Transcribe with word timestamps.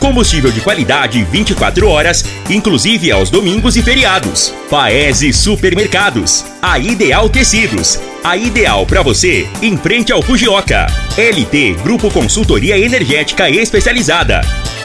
Combustível 0.00 0.50
de 0.50 0.60
qualidade 0.60 1.22
24 1.24 1.88
horas, 1.88 2.24
inclusive 2.50 3.10
aos 3.10 3.30
domingos 3.30 3.76
e 3.76 3.82
feriados. 3.82 4.52
Paese 4.68 5.32
Supermercados. 5.32 6.44
A 6.60 6.78
Ideal 6.78 7.28
Tecidos. 7.28 7.98
A 8.22 8.36
ideal 8.36 8.84
para 8.84 9.02
você 9.02 9.46
em 9.62 9.76
frente 9.76 10.12
ao 10.12 10.20
Fujioka. 10.20 10.86
LT 11.16 11.76
Grupo 11.82 12.10
Consultoria 12.10 12.76
Energética 12.76 13.48
Especializada. 13.48 14.40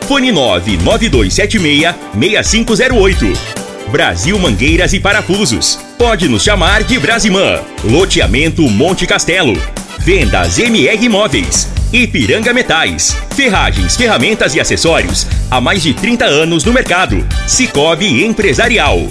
Fone 0.07 0.31
99276 0.31 1.95
6508. 2.13 3.61
Brasil 3.91 4.39
Mangueiras 4.39 4.93
e 4.93 4.99
Parafusos. 4.99 5.79
Pode 5.97 6.27
nos 6.27 6.43
chamar 6.43 6.83
de 6.83 6.97
Brasimã. 6.97 7.59
Loteamento 7.83 8.61
Monte 8.69 9.05
Castelo. 9.05 9.53
Vendas 9.99 10.57
MR 10.57 11.03
Imóveis. 11.03 11.80
Ipiranga 11.93 12.53
Metais. 12.53 13.17
Ferragens, 13.35 13.97
ferramentas 13.97 14.55
e 14.55 14.61
acessórios. 14.61 15.27
Há 15.49 15.59
mais 15.59 15.83
de 15.83 15.93
30 15.93 16.23
anos 16.23 16.63
no 16.63 16.71
mercado. 16.71 17.27
Cicobi 17.45 18.23
Empresarial. 18.23 19.07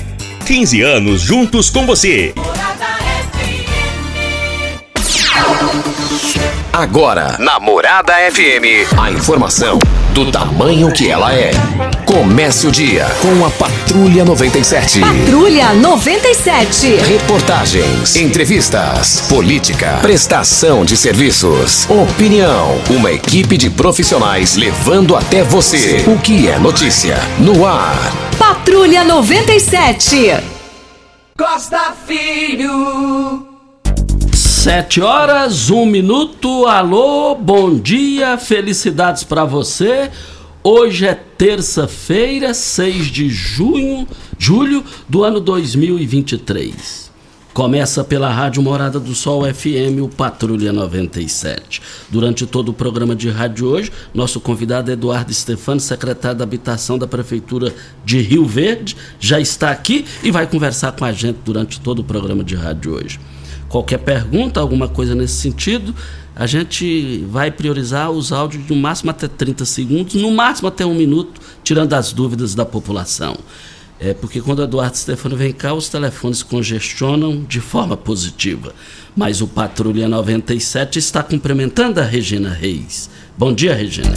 15 0.46 0.80
anos 0.80 1.20
juntos 1.20 1.68
com 1.68 1.84
você. 1.84 2.32
Agora, 6.72 7.36
na 7.38 7.60
Morada 7.60 8.14
FM, 8.32 8.98
a 8.98 9.10
informação 9.10 9.78
do 10.14 10.32
tamanho 10.32 10.90
que 10.90 11.10
ela 11.10 11.34
é. 11.34 11.50
Comece 12.10 12.66
o 12.66 12.72
dia 12.72 13.06
com 13.22 13.46
a 13.46 13.50
Patrulha 13.50 14.24
97. 14.24 14.98
Patrulha 14.98 15.72
97. 15.74 16.96
Reportagens, 16.96 18.16
entrevistas, 18.16 19.28
política, 19.28 19.98
prestação 20.02 20.84
de 20.84 20.96
serviços, 20.96 21.88
opinião. 21.88 22.80
Uma 22.90 23.12
equipe 23.12 23.56
de 23.56 23.70
profissionais 23.70 24.56
levando 24.56 25.14
até 25.14 25.44
você 25.44 26.04
o 26.08 26.18
que 26.18 26.48
é 26.48 26.58
notícia 26.58 27.16
no 27.38 27.64
ar. 27.64 27.96
Patrulha 28.36 29.04
97. 29.04 30.36
Costa 31.38 31.94
Filho. 32.08 33.46
Sete 34.34 35.00
horas, 35.00 35.70
um 35.70 35.86
minuto. 35.86 36.66
Alô, 36.66 37.36
bom 37.36 37.72
dia, 37.72 38.36
felicidades 38.36 39.22
para 39.22 39.44
você. 39.44 40.10
Hoje 40.62 41.06
é 41.06 41.14
terça-feira, 41.14 42.52
6 42.52 43.06
de 43.06 43.30
junho, 43.30 44.06
julho 44.38 44.84
do 45.08 45.24
ano 45.24 45.40
2023. 45.40 47.10
Começa 47.54 48.04
pela 48.04 48.30
Rádio 48.30 48.62
Morada 48.62 49.00
do 49.00 49.14
Sol 49.14 49.42
FM, 49.42 50.02
o 50.02 50.08
Patrulha 50.08 50.70
97. 50.70 51.80
Durante 52.10 52.46
todo 52.46 52.68
o 52.68 52.74
programa 52.74 53.16
de 53.16 53.30
rádio 53.30 53.68
hoje, 53.68 53.90
nosso 54.12 54.38
convidado 54.38 54.92
Eduardo 54.92 55.32
Stefano, 55.32 55.80
secretário 55.80 56.36
da 56.36 56.44
Habitação 56.44 56.98
da 56.98 57.06
Prefeitura 57.06 57.74
de 58.04 58.20
Rio 58.20 58.44
Verde, 58.44 58.94
já 59.18 59.40
está 59.40 59.70
aqui 59.70 60.04
e 60.22 60.30
vai 60.30 60.46
conversar 60.46 60.92
com 60.92 61.06
a 61.06 61.12
gente 61.12 61.38
durante 61.42 61.80
todo 61.80 62.00
o 62.00 62.04
programa 62.04 62.44
de 62.44 62.54
rádio 62.54 62.96
hoje. 62.96 63.18
Qualquer 63.70 63.98
pergunta, 63.98 64.60
alguma 64.60 64.88
coisa 64.88 65.14
nesse 65.14 65.34
sentido, 65.34 65.94
a 66.40 66.46
gente 66.46 67.22
vai 67.28 67.50
priorizar 67.50 68.10
os 68.10 68.32
áudios 68.32 68.66
no 68.66 68.74
máximo 68.74 69.10
até 69.10 69.28
30 69.28 69.66
segundos, 69.66 70.14
no 70.14 70.30
máximo 70.30 70.68
até 70.68 70.86
um 70.86 70.94
minuto, 70.94 71.38
tirando 71.62 71.92
as 71.92 72.14
dúvidas 72.14 72.54
da 72.54 72.64
população. 72.64 73.36
É 74.00 74.14
porque 74.14 74.40
quando 74.40 74.60
o 74.60 74.62
Eduardo 74.62 74.96
Stefano 74.96 75.36
vem 75.36 75.52
cá, 75.52 75.74
os 75.74 75.90
telefones 75.90 76.42
congestionam 76.42 77.44
de 77.46 77.60
forma 77.60 77.94
positiva. 77.94 78.74
Mas 79.14 79.42
o 79.42 79.46
Patrulha 79.46 80.08
97 80.08 80.98
está 80.98 81.22
cumprimentando 81.22 82.00
a 82.00 82.04
Regina 82.04 82.48
Reis. 82.48 83.10
Bom 83.36 83.52
dia, 83.52 83.74
Regina. 83.74 84.14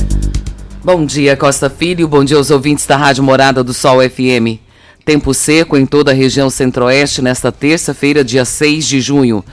Bom 0.81 1.05
dia, 1.05 1.35
Costa 1.35 1.69
Filho. 1.69 2.07
Bom 2.07 2.23
dia 2.23 2.37
aos 2.37 2.49
ouvintes 2.49 2.85
da 2.85 2.95
Rádio 2.95 3.21
Morada 3.21 3.61
do 3.61 3.73
Sol 3.73 3.97
FM. 3.99 4.61
Tempo 5.03 5.33
seco 5.33 5.75
em 5.75 5.85
toda 5.85 6.11
a 6.11 6.13
região 6.13 6.49
centro-oeste 6.49 7.21
nesta 7.21 7.51
terça-feira, 7.51 8.23
dia 8.23 8.45
6 8.45 8.87
de 8.87 9.01
junho. 9.01 9.43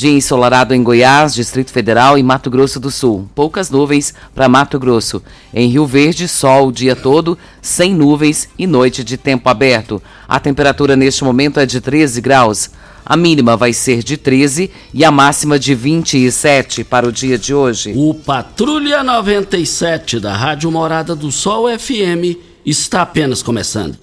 Dia 0.00 0.12
ensolarado 0.12 0.74
em 0.74 0.82
Goiás, 0.82 1.34
Distrito 1.34 1.70
Federal 1.70 2.16
e 2.16 2.22
Mato 2.22 2.48
Grosso 2.48 2.80
do 2.80 2.90
Sul. 2.90 3.28
Poucas 3.34 3.68
nuvens 3.68 4.14
para 4.34 4.48
Mato 4.48 4.78
Grosso. 4.78 5.22
Em 5.52 5.68
Rio 5.68 5.84
Verde, 5.84 6.26
sol 6.26 6.68
o 6.68 6.72
dia 6.72 6.96
todo, 6.96 7.36
sem 7.60 7.94
nuvens 7.94 8.48
e 8.58 8.66
noite 8.66 9.04
de 9.04 9.18
tempo 9.18 9.50
aberto. 9.50 10.02
A 10.26 10.40
temperatura 10.40 10.96
neste 10.96 11.22
momento 11.22 11.60
é 11.60 11.66
de 11.66 11.82
13 11.82 12.18
graus. 12.22 12.70
A 13.04 13.14
mínima 13.14 13.58
vai 13.58 13.74
ser 13.74 14.02
de 14.02 14.16
13 14.16 14.70
e 14.94 15.04
a 15.04 15.10
máxima 15.10 15.58
de 15.58 15.74
27 15.74 16.82
para 16.82 17.06
o 17.06 17.12
dia 17.12 17.36
de 17.36 17.52
hoje. 17.52 17.92
O 17.94 18.14
Patrulha 18.14 19.04
97 19.04 20.18
da 20.18 20.34
Rádio 20.34 20.72
Morada 20.72 21.14
do 21.14 21.30
Sol 21.30 21.66
FM 21.78 22.40
está 22.64 23.02
apenas 23.02 23.42
começando. 23.42 23.98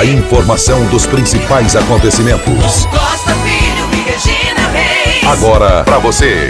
A 0.00 0.04
informação 0.06 0.88
dos 0.88 1.04
principais 1.04 1.76
acontecimentos. 1.76 2.86
Costa 2.86 3.34
Filho 3.34 3.84
e 3.92 4.10
Regina 4.10 4.68
Reis. 4.68 5.24
Agora 5.26 5.84
para 5.84 5.98
você. 5.98 6.48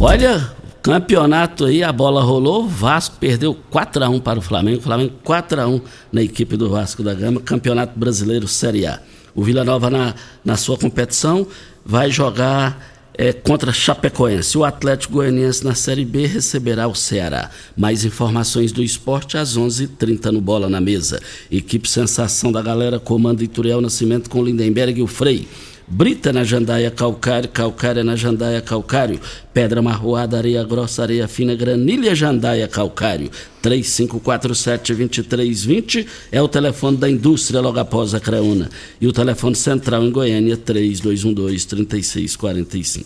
Olha, 0.00 0.50
campeonato 0.82 1.66
aí, 1.66 1.84
a 1.84 1.92
bola 1.92 2.24
rolou, 2.24 2.64
o 2.64 2.68
Vasco 2.68 3.14
perdeu 3.20 3.56
4 3.70 4.02
a 4.02 4.08
1 4.08 4.18
para 4.18 4.40
o 4.40 4.42
Flamengo, 4.42 4.80
o 4.80 4.82
Flamengo 4.82 5.12
4 5.22 5.60
a 5.60 5.68
1 5.68 5.80
na 6.10 6.22
equipe 6.22 6.56
do 6.56 6.68
Vasco 6.68 7.04
da 7.04 7.14
Gama, 7.14 7.40
Campeonato 7.40 7.96
Brasileiro 7.96 8.48
Série 8.48 8.84
A. 8.84 8.98
O 9.32 9.44
Vila 9.44 9.62
Nova 9.62 9.88
na, 9.88 10.12
na 10.44 10.56
sua 10.56 10.76
competição 10.76 11.46
vai 11.86 12.10
jogar 12.10 12.91
é, 13.14 13.32
contra 13.32 13.72
Chapecoense. 13.72 14.56
O 14.56 14.64
Atlético 14.64 15.14
Goianiense 15.14 15.64
na 15.64 15.74
Série 15.74 16.04
B 16.04 16.26
receberá 16.26 16.86
o 16.86 16.94
Ceará. 16.94 17.50
Mais 17.76 18.04
informações 18.04 18.72
do 18.72 18.82
esporte 18.82 19.36
às 19.36 19.56
11:30 19.56 19.82
h 19.84 19.92
30 19.98 20.32
no 20.32 20.40
Bola 20.40 20.68
na 20.68 20.80
Mesa. 20.80 21.20
Equipe 21.50 21.88
Sensação 21.88 22.50
da 22.50 22.62
Galera 22.62 22.98
comanda 22.98 23.44
Ituriel 23.44 23.80
Nascimento 23.80 24.30
com 24.30 24.42
Lindenberg 24.42 24.98
e 24.98 25.02
o 25.02 25.06
Frei. 25.06 25.46
Brita 25.94 26.32
na 26.32 26.42
Jandaia 26.42 26.90
Calcário, 26.90 27.50
Calcária 27.50 28.02
na 28.02 28.16
Jandaia 28.16 28.62
Calcário, 28.62 29.20
Pedra 29.52 29.82
Marroada, 29.82 30.38
Areia 30.38 30.64
Grossa, 30.64 31.02
Areia 31.02 31.28
Fina, 31.28 31.54
Granilha 31.54 32.14
Jandaia 32.14 32.66
Calcário. 32.66 33.30
3547-2320 33.62 36.06
é 36.32 36.40
o 36.40 36.48
telefone 36.48 36.96
da 36.96 37.10
indústria 37.10 37.60
logo 37.60 37.78
após 37.78 38.14
a 38.14 38.20
Creuna. 38.20 38.70
E 38.98 39.06
o 39.06 39.12
telefone 39.12 39.54
central 39.54 40.02
em 40.02 40.10
Goiânia, 40.10 40.56
3212-3645. 40.56 43.04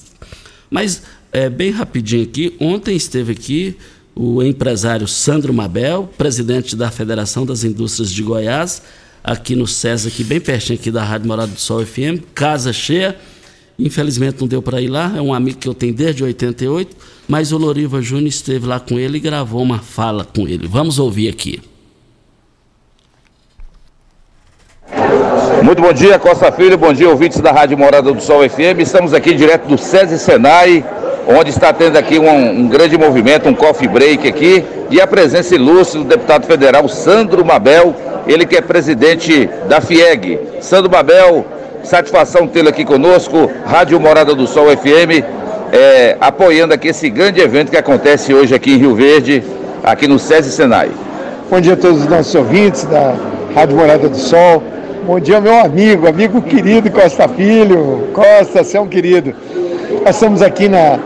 Mas, 0.70 1.02
é, 1.32 1.50
bem 1.50 1.72
rapidinho 1.72 2.22
aqui, 2.22 2.54
ontem 2.60 2.94
esteve 2.94 3.32
aqui 3.32 3.76
o 4.14 4.40
empresário 4.44 5.08
Sandro 5.08 5.52
Mabel, 5.52 6.08
presidente 6.16 6.76
da 6.76 6.88
Federação 6.92 7.44
das 7.44 7.64
Indústrias 7.64 8.12
de 8.12 8.22
Goiás, 8.22 8.80
aqui 9.26 9.56
no 9.56 9.66
César, 9.66 10.08
aqui 10.08 10.22
bem 10.22 10.40
pertinho 10.40 10.78
aqui 10.78 10.88
da 10.88 11.02
Rádio 11.02 11.26
Morada 11.26 11.50
do 11.50 11.58
Sol 11.58 11.84
FM, 11.84 12.22
casa 12.32 12.72
cheia. 12.72 13.16
Infelizmente 13.76 14.40
não 14.40 14.46
deu 14.46 14.62
para 14.62 14.80
ir 14.80 14.86
lá, 14.86 15.12
é 15.16 15.20
um 15.20 15.34
amigo 15.34 15.58
que 15.58 15.68
eu 15.68 15.74
tenho 15.74 15.92
desde 15.92 16.22
88, 16.22 16.96
mas 17.28 17.52
o 17.52 17.58
Loriva 17.58 18.00
Júnior 18.00 18.28
esteve 18.28 18.64
lá 18.66 18.78
com 18.78 18.98
ele 18.98 19.18
e 19.18 19.20
gravou 19.20 19.60
uma 19.60 19.80
fala 19.80 20.24
com 20.24 20.46
ele. 20.46 20.68
Vamos 20.68 20.98
ouvir 21.00 21.28
aqui. 21.28 21.60
Muito 25.62 25.82
bom 25.82 25.92
dia, 25.92 26.18
Costa 26.18 26.52
Filho, 26.52 26.78
bom 26.78 26.92
dia, 26.92 27.08
ouvintes 27.08 27.40
da 27.40 27.50
Rádio 27.50 27.76
Morada 27.76 28.12
do 28.12 28.20
Sol 28.20 28.48
FM. 28.48 28.78
Estamos 28.78 29.12
aqui 29.12 29.34
direto 29.34 29.66
do 29.66 29.76
SESI 29.76 30.18
Senai, 30.18 30.84
onde 31.26 31.50
está 31.50 31.72
tendo 31.72 31.96
aqui 31.96 32.18
um, 32.18 32.60
um, 32.60 32.68
grande 32.68 32.96
movimento, 32.96 33.48
um 33.48 33.54
coffee 33.54 33.88
break 33.88 34.28
aqui, 34.28 34.64
e 34.90 35.00
a 35.00 35.06
presença 35.06 35.54
ilustre 35.54 35.98
do 35.98 36.04
deputado 36.04 36.46
federal 36.46 36.88
Sandro 36.88 37.44
Mabel, 37.44 37.94
ele 38.26 38.46
que 38.46 38.56
é 38.56 38.60
presidente 38.60 39.48
da 39.68 39.80
FIEG. 39.80 40.38
Sandro 40.60 40.90
Mabel, 40.90 41.44
satisfação 41.82 42.46
tê-lo 42.46 42.68
aqui 42.68 42.84
conosco, 42.84 43.50
Rádio 43.64 43.98
Morada 43.98 44.34
do 44.34 44.46
Sol 44.46 44.66
FM, 44.68 45.24
é, 45.72 46.16
apoiando 46.20 46.72
aqui 46.72 46.88
esse 46.88 47.10
grande 47.10 47.40
evento 47.40 47.70
que 47.70 47.76
acontece 47.76 48.32
hoje 48.32 48.54
aqui 48.54 48.72
em 48.72 48.78
Rio 48.78 48.94
Verde, 48.94 49.42
aqui 49.82 50.06
no 50.06 50.18
SESI 50.18 50.52
Senai. 50.52 50.90
Bom 51.50 51.60
dia 51.60 51.74
a 51.74 51.76
todos 51.76 52.02
os 52.02 52.08
nossos 52.08 52.34
ouvintes 52.34 52.84
da 52.84 53.14
Rádio 53.54 53.76
Morada 53.76 54.08
do 54.08 54.16
Sol. 54.16 54.62
Bom 55.04 55.20
dia, 55.20 55.40
meu 55.40 55.60
amigo, 55.60 56.08
amigo 56.08 56.42
querido 56.42 56.90
Costa 56.90 57.28
Filho. 57.28 58.08
Costa, 58.12 58.64
você 58.64 58.76
é 58.76 58.80
um 58.80 58.88
querido. 58.88 59.32
Nós 60.04 60.16
estamos 60.16 60.42
aqui 60.42 60.68
na 60.68 60.98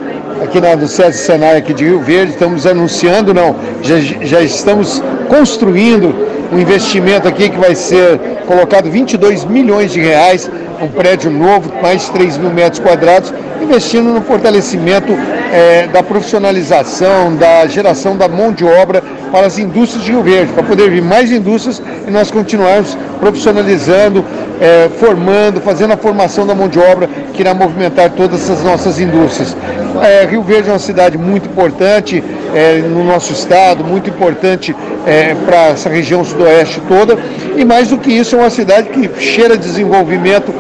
aqui 0.43 0.61
na 0.61 0.75
do 0.75 0.89
César 0.89 1.13
Senai 1.13 1.57
aqui 1.57 1.73
de 1.73 1.85
Rio 1.85 2.01
Verde, 2.01 2.33
estamos 2.33 2.67
anunciando, 2.67 3.35
não, 3.35 3.57
já, 3.83 3.99
já 3.99 4.41
estamos 4.43 5.03
construindo 5.29 6.15
um 6.53 6.59
investimento 6.59 7.29
aqui 7.29 7.49
que 7.49 7.59
vai 7.59 7.75
ser 7.75 8.19
colocado 8.47 8.91
22 8.91 9.45
milhões 9.45 9.93
de 9.93 10.01
reais, 10.01 10.51
um 10.81 10.89
prédio 10.89 11.31
novo, 11.31 11.73
mais 11.81 12.07
de 12.07 12.11
3 12.11 12.39
mil 12.39 12.51
metros 12.51 12.81
quadrados, 12.81 13.33
investindo 13.63 14.13
no 14.13 14.23
fortalecimento 14.23 15.13
é, 15.53 15.87
da 15.87 16.03
profissionalização, 16.03 17.37
da 17.37 17.67
geração 17.67 18.17
da 18.17 18.29
mão 18.29 18.53
de 18.53 18.65
obra 18.65 19.03
para 19.31 19.47
as 19.47 19.59
indústrias 19.59 20.05
de 20.05 20.13
Rio 20.13 20.23
Verde, 20.23 20.53
para 20.53 20.63
poder 20.63 20.91
vir 20.91 21.03
mais 21.03 21.31
indústrias 21.31 21.81
e 22.07 22.11
nós 22.11 22.31
continuarmos 22.31 22.97
profissionalizando, 23.21 24.25
é, 24.61 24.89
formando, 24.99 25.61
fazendo 25.61 25.93
a 25.93 25.97
formação 25.97 26.47
da 26.47 26.55
mão 26.55 26.69
de 26.69 26.79
obra 26.79 27.09
que 27.33 27.43
irá 27.43 27.55
movimentar 27.55 28.11
todas 28.11 28.51
as 28.51 28.63
nossas 28.63 28.99
indústrias. 28.99 29.57
É, 30.03 30.25
Rio 30.27 30.43
Verde 30.43 30.69
é 30.69 30.73
uma 30.73 30.79
cidade 30.79 31.19
muito 31.19 31.49
importante 31.49 32.23
é, 32.55 32.79
no 32.79 33.05
nosso 33.05 33.33
estado, 33.33 33.85
muito 33.85 34.09
importante 34.11 34.75
é, 35.07 35.35
para 35.35 35.69
essa 35.69 35.89
região 35.89 36.23
sudoeste 36.41 36.81
toda, 36.89 37.19
e 37.57 37.65
mais 37.65 37.89
do 37.89 37.99
que 37.99 38.11
isso, 38.11 38.35
é 38.35 38.39
uma 38.39 38.51
cidade 38.51 38.89
que 38.89 39.21
cheira 39.21 39.57
desenvolvimento 39.57 40.53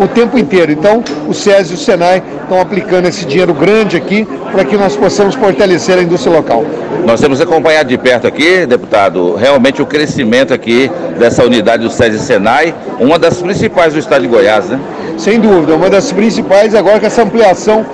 o 0.00 0.06
tempo 0.06 0.38
inteiro. 0.38 0.72
Então, 0.72 1.02
o 1.26 1.34
SES 1.34 1.70
e 1.70 1.74
o 1.74 1.76
SENAI 1.76 2.22
estão 2.42 2.60
aplicando 2.60 3.06
esse 3.08 3.26
dinheiro 3.26 3.52
grande 3.52 3.96
aqui 3.96 4.26
para 4.52 4.64
que 4.64 4.76
nós 4.76 4.96
possamos 4.96 5.34
fortalecer 5.34 5.98
a 5.98 6.02
indústria 6.02 6.34
local. 6.34 6.64
Nós 7.04 7.20
temos 7.20 7.40
acompanhado 7.40 7.88
de 7.88 7.98
perto 7.98 8.26
aqui, 8.26 8.64
deputado, 8.64 9.34
realmente 9.34 9.82
o 9.82 9.86
crescimento 9.86 10.54
aqui 10.54 10.90
dessa 11.18 11.44
unidade 11.44 11.82
do 11.82 11.90
SES 11.90 12.14
e 12.14 12.18
SENAI, 12.20 12.74
uma 13.00 13.18
das 13.18 13.42
principais 13.42 13.92
do 13.92 13.98
estado 13.98 14.22
de 14.22 14.28
Goiás, 14.28 14.66
né? 14.66 14.78
Sem 15.16 15.40
dúvida, 15.40 15.74
uma 15.74 15.90
das 15.90 16.12
principais 16.12 16.74
agora 16.76 17.00
com 17.00 17.06
essa 17.06 17.22
ampliação 17.22 17.84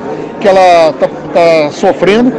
que 0.40 0.46
ela 0.46 0.90
está 0.90 1.08
tá 1.08 1.70
sofrendo. 1.72 2.32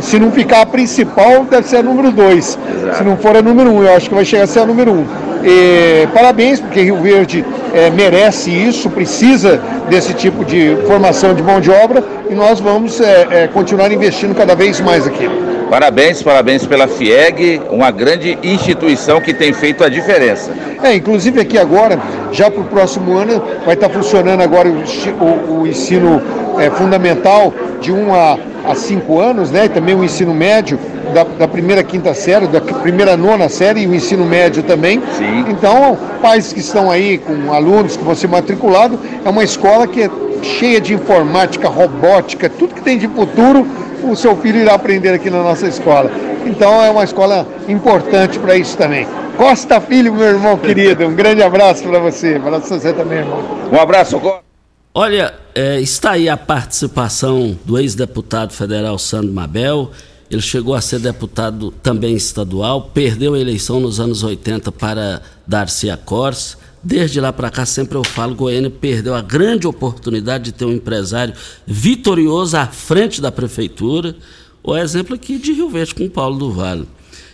Se 0.00 0.18
não 0.18 0.30
ficar 0.30 0.62
a 0.62 0.66
principal, 0.66 1.44
deve 1.44 1.66
ser 1.66 1.78
a 1.78 1.82
número 1.82 2.10
2. 2.10 2.58
Se 2.96 3.04
não 3.04 3.16
for 3.16 3.36
a 3.36 3.42
número 3.42 3.70
1, 3.70 3.76
um, 3.76 3.82
eu 3.82 3.94
acho 3.94 4.08
que 4.08 4.14
vai 4.14 4.24
chegar 4.24 4.44
a 4.44 4.46
ser 4.46 4.60
a 4.60 4.66
número 4.66 4.92
1. 4.92 4.94
Um. 4.94 5.06
E, 5.44 6.06
parabéns, 6.12 6.60
porque 6.60 6.82
Rio 6.82 6.96
Verde 6.96 7.44
é, 7.72 7.90
merece 7.90 8.50
isso, 8.50 8.90
precisa 8.90 9.60
desse 9.88 10.12
tipo 10.14 10.44
de 10.44 10.76
formação 10.86 11.34
de 11.34 11.42
mão 11.42 11.60
de 11.60 11.70
obra 11.70 12.02
e 12.28 12.34
nós 12.34 12.60
vamos 12.60 13.00
é, 13.00 13.26
é, 13.30 13.48
continuar 13.48 13.90
investindo 13.92 14.34
cada 14.34 14.54
vez 14.54 14.80
mais 14.80 15.06
aqui. 15.06 15.28
Parabéns, 15.70 16.22
parabéns 16.22 16.66
pela 16.66 16.88
FIEG, 16.88 17.60
uma 17.70 17.90
grande 17.90 18.38
instituição 18.42 19.20
que 19.20 19.34
tem 19.34 19.52
feito 19.52 19.84
a 19.84 19.88
diferença. 19.88 20.50
É, 20.82 20.94
inclusive 20.94 21.40
aqui 21.40 21.58
agora, 21.58 21.98
já 22.32 22.50
para 22.50 22.62
o 22.62 22.64
próximo 22.64 23.16
ano, 23.16 23.42
vai 23.66 23.74
estar 23.74 23.90
funcionando 23.90 24.40
agora 24.40 24.68
o, 24.68 24.82
o, 25.24 25.60
o 25.60 25.66
ensino 25.66 26.22
é, 26.58 26.70
fundamental 26.70 27.52
de 27.82 27.92
1 27.92 28.14
a, 28.14 28.38
a 28.68 28.74
5 28.74 29.18
anos, 29.18 29.50
né? 29.50 29.64
E 29.64 29.68
também 29.68 29.94
o 29.94 30.04
ensino 30.04 30.34
médio 30.34 30.78
da, 31.14 31.24
da, 31.24 31.48
primeira 31.48 31.82
quinta 31.82 32.12
série, 32.12 32.46
da 32.46 32.60
primeira 32.60 33.16
nona 33.16 33.48
série 33.48 33.82
e 33.82 33.86
o 33.86 33.94
ensino 33.94 34.24
médio 34.24 34.62
também. 34.62 35.02
Sim. 35.16 35.46
Então, 35.48 35.96
pais 36.20 36.52
que 36.52 36.60
estão 36.60 36.90
aí 36.90 37.18
com 37.18 37.52
alunos 37.52 37.96
que 37.96 38.04
vão 38.04 38.14
ser 38.14 38.28
matriculados, 38.28 38.98
é 39.24 39.28
uma 39.28 39.42
escola 39.42 39.86
que 39.86 40.02
é 40.02 40.10
cheia 40.42 40.80
de 40.80 40.94
informática, 40.94 41.68
robótica, 41.68 42.48
tudo 42.48 42.74
que 42.74 42.82
tem 42.82 42.98
de 42.98 43.08
futuro, 43.08 43.66
o 44.02 44.14
seu 44.14 44.36
filho 44.36 44.60
irá 44.60 44.74
aprender 44.74 45.10
aqui 45.10 45.30
na 45.30 45.42
nossa 45.42 45.66
escola. 45.66 46.10
Então 46.46 46.82
é 46.82 46.90
uma 46.90 47.04
escola 47.04 47.46
importante 47.68 48.38
para 48.38 48.56
isso 48.56 48.76
também. 48.76 49.06
Costa 49.36 49.80
Filho, 49.80 50.12
meu 50.12 50.26
irmão 50.26 50.56
querido, 50.56 51.06
um 51.06 51.14
grande 51.14 51.42
abraço 51.42 51.84
para 51.84 52.00
você, 52.00 52.40
para 52.40 52.58
você 52.58 52.92
também, 52.92 53.18
irmão. 53.18 53.40
Um 53.72 53.80
abraço, 53.80 54.18
Costa. 54.18 54.47
Olha, 54.94 55.34
é, 55.54 55.80
está 55.80 56.12
aí 56.12 56.28
a 56.28 56.36
participação 56.36 57.56
do 57.64 57.78
ex-deputado 57.78 58.52
federal 58.52 58.98
Sandro 58.98 59.32
Mabel. 59.32 59.90
Ele 60.30 60.42
chegou 60.42 60.74
a 60.74 60.80
ser 60.80 60.98
deputado 60.98 61.70
também 61.82 62.14
estadual, 62.14 62.90
perdeu 62.92 63.34
a 63.34 63.38
eleição 63.38 63.80
nos 63.80 64.00
anos 64.00 64.22
80 64.22 64.72
para 64.72 65.22
Darcy 65.46 65.90
Acors. 65.90 66.56
Desde 66.82 67.20
lá 67.20 67.32
para 67.32 67.50
cá, 67.50 67.66
sempre 67.66 67.96
eu 67.96 68.04
falo, 68.04 68.34
Goiânia 68.34 68.70
perdeu 68.70 69.14
a 69.14 69.20
grande 69.20 69.66
oportunidade 69.66 70.44
de 70.44 70.52
ter 70.52 70.64
um 70.64 70.72
empresário 70.72 71.34
vitorioso 71.66 72.56
à 72.56 72.66
frente 72.66 73.20
da 73.20 73.30
prefeitura. 73.30 74.16
O 74.62 74.76
exemplo 74.76 75.14
aqui 75.14 75.38
de 75.38 75.52
Rio 75.52 75.68
Verde 75.68 75.94
com 75.94 76.08
Paulo 76.08 76.38
do 76.38 76.52
Vale. 76.52 76.88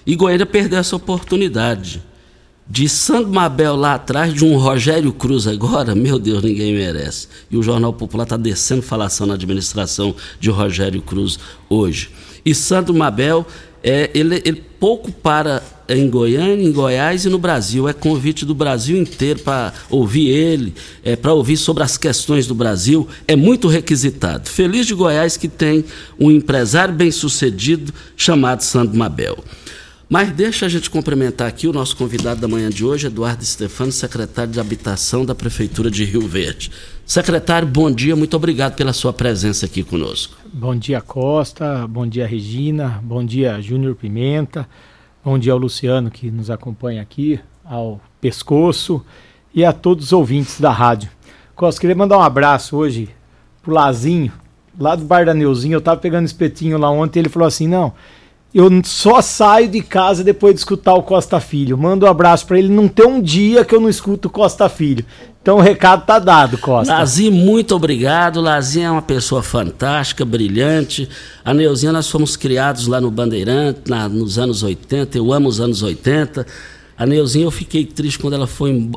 E 0.06 0.16
Goiânia 0.16 0.46
perdeu 0.46 0.78
essa 0.78 0.96
oportunidade. 0.96 2.02
De 2.66 2.88
Sandro 2.88 3.30
Mabel 3.30 3.76
lá 3.76 3.94
atrás, 3.94 4.32
de 4.32 4.42
um 4.42 4.56
Rogério 4.56 5.12
Cruz 5.12 5.46
agora, 5.46 5.94
meu 5.94 6.18
Deus, 6.18 6.42
ninguém 6.42 6.74
merece. 6.74 7.28
E 7.50 7.58
o 7.58 7.62
Jornal 7.62 7.92
Popular 7.92 8.24
está 8.24 8.38
descendo 8.38 8.80
falação 8.80 9.26
na 9.26 9.34
administração 9.34 10.14
de 10.40 10.48
Rogério 10.48 11.02
Cruz 11.02 11.38
hoje. 11.68 12.10
E 12.44 12.54
Sandro 12.54 12.94
Mabel, 12.94 13.46
é, 13.82 14.10
ele, 14.14 14.40
ele 14.46 14.64
pouco 14.80 15.12
para 15.12 15.62
em 15.86 16.08
Goiânia, 16.08 16.64
em 16.64 16.72
Goiás 16.72 17.26
e 17.26 17.28
no 17.28 17.38
Brasil. 17.38 17.86
É 17.86 17.92
convite 17.92 18.46
do 18.46 18.54
Brasil 18.54 18.96
inteiro 18.96 19.40
para 19.40 19.72
ouvir 19.90 20.28
ele, 20.28 20.74
é, 21.04 21.14
para 21.14 21.34
ouvir 21.34 21.58
sobre 21.58 21.82
as 21.82 21.98
questões 21.98 22.46
do 22.46 22.54
Brasil. 22.54 23.06
É 23.28 23.36
muito 23.36 23.68
requisitado. 23.68 24.48
Feliz 24.48 24.86
de 24.86 24.94
Goiás 24.94 25.36
que 25.36 25.48
tem 25.48 25.84
um 26.18 26.30
empresário 26.30 26.94
bem-sucedido 26.94 27.92
chamado 28.16 28.62
Sandro 28.62 28.96
Mabel. 28.96 29.44
Mas 30.14 30.30
deixa 30.30 30.66
a 30.66 30.68
gente 30.68 30.88
cumprimentar 30.88 31.48
aqui 31.48 31.66
o 31.66 31.72
nosso 31.72 31.96
convidado 31.96 32.40
da 32.40 32.46
manhã 32.46 32.70
de 32.70 32.84
hoje, 32.84 33.08
Eduardo 33.08 33.44
Stefano, 33.44 33.90
secretário 33.90 34.52
de 34.52 34.60
Habitação 34.60 35.26
da 35.26 35.34
Prefeitura 35.34 35.90
de 35.90 36.04
Rio 36.04 36.20
Verde. 36.20 36.70
Secretário, 37.04 37.66
bom 37.66 37.90
dia, 37.90 38.14
muito 38.14 38.36
obrigado 38.36 38.76
pela 38.76 38.92
sua 38.92 39.12
presença 39.12 39.66
aqui 39.66 39.82
conosco. 39.82 40.36
Bom 40.52 40.76
dia, 40.76 41.00
Costa, 41.00 41.84
bom 41.88 42.06
dia, 42.06 42.28
Regina, 42.28 43.00
bom 43.02 43.24
dia, 43.24 43.60
Júnior 43.60 43.96
Pimenta, 43.96 44.68
bom 45.24 45.36
dia 45.36 45.52
ao 45.52 45.58
Luciano 45.58 46.12
que 46.12 46.30
nos 46.30 46.48
acompanha 46.48 47.02
aqui, 47.02 47.40
ao 47.64 48.00
Pescoço 48.20 49.04
e 49.52 49.64
a 49.64 49.72
todos 49.72 50.04
os 50.04 50.12
ouvintes 50.12 50.60
da 50.60 50.70
rádio. 50.70 51.10
Costa, 51.56 51.80
queria 51.80 51.96
mandar 51.96 52.18
um 52.18 52.22
abraço 52.22 52.76
hoje 52.76 53.08
pro 53.60 53.74
Lazinho, 53.74 54.32
lá 54.78 54.94
do 54.94 55.04
Bar 55.04 55.26
da 55.26 55.34
Neuzinho, 55.34 55.74
eu 55.74 55.80
tava 55.80 55.98
pegando 56.00 56.24
espetinho 56.24 56.78
lá 56.78 56.88
ontem 56.88 57.18
e 57.18 57.22
ele 57.22 57.28
falou 57.28 57.48
assim, 57.48 57.66
não 57.66 57.92
eu 58.54 58.70
só 58.84 59.20
saio 59.20 59.68
de 59.68 59.80
casa 59.80 60.22
depois 60.22 60.54
de 60.54 60.60
escutar 60.60 60.94
o 60.94 61.02
Costa 61.02 61.40
Filho. 61.40 61.76
Mando 61.76 62.06
um 62.06 62.08
abraço 62.08 62.46
para 62.46 62.56
ele. 62.56 62.68
Não 62.68 62.86
tem 62.86 63.04
um 63.04 63.20
dia 63.20 63.64
que 63.64 63.74
eu 63.74 63.80
não 63.80 63.88
escuto 63.88 64.28
o 64.28 64.30
Costa 64.30 64.68
Filho. 64.68 65.04
Então 65.42 65.56
o 65.56 65.60
recado 65.60 66.06
tá 66.06 66.20
dado, 66.20 66.56
Costa. 66.56 66.94
Lazinho, 66.94 67.32
muito 67.32 67.74
obrigado. 67.74 68.40
Lazinho 68.40 68.86
é 68.86 68.90
uma 68.92 69.02
pessoa 69.02 69.42
fantástica, 69.42 70.24
brilhante. 70.24 71.08
A 71.44 71.52
Neuzinha, 71.52 71.92
nós 71.92 72.08
fomos 72.08 72.36
criados 72.36 72.86
lá 72.86 73.00
no 73.00 73.10
Bandeirante, 73.10 73.80
na, 73.88 74.08
nos 74.08 74.38
anos 74.38 74.62
80. 74.62 75.18
Eu 75.18 75.32
amo 75.32 75.48
os 75.48 75.60
anos 75.60 75.82
80. 75.82 76.46
A 76.96 77.04
Neuzinha, 77.04 77.44
eu 77.44 77.50
fiquei 77.50 77.84
triste 77.84 78.20
quando 78.20 78.34
ela 78.34 78.46
foi, 78.46 78.88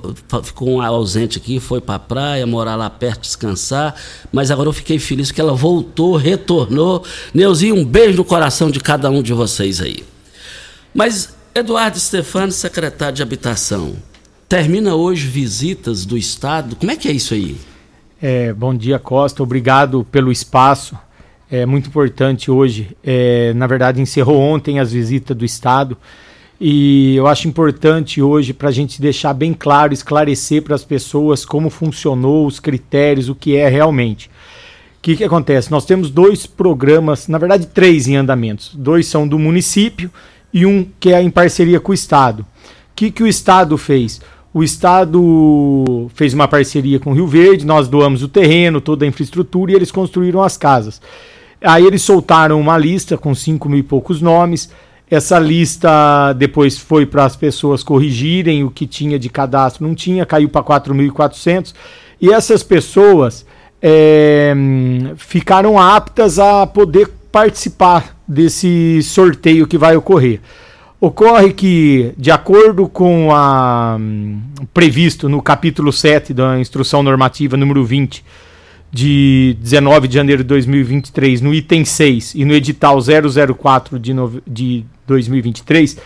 ficou 0.43 0.81
ausente 0.81 1.39
aqui, 1.39 1.59
foi 1.59 1.81
para 1.81 1.95
a 1.95 1.99
praia, 1.99 2.45
morar 2.45 2.75
lá 2.75 2.89
perto, 2.89 3.21
descansar. 3.21 3.95
Mas 4.31 4.51
agora 4.51 4.69
eu 4.69 4.73
fiquei 4.73 4.99
feliz 4.99 5.31
que 5.31 5.41
ela 5.41 5.53
voltou, 5.53 6.15
retornou. 6.15 7.03
Neuzinha, 7.33 7.73
um 7.73 7.83
beijo 7.83 8.17
no 8.17 8.23
coração 8.23 8.69
de 8.69 8.79
cada 8.79 9.09
um 9.09 9.23
de 9.23 9.33
vocês 9.33 9.81
aí. 9.81 10.03
Mas, 10.93 11.35
Eduardo 11.55 11.99
Stefano, 11.99 12.51
secretário 12.51 13.15
de 13.15 13.23
Habitação, 13.23 13.95
termina 14.47 14.93
hoje 14.93 15.27
visitas 15.27 16.05
do 16.05 16.15
Estado. 16.15 16.75
Como 16.75 16.91
é 16.91 16.95
que 16.95 17.07
é 17.07 17.11
isso 17.11 17.33
aí? 17.33 17.57
É, 18.21 18.53
bom 18.53 18.75
dia, 18.75 18.99
Costa. 18.99 19.41
Obrigado 19.41 20.03
pelo 20.11 20.31
espaço. 20.31 20.95
É 21.49 21.65
muito 21.65 21.89
importante 21.89 22.51
hoje. 22.51 22.95
É, 23.03 23.53
na 23.55 23.65
verdade, 23.65 24.01
encerrou 24.01 24.39
ontem 24.39 24.79
as 24.79 24.91
visitas 24.91 25.35
do 25.35 25.45
Estado. 25.45 25.97
E 26.59 27.15
eu 27.15 27.27
acho 27.27 27.47
importante 27.47 28.21
hoje 28.21 28.51
para 28.51 28.69
a 28.69 28.71
gente 28.71 28.99
deixar 28.99 29.33
bem 29.33 29.53
claro, 29.53 29.93
esclarecer 29.93 30.63
para 30.63 30.73
as 30.73 30.83
pessoas 30.83 31.45
como 31.45 31.69
funcionou, 31.69 32.47
os 32.47 32.59
critérios, 32.59 33.29
o 33.29 33.35
que 33.35 33.55
é 33.55 33.69
realmente. 33.69 34.27
O 34.97 35.01
que, 35.01 35.15
que 35.15 35.23
acontece? 35.23 35.69
Nós 35.69 35.85
temos 35.85 36.09
dois 36.09 36.47
programas, 36.47 37.27
na 37.27 37.37
verdade 37.37 37.67
três 37.67 38.07
em 38.07 38.15
andamentos. 38.15 38.71
Dois 38.73 39.05
são 39.05 39.27
do 39.27 39.37
município 39.37 40.11
e 40.51 40.65
um 40.65 40.85
que 40.99 41.13
é 41.13 41.21
em 41.21 41.29
parceria 41.29 41.79
com 41.79 41.91
o 41.91 41.95
Estado. 41.95 42.41
O 42.41 42.45
que, 42.95 43.11
que 43.11 43.21
o 43.21 43.27
Estado 43.27 43.77
fez? 43.77 44.19
O 44.51 44.63
Estado 44.63 46.09
fez 46.15 46.33
uma 46.33 46.47
parceria 46.47 46.99
com 46.99 47.11
o 47.11 47.13
Rio 47.13 47.27
Verde, 47.27 47.65
nós 47.65 47.87
doamos 47.87 48.23
o 48.23 48.27
terreno, 48.27 48.81
toda 48.81 49.05
a 49.05 49.07
infraestrutura 49.07 49.71
e 49.71 49.75
eles 49.75 49.91
construíram 49.91 50.41
as 50.41 50.57
casas. 50.57 50.99
Aí 51.61 51.85
eles 51.85 52.01
soltaram 52.01 52.59
uma 52.59 52.77
lista 52.77 53.15
com 53.15 53.35
cinco 53.35 53.69
mil 53.69 53.79
e 53.79 53.83
poucos 53.83 54.19
nomes 54.19 54.71
essa 55.09 55.39
lista 55.39 56.33
depois 56.33 56.77
foi 56.77 57.05
para 57.05 57.23
as 57.23 57.35
pessoas 57.35 57.81
corrigirem 57.81 58.63
o 58.63 58.69
que 58.69 58.85
tinha 58.85 59.17
de 59.17 59.29
cadastro, 59.29 59.87
não 59.87 59.95
tinha, 59.95 60.25
caiu 60.25 60.49
para 60.49 60.63
4.400. 60.63 61.73
E 62.19 62.31
essas 62.31 62.61
pessoas 62.61 63.45
é, 63.81 64.53
ficaram 65.15 65.79
aptas 65.79 66.39
a 66.39 66.67
poder 66.67 67.09
participar 67.31 68.17
desse 68.27 69.01
sorteio 69.03 69.67
que 69.67 69.77
vai 69.77 69.95
ocorrer. 69.95 70.41
Ocorre 70.99 71.53
que, 71.53 72.11
de 72.17 72.31
acordo 72.31 72.89
com 72.89 73.29
a 73.31 73.99
previsto 74.73 75.29
no 75.29 75.41
capítulo 75.41 75.93
7 75.93 76.33
da 76.33 76.59
Instrução 76.59 77.03
Normativa 77.03 77.55
número 77.55 77.85
20 77.85 78.25
de 78.91 79.55
19 79.61 80.07
de 80.07 80.15
janeiro 80.15 80.43
de 80.43 80.47
2023, 80.47 81.41
no 81.41 81.53
item 81.53 81.85
6 81.85 82.33
e 82.33 82.43
no 82.43 82.53
edital 82.53 82.97
004 82.99 83.99
de, 83.99 84.13
no, 84.13 84.41
de 84.47 84.85
2023, 85.07 85.97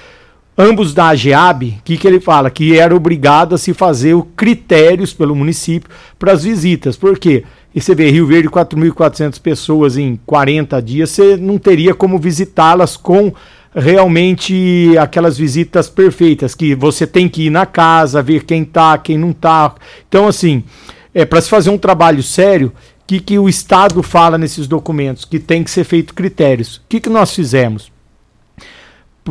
ambos 0.57 0.93
da 0.93 1.07
AGEAB, 1.07 1.77
o 1.79 1.83
que, 1.83 1.97
que 1.97 2.07
ele 2.07 2.19
fala? 2.19 2.49
Que 2.49 2.77
era 2.77 2.95
obrigado 2.95 3.55
a 3.55 3.57
se 3.57 3.73
fazer 3.73 4.13
o 4.13 4.23
critérios 4.23 5.13
pelo 5.13 5.35
município 5.35 5.89
para 6.19 6.31
as 6.31 6.43
visitas. 6.43 6.95
Por 6.95 7.17
quê? 7.17 7.43
E 7.73 7.81
você 7.81 7.95
vê 7.95 8.09
Rio 8.09 8.27
Verde, 8.27 8.49
4.400 8.49 9.39
pessoas 9.39 9.97
em 9.97 10.19
40 10.25 10.81
dias, 10.81 11.09
você 11.09 11.37
não 11.37 11.57
teria 11.57 11.93
como 11.93 12.19
visitá-las 12.19 12.97
com 12.97 13.33
realmente 13.73 14.97
aquelas 14.99 15.37
visitas 15.37 15.89
perfeitas, 15.89 16.53
que 16.53 16.75
você 16.75 17.07
tem 17.07 17.29
que 17.29 17.43
ir 17.43 17.49
na 17.49 17.65
casa, 17.65 18.21
ver 18.21 18.43
quem 18.43 18.65
tá, 18.65 18.97
quem 18.97 19.17
não 19.17 19.31
tá. 19.31 19.73
Então, 20.07 20.27
assim, 20.27 20.63
é 21.13 21.25
para 21.25 21.41
se 21.41 21.49
fazer 21.49 21.69
um 21.69 21.77
trabalho 21.77 22.21
sério, 22.21 22.67
o 22.67 23.07
que, 23.07 23.19
que 23.19 23.39
o 23.39 23.49
Estado 23.49 24.01
fala 24.03 24.37
nesses 24.37 24.67
documentos? 24.67 25.25
Que 25.25 25.39
tem 25.39 25.63
que 25.63 25.71
ser 25.71 25.83
feito 25.83 26.13
critérios. 26.13 26.77
O 26.77 26.81
que, 26.89 26.99
que 26.99 27.09
nós 27.09 27.33
fizemos? 27.33 27.91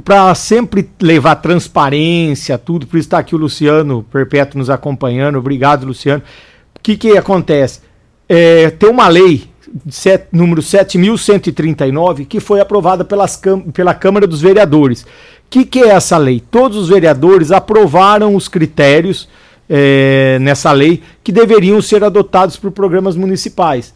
Para 0.05 0.33
sempre 0.37 0.89
levar 1.01 1.37
transparência, 1.37 2.57
tudo, 2.57 2.87
por 2.87 2.97
isso 2.97 3.07
está 3.07 3.19
aqui 3.19 3.35
o 3.35 3.39
Luciano 3.39 4.05
Perpétuo 4.05 4.59
nos 4.59 4.71
acompanhando. 4.71 5.39
Obrigado, 5.39 5.85
Luciano. 5.85 6.23
O 6.77 6.81
que, 6.81 6.97
que 6.97 7.17
acontece? 7.17 7.81
É, 8.29 8.71
tem 8.71 8.89
uma 8.89 9.09
lei 9.09 9.51
set, 9.89 10.27
número 10.33 10.63
7.139, 10.63 12.27
que 12.27 12.41
foi 12.41 12.61
aprovada 12.61 13.05
pelas, 13.05 13.41
pela 13.73 13.95
Câmara 13.95 14.27
dos 14.27 14.41
Vereadores. 14.41 15.03
O 15.03 15.07
que, 15.51 15.65
que 15.65 15.81
é 15.81 15.89
essa 15.89 16.17
lei? 16.17 16.41
Todos 16.51 16.77
os 16.77 16.89
vereadores 16.89 17.51
aprovaram 17.51 18.37
os 18.37 18.47
critérios 18.49 19.29
é, 19.69 20.39
nessa 20.41 20.73
lei 20.73 21.03
que 21.23 21.33
deveriam 21.33 21.81
ser 21.83 22.03
adotados 22.05 22.57
por 22.57 22.71
programas 22.71 23.17
municipais. 23.17 23.95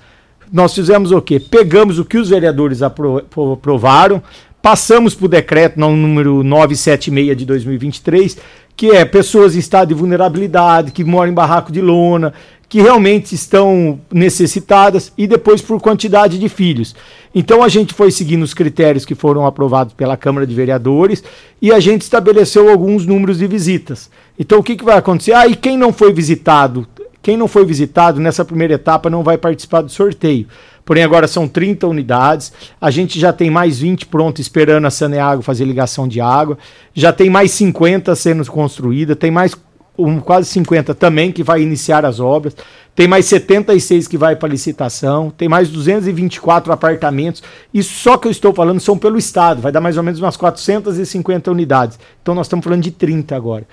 Nós 0.53 0.75
fizemos 0.75 1.11
o 1.11 1.21
quê? 1.21 1.41
Pegamos 1.41 1.99
o 1.99 2.05
que 2.05 2.19
os 2.19 2.29
vereadores 2.29 2.83
apro 2.83 3.25
aprovaram, 3.53 4.23
passamos 4.65 5.15
para 5.15 5.27
o 5.27 5.29
decreto 5.29 5.79
número 5.79 6.43
976 6.43 7.37
de 7.37 7.45
2023, 7.45 8.39
que 8.75 8.93
é 8.93 9.05
pessoas 9.05 9.55
em 9.55 9.59
estado 9.59 9.89
de 9.89 9.95
vulnerabilidade, 9.95 10.91
que 10.91 11.05
moram 11.05 11.31
em 11.31 11.35
barraco 11.35 11.71
de 11.71 11.83
lona, 11.83 12.33
que 12.67 12.81
realmente 12.81 13.35
estão 13.35 14.01
necessitadas 14.11 15.13
e 15.19 15.27
depois 15.27 15.61
por 15.61 15.79
quantidade 15.83 16.39
de 16.39 16.49
filhos. 16.49 16.97
Então 17.35 17.63
a 17.63 17.69
gente 17.69 17.93
foi 17.93 18.11
seguindo 18.11 18.43
os 18.43 18.55
critérios 18.55 19.05
que 19.05 19.15
foram 19.15 19.45
aprovados 19.45 19.93
pela 19.93 20.17
Câmara 20.17 20.47
de 20.47 20.55
Vereadores 20.55 21.23
e 21.61 21.71
a 21.71 21.79
gente 21.79 22.01
estabeleceu 22.01 22.71
alguns 22.71 23.05
números 23.05 23.37
de 23.37 23.47
visitas. 23.47 24.09
Então 24.39 24.61
o 24.61 24.63
que, 24.63 24.77
que 24.77 24.85
vai 24.85 24.97
acontecer? 24.97 25.35
Ah, 25.35 25.47
e 25.47 25.55
quem 25.55 25.77
não 25.77 25.93
foi 25.93 26.11
visitado? 26.11 26.89
Quem 27.21 27.37
não 27.37 27.49
foi 27.49 27.67
visitado 27.67 28.19
nessa 28.19 28.47
primeira 28.47 28.75
etapa 28.75 29.11
não 29.11 29.23
vai 29.23 29.37
participar 29.37 29.83
do 29.83 29.91
sorteio. 29.91 30.47
Porém, 30.85 31.03
agora 31.03 31.27
são 31.27 31.49
30 31.49 31.87
unidades. 31.87 32.53
A 32.81 32.91
gente 32.91 33.19
já 33.19 33.33
tem 33.33 33.51
mais 33.51 33.79
20 33.79 34.07
pronto 34.07 34.41
esperando 34.41 34.87
a 34.87 34.91
Saneago 34.91 35.43
fazer 35.43 35.65
ligação 35.65 36.07
de 36.07 36.21
água. 36.21 36.59
Já 36.93 37.13
tem 37.13 37.31
mais 37.31 37.51
50 37.53 38.15
sendo 38.15 38.45
construída. 38.47 39.17
Tem 39.17 39.31
mais 39.31 39.55
um, 39.97 40.21
quase 40.21 40.49
50 40.51 40.95
também 40.95 41.31
que 41.31 41.43
vai 41.43 41.63
iniciar 41.63 42.05
as 42.05 42.21
obras, 42.21 42.57
tem 42.95 43.07
mais 43.07 43.27
76 43.27 44.09
que 44.09 44.19
vai 44.19 44.37
para 44.37 44.49
licitação, 44.49 45.31
tem 45.31 45.49
mais 45.49 45.69
224 45.69 46.73
apartamentos, 46.73 47.43
e 47.73 47.83
só 47.83 48.17
que 48.17 48.27
eu 48.27 48.33
estou 48.33 48.53
falando 48.53 48.81
são 48.81 48.99
pelo 48.99 49.17
Estado, 49.17 49.63
vai 49.63 49.73
dar 49.73 49.81
mais 49.81 49.97
ou 49.97 50.03
menos 50.03 50.21
umas 50.21 50.37
450 50.37 51.51
unidades. 51.51 51.99
Então 52.23 52.35
nós 52.35 52.47
estamos 52.47 52.65
falando 52.65 52.83
de 52.83 52.91
30 52.91 53.37
agora. 53.37 53.67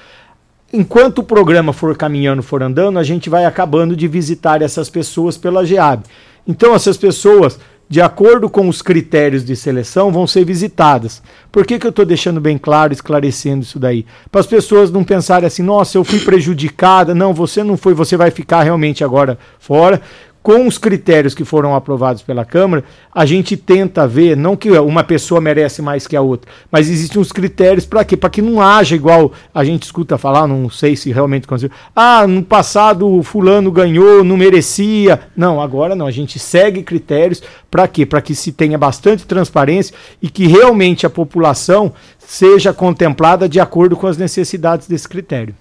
Enquanto 0.73 1.19
o 1.19 1.23
programa 1.23 1.73
for 1.73 1.97
caminhando, 1.97 2.41
for 2.41 2.63
andando, 2.63 2.97
a 2.97 3.03
gente 3.03 3.29
vai 3.29 3.43
acabando 3.43 3.93
de 3.93 4.07
visitar 4.07 4.61
essas 4.61 4.89
pessoas 4.89 5.37
pela 5.37 5.65
GEAB. 5.65 6.03
Então 6.47 6.73
essas 6.73 6.97
pessoas 6.97 7.59
de 7.91 7.99
acordo 7.99 8.49
com 8.49 8.69
os 8.69 8.81
critérios 8.81 9.43
de 9.43 9.53
seleção, 9.53 10.13
vão 10.13 10.25
ser 10.25 10.45
visitadas. 10.45 11.21
Por 11.51 11.65
que, 11.65 11.77
que 11.77 11.85
eu 11.85 11.89
estou 11.89 12.05
deixando 12.05 12.39
bem 12.39 12.57
claro, 12.57 12.93
esclarecendo 12.93 13.63
isso 13.63 13.77
daí? 13.77 14.05
Para 14.31 14.39
as 14.39 14.47
pessoas 14.47 14.89
não 14.89 15.03
pensarem 15.03 15.45
assim, 15.45 15.61
nossa, 15.61 15.97
eu 15.97 16.05
fui 16.05 16.19
prejudicada. 16.23 17.13
Não, 17.13 17.33
você 17.33 17.65
não 17.65 17.75
foi, 17.75 17.93
você 17.93 18.15
vai 18.15 18.31
ficar 18.31 18.63
realmente 18.63 19.03
agora 19.03 19.37
fora 19.59 20.01
com 20.43 20.65
os 20.67 20.77
critérios 20.77 21.35
que 21.35 21.45
foram 21.45 21.75
aprovados 21.75 22.21
pela 22.21 22.43
Câmara, 22.43 22.83
a 23.13 23.25
gente 23.25 23.55
tenta 23.55 24.07
ver, 24.07 24.35
não 24.35 24.55
que 24.55 24.71
uma 24.71 25.03
pessoa 25.03 25.39
merece 25.39 25.81
mais 25.81 26.07
que 26.07 26.15
a 26.15 26.21
outra, 26.21 26.51
mas 26.71 26.89
existem 26.89 27.21
uns 27.21 27.31
critérios 27.31 27.85
para 27.85 28.03
quê? 28.03 28.17
Para 28.17 28.29
que 28.29 28.41
não 28.41 28.61
haja 28.61 28.95
igual 28.95 29.31
a 29.53 29.63
gente 29.63 29.83
escuta 29.83 30.17
falar, 30.17 30.47
não 30.47 30.69
sei 30.69 30.95
se 30.95 31.11
realmente 31.11 31.47
conseguiu. 31.47 31.75
Ah, 31.95 32.25
no 32.25 32.41
passado 32.41 33.07
o 33.07 33.21
fulano 33.21 33.71
ganhou, 33.71 34.23
não 34.23 34.35
merecia. 34.35 35.19
Não, 35.35 35.61
agora 35.61 35.95
não, 35.95 36.07
a 36.07 36.11
gente 36.11 36.39
segue 36.39 36.81
critérios 36.81 37.43
para 37.69 37.87
quê? 37.87 38.05
Para 38.05 38.21
que 38.21 38.33
se 38.33 38.51
tenha 38.51 38.77
bastante 38.77 39.25
transparência 39.25 39.95
e 40.21 40.29
que 40.29 40.47
realmente 40.47 41.05
a 41.05 41.09
população 41.09 41.93
seja 42.17 42.73
contemplada 42.73 43.47
de 43.47 43.59
acordo 43.59 43.95
com 43.95 44.07
as 44.07 44.17
necessidades 44.17 44.87
desse 44.87 45.07
critério. 45.07 45.53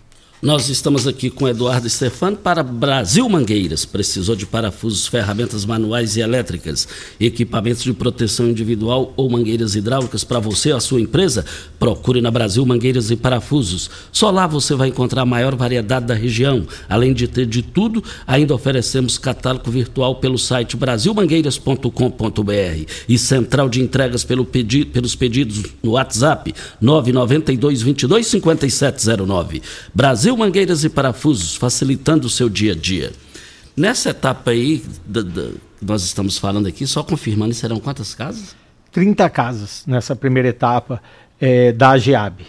Nós 0.43 0.71
estamos 0.71 1.07
aqui 1.07 1.29
com 1.29 1.47
Eduardo 1.47 1.87
Stefano 1.91 2.35
para 2.35 2.63
Brasil 2.63 3.29
Mangueiras. 3.29 3.85
Precisou 3.85 4.35
de 4.35 4.47
parafusos, 4.47 5.07
ferramentas 5.07 5.67
manuais 5.67 6.17
e 6.17 6.21
elétricas, 6.21 6.89
equipamentos 7.21 7.83
de 7.83 7.93
proteção 7.93 8.49
individual 8.49 9.13
ou 9.19 9.29
mangueiras 9.29 9.77
hidráulicas 9.77 10.25
para 10.25 10.39
você 10.39 10.71
ou 10.71 10.79
a 10.79 10.81
sua 10.81 10.99
empresa? 10.99 11.45
Procure 11.79 12.23
na 12.23 12.31
Brasil 12.31 12.65
Mangueiras 12.65 13.11
e 13.11 13.17
Parafusos. 13.17 13.91
Só 14.11 14.31
lá 14.31 14.47
você 14.47 14.75
vai 14.75 14.89
encontrar 14.89 15.23
a 15.23 15.27
maior 15.27 15.55
variedade 15.55 16.07
da 16.07 16.15
região. 16.15 16.67
Além 16.89 17.13
de 17.13 17.29
ter 17.29 17.45
de 17.45 17.61
tudo, 17.61 18.03
ainda 18.27 18.55
oferecemos 18.55 19.19
catálogo 19.19 19.71
virtual 19.71 20.15
pelo 20.15 20.39
site 20.39 20.75
brasilmangueiras.com.br 20.75 22.87
e 23.07 23.19
central 23.19 23.69
de 23.69 23.83
entregas 23.83 24.25
pelo 24.25 24.47
pedi 24.47 24.87
pelos 24.87 25.15
pedidos 25.15 25.65
no 25.83 25.91
WhatsApp 25.93 26.55
992 26.81 27.83
22 27.83 28.27
5709. 28.27 29.61
Brasil 29.95 30.30
Brasil 30.31 30.37
Mangueiras 30.37 30.85
e 30.85 30.89
Parafusos, 30.89 31.57
facilitando 31.57 32.29
o 32.29 32.31
seu 32.31 32.49
dia 32.49 32.73
a 32.73 32.77
dia. 32.77 33.11
Nessa 33.77 34.11
etapa 34.11 34.53
aí, 34.53 34.81
nós 35.83 36.05
estamos 36.05 36.39
falando 36.39 36.69
aqui, 36.69 36.87
só 36.87 37.03
confirmando, 37.03 37.53
serão 37.53 37.81
quantas 37.81 38.15
casas? 38.15 38.55
30 38.93 39.29
casas 39.29 39.83
nessa 39.89 40.15
primeira 40.15 40.49
etapa 40.49 41.03
é, 41.41 41.73
da 41.73 41.91
AGEAB. 41.91 42.43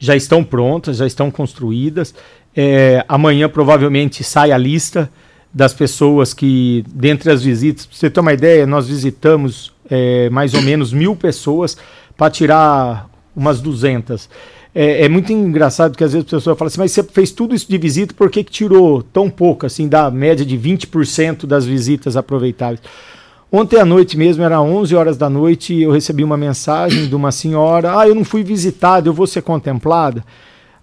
Já 0.00 0.16
estão 0.16 0.42
prontas, 0.42 0.96
já 0.96 1.06
estão 1.06 1.30
construídas. 1.30 2.12
É, 2.56 3.04
amanhã 3.08 3.48
provavelmente 3.48 4.24
sai 4.24 4.50
a 4.50 4.58
lista 4.58 5.08
das 5.54 5.72
pessoas 5.72 6.34
que, 6.34 6.84
dentre 6.92 7.30
as 7.30 7.42
visitas, 7.42 7.86
para 7.86 7.96
você 7.96 8.10
ter 8.10 8.18
uma 8.18 8.32
ideia, 8.32 8.66
nós 8.66 8.88
visitamos 8.88 9.72
é, 9.88 10.28
mais 10.30 10.54
ou 10.54 10.62
menos 10.62 10.92
mil 10.92 11.14
pessoas 11.14 11.76
para 12.16 12.32
tirar 12.32 13.08
umas 13.36 13.60
200 13.60 14.28
é, 14.74 15.04
é, 15.04 15.08
muito 15.08 15.32
engraçado 15.32 15.96
que 15.96 16.04
às 16.04 16.12
vezes 16.12 16.26
a 16.26 16.36
pessoa 16.36 16.56
fala 16.56 16.68
assim, 16.68 16.80
mas 16.80 16.92
você 16.92 17.02
fez 17.02 17.30
tudo 17.30 17.54
isso 17.54 17.68
de 17.68 17.78
visita, 17.78 18.14
por 18.14 18.30
que, 18.30 18.44
que 18.44 18.50
tirou 18.50 19.02
tão 19.02 19.30
pouco, 19.30 19.66
assim, 19.66 19.88
da 19.88 20.10
média 20.10 20.44
de 20.44 20.56
20% 20.58 21.46
das 21.46 21.64
visitas 21.64 22.16
aproveitáveis? 22.16 22.80
Ontem 23.50 23.80
à 23.80 23.84
noite 23.84 24.16
mesmo, 24.18 24.42
era 24.42 24.60
11 24.60 24.94
horas 24.94 25.16
da 25.16 25.30
noite, 25.30 25.74
eu 25.80 25.90
recebi 25.90 26.22
uma 26.22 26.36
mensagem 26.36 27.06
de 27.06 27.14
uma 27.14 27.32
senhora, 27.32 27.98
ah, 27.98 28.06
eu 28.06 28.14
não 28.14 28.24
fui 28.24 28.44
visitada, 28.44 29.08
eu 29.08 29.12
vou 29.12 29.26
ser 29.26 29.40
contemplada? 29.40 30.22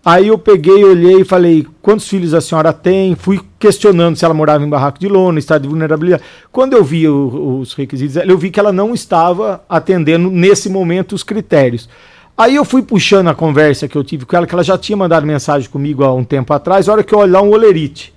Aí 0.04 0.28
eu 0.28 0.38
peguei, 0.38 0.84
olhei 0.84 1.22
e 1.22 1.26
falei, 1.26 1.66
quantos 1.82 2.08
filhos 2.08 2.34
a 2.34 2.42
senhora 2.42 2.72
tem? 2.72 3.16
Fui 3.16 3.40
questionando 3.58 4.16
se 4.16 4.24
ela 4.24 4.36
morava 4.36 4.64
em 4.64 4.70
barraco 4.70 5.00
de 5.00 5.08
lona, 5.08 5.40
estado 5.40 5.64
de 5.64 5.68
vulnerabilidade. 5.68 6.24
Quando 6.52 6.74
eu 6.74 6.84
vi 6.84 7.08
o, 7.08 7.60
os 7.60 7.74
requisitos, 7.74 8.16
eu 8.18 8.38
vi 8.38 8.52
que 8.52 8.60
ela 8.60 8.72
não 8.72 8.94
estava 8.94 9.64
atendendo 9.68 10.30
nesse 10.30 10.70
momento 10.70 11.14
os 11.14 11.24
critérios. 11.24 11.90
Aí 12.38 12.56
eu 12.56 12.66
fui 12.66 12.82
puxando 12.82 13.30
a 13.30 13.34
conversa 13.34 13.88
que 13.88 13.96
eu 13.98 14.04
tive 14.04 14.26
com 14.26 14.36
ela, 14.36 14.46
que 14.46 14.54
ela 14.54 14.64
já 14.64 14.78
tinha 14.78 14.98
mandado 14.98 15.26
mensagem 15.26 15.70
comigo 15.70 16.04
há 16.04 16.14
um 16.14 16.24
tempo 16.24 16.54
atrás, 16.54 16.90
a 16.90 16.92
hora 16.92 17.04
que 17.04 17.14
eu 17.16 17.20
olhar 17.20 17.42
um 17.42 17.52
olerite. 17.52 18.14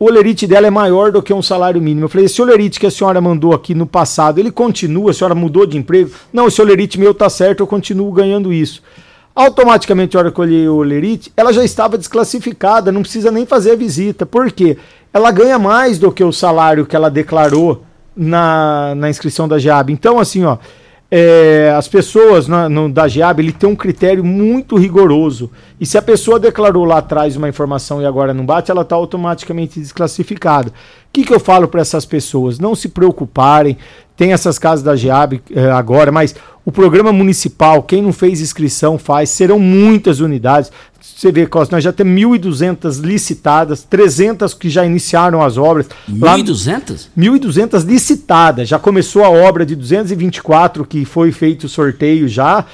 O 0.00 0.06
olerite 0.06 0.48
dela 0.48 0.66
é 0.66 0.70
maior 0.70 1.12
do 1.12 1.22
que 1.22 1.32
um 1.32 1.40
salário 1.40 1.80
mínimo. 1.80 2.06
Eu 2.06 2.08
falei, 2.08 2.26
esse 2.26 2.42
olerite 2.42 2.80
que 2.80 2.86
a 2.86 2.90
senhora 2.90 3.20
mandou 3.20 3.54
aqui 3.54 3.72
no 3.72 3.86
passado, 3.86 4.40
ele 4.40 4.50
continua, 4.50 5.12
a 5.12 5.14
senhora 5.14 5.34
mudou 5.34 5.64
de 5.64 5.78
emprego? 5.78 6.10
Não, 6.32 6.48
esse 6.48 6.60
olerite 6.60 6.98
meu 6.98 7.14
tá 7.14 7.30
certo, 7.30 7.60
eu 7.60 7.66
continuo 7.68 8.10
ganhando 8.10 8.52
isso. 8.52 8.82
Automaticamente, 9.32 10.16
a 10.16 10.20
hora 10.20 10.32
que 10.32 10.38
eu 10.38 10.42
olhei 10.42 10.68
o 10.68 10.74
olerite, 10.74 11.32
ela 11.36 11.52
já 11.52 11.64
estava 11.64 11.96
desclassificada, 11.96 12.90
não 12.90 13.02
precisa 13.02 13.30
nem 13.30 13.46
fazer 13.46 13.70
a 13.70 13.76
visita. 13.76 14.26
Por 14.26 14.50
quê? 14.50 14.76
Ela 15.12 15.30
ganha 15.30 15.58
mais 15.58 16.00
do 16.00 16.10
que 16.10 16.24
o 16.24 16.32
salário 16.32 16.84
que 16.84 16.96
ela 16.96 17.08
declarou 17.08 17.84
na, 18.16 18.94
na 18.96 19.08
inscrição 19.08 19.46
da 19.46 19.58
GEAB. 19.58 19.90
Então, 19.92 20.18
assim, 20.18 20.44
ó, 20.44 20.58
é, 21.16 21.72
as 21.78 21.86
pessoas 21.86 22.48
no, 22.48 22.68
no, 22.68 22.92
da 22.92 23.06
GEAB 23.06 23.38
ele 23.38 23.52
tem 23.52 23.70
um 23.70 23.76
critério 23.76 24.24
muito 24.24 24.76
rigoroso. 24.76 25.48
E 25.80 25.86
se 25.86 25.96
a 25.96 26.02
pessoa 26.02 26.40
declarou 26.40 26.84
lá 26.84 26.98
atrás 26.98 27.36
uma 27.36 27.48
informação 27.48 28.02
e 28.02 28.04
agora 28.04 28.34
não 28.34 28.44
bate, 28.44 28.72
ela 28.72 28.82
está 28.82 28.96
automaticamente 28.96 29.78
desclassificada. 29.78 30.70
O 30.70 30.72
que, 31.12 31.22
que 31.22 31.32
eu 31.32 31.38
falo 31.38 31.68
para 31.68 31.82
essas 31.82 32.04
pessoas? 32.04 32.58
Não 32.58 32.74
se 32.74 32.88
preocuparem, 32.88 33.78
tem 34.16 34.32
essas 34.32 34.58
casas 34.58 34.84
da 34.84 34.94
GEAB 34.94 35.42
eh, 35.54 35.70
agora, 35.70 36.12
mas 36.12 36.34
o 36.64 36.72
programa 36.72 37.12
municipal, 37.12 37.82
quem 37.82 38.00
não 38.00 38.12
fez 38.12 38.40
inscrição 38.40 38.96
faz, 38.96 39.28
serão 39.28 39.58
muitas 39.58 40.20
unidades. 40.20 40.70
Você 40.98 41.30
vê, 41.30 41.46
Costa, 41.46 41.76
nós 41.76 41.84
já 41.84 41.92
temos 41.92 42.14
1.200 42.14 43.00
licitadas, 43.00 43.82
300 43.82 44.54
que 44.54 44.70
já 44.70 44.86
iniciaram 44.86 45.42
as 45.42 45.58
obras. 45.58 45.86
1.200? 46.08 47.08
1.200 47.18 47.84
licitadas. 47.84 48.68
Já 48.68 48.78
começou 48.78 49.22
a 49.22 49.28
obra 49.28 49.66
de 49.66 49.76
224 49.76 50.86
que 50.86 51.04
foi 51.04 51.30
feito 51.30 51.64
o 51.64 51.68
sorteio 51.68 52.26
já. 52.26 52.64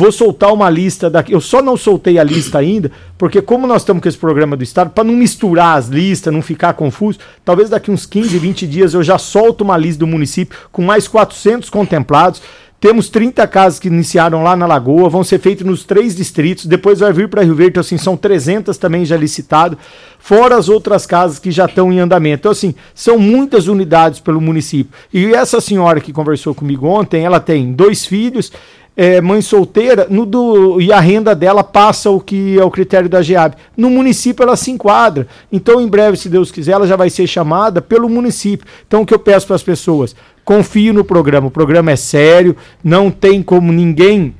Vou 0.00 0.10
soltar 0.10 0.50
uma 0.50 0.70
lista 0.70 1.10
daqui. 1.10 1.30
Eu 1.30 1.42
só 1.42 1.60
não 1.60 1.76
soltei 1.76 2.18
a 2.18 2.24
lista 2.24 2.56
ainda, 2.56 2.90
porque 3.18 3.42
como 3.42 3.66
nós 3.66 3.82
estamos 3.82 4.02
com 4.02 4.08
esse 4.08 4.16
programa 4.16 4.56
do 4.56 4.64
Estado, 4.64 4.88
para 4.88 5.04
não 5.04 5.12
misturar 5.12 5.76
as 5.76 5.88
listas, 5.88 6.32
não 6.32 6.40
ficar 6.40 6.72
confuso, 6.72 7.18
talvez 7.44 7.68
daqui 7.68 7.90
uns 7.90 8.06
15, 8.06 8.38
20 8.38 8.66
dias 8.66 8.94
eu 8.94 9.02
já 9.02 9.18
solto 9.18 9.60
uma 9.60 9.76
lista 9.76 9.98
do 9.98 10.06
município 10.06 10.58
com 10.72 10.80
mais 10.80 11.06
400 11.06 11.68
contemplados. 11.68 12.40
Temos 12.80 13.10
30 13.10 13.46
casas 13.46 13.78
que 13.78 13.88
iniciaram 13.88 14.42
lá 14.42 14.56
na 14.56 14.64
Lagoa, 14.64 15.10
vão 15.10 15.22
ser 15.22 15.38
feitas 15.38 15.66
nos 15.66 15.84
três 15.84 16.16
distritos, 16.16 16.64
depois 16.64 17.00
vai 17.00 17.12
vir 17.12 17.28
para 17.28 17.42
Rio 17.42 17.54
Verde, 17.54 17.72
então 17.72 17.82
assim, 17.82 17.98
são 17.98 18.16
300 18.16 18.78
também 18.78 19.04
já 19.04 19.18
licitado, 19.18 19.76
fora 20.18 20.56
as 20.56 20.70
outras 20.70 21.04
casas 21.04 21.38
que 21.38 21.50
já 21.50 21.66
estão 21.66 21.92
em 21.92 22.00
andamento. 22.00 22.40
Então 22.40 22.52
assim, 22.52 22.74
são 22.94 23.18
muitas 23.18 23.68
unidades 23.68 24.18
pelo 24.18 24.40
município. 24.40 24.94
E 25.12 25.26
essa 25.34 25.60
senhora 25.60 26.00
que 26.00 26.10
conversou 26.10 26.54
comigo 26.54 26.86
ontem, 26.86 27.22
ela 27.22 27.38
tem 27.38 27.70
dois 27.70 28.06
filhos, 28.06 28.50
é, 28.96 29.20
mãe 29.20 29.40
solteira 29.40 30.06
no 30.10 30.26
do, 30.26 30.80
e 30.80 30.92
a 30.92 31.00
renda 31.00 31.34
dela 31.34 31.64
passa 31.64 32.10
o 32.10 32.20
que 32.20 32.58
é 32.58 32.64
o 32.64 32.70
critério 32.70 33.08
da 33.08 33.22
GEAB. 33.22 33.54
No 33.76 33.88
município 33.88 34.42
ela 34.42 34.56
se 34.56 34.70
enquadra. 34.70 35.26
Então, 35.50 35.80
em 35.80 35.88
breve, 35.88 36.16
se 36.16 36.28
Deus 36.28 36.50
quiser, 36.50 36.72
ela 36.72 36.86
já 36.86 36.96
vai 36.96 37.08
ser 37.08 37.26
chamada 37.26 37.80
pelo 37.80 38.08
município. 38.08 38.66
Então, 38.86 39.02
o 39.02 39.06
que 39.06 39.14
eu 39.14 39.18
peço 39.18 39.46
para 39.46 39.56
as 39.56 39.62
pessoas? 39.62 40.14
Confio 40.44 40.92
no 40.92 41.04
programa. 41.04 41.46
O 41.46 41.50
programa 41.50 41.90
é 41.92 41.96
sério, 41.96 42.56
não 42.82 43.10
tem 43.10 43.42
como 43.42 43.72
ninguém 43.72 44.34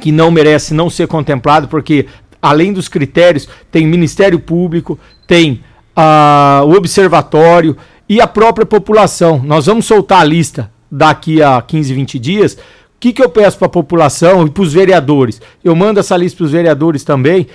que 0.00 0.10
não 0.10 0.30
merece 0.30 0.74
não 0.74 0.90
ser 0.90 1.06
contemplado, 1.06 1.68
porque 1.68 2.06
além 2.42 2.72
dos 2.72 2.88
critérios, 2.88 3.48
tem 3.70 3.86
Ministério 3.86 4.40
Público, 4.40 4.98
tem 5.26 5.62
uh, 5.96 6.66
o 6.66 6.74
Observatório 6.74 7.76
e 8.08 8.20
a 8.20 8.26
própria 8.26 8.66
população. 8.66 9.40
Nós 9.42 9.66
vamos 9.66 9.86
soltar 9.86 10.20
a 10.20 10.24
lista 10.24 10.70
daqui 10.90 11.42
a 11.42 11.62
15, 11.62 11.94
20 11.94 12.18
dias 12.18 12.58
que, 13.04 13.12
que 13.12 13.22
eu 13.22 13.28
peço 13.28 13.58
para 13.58 13.66
a 13.66 13.70
população 13.70 14.46
e 14.46 14.50
para 14.50 14.62
os 14.62 14.72
vereadores? 14.72 15.38
Eu 15.62 15.76
mando 15.76 16.00
essa 16.00 16.16
lista 16.16 16.38
para 16.38 16.46
os 16.46 16.52
vereadores 16.52 17.04
também. 17.04 17.46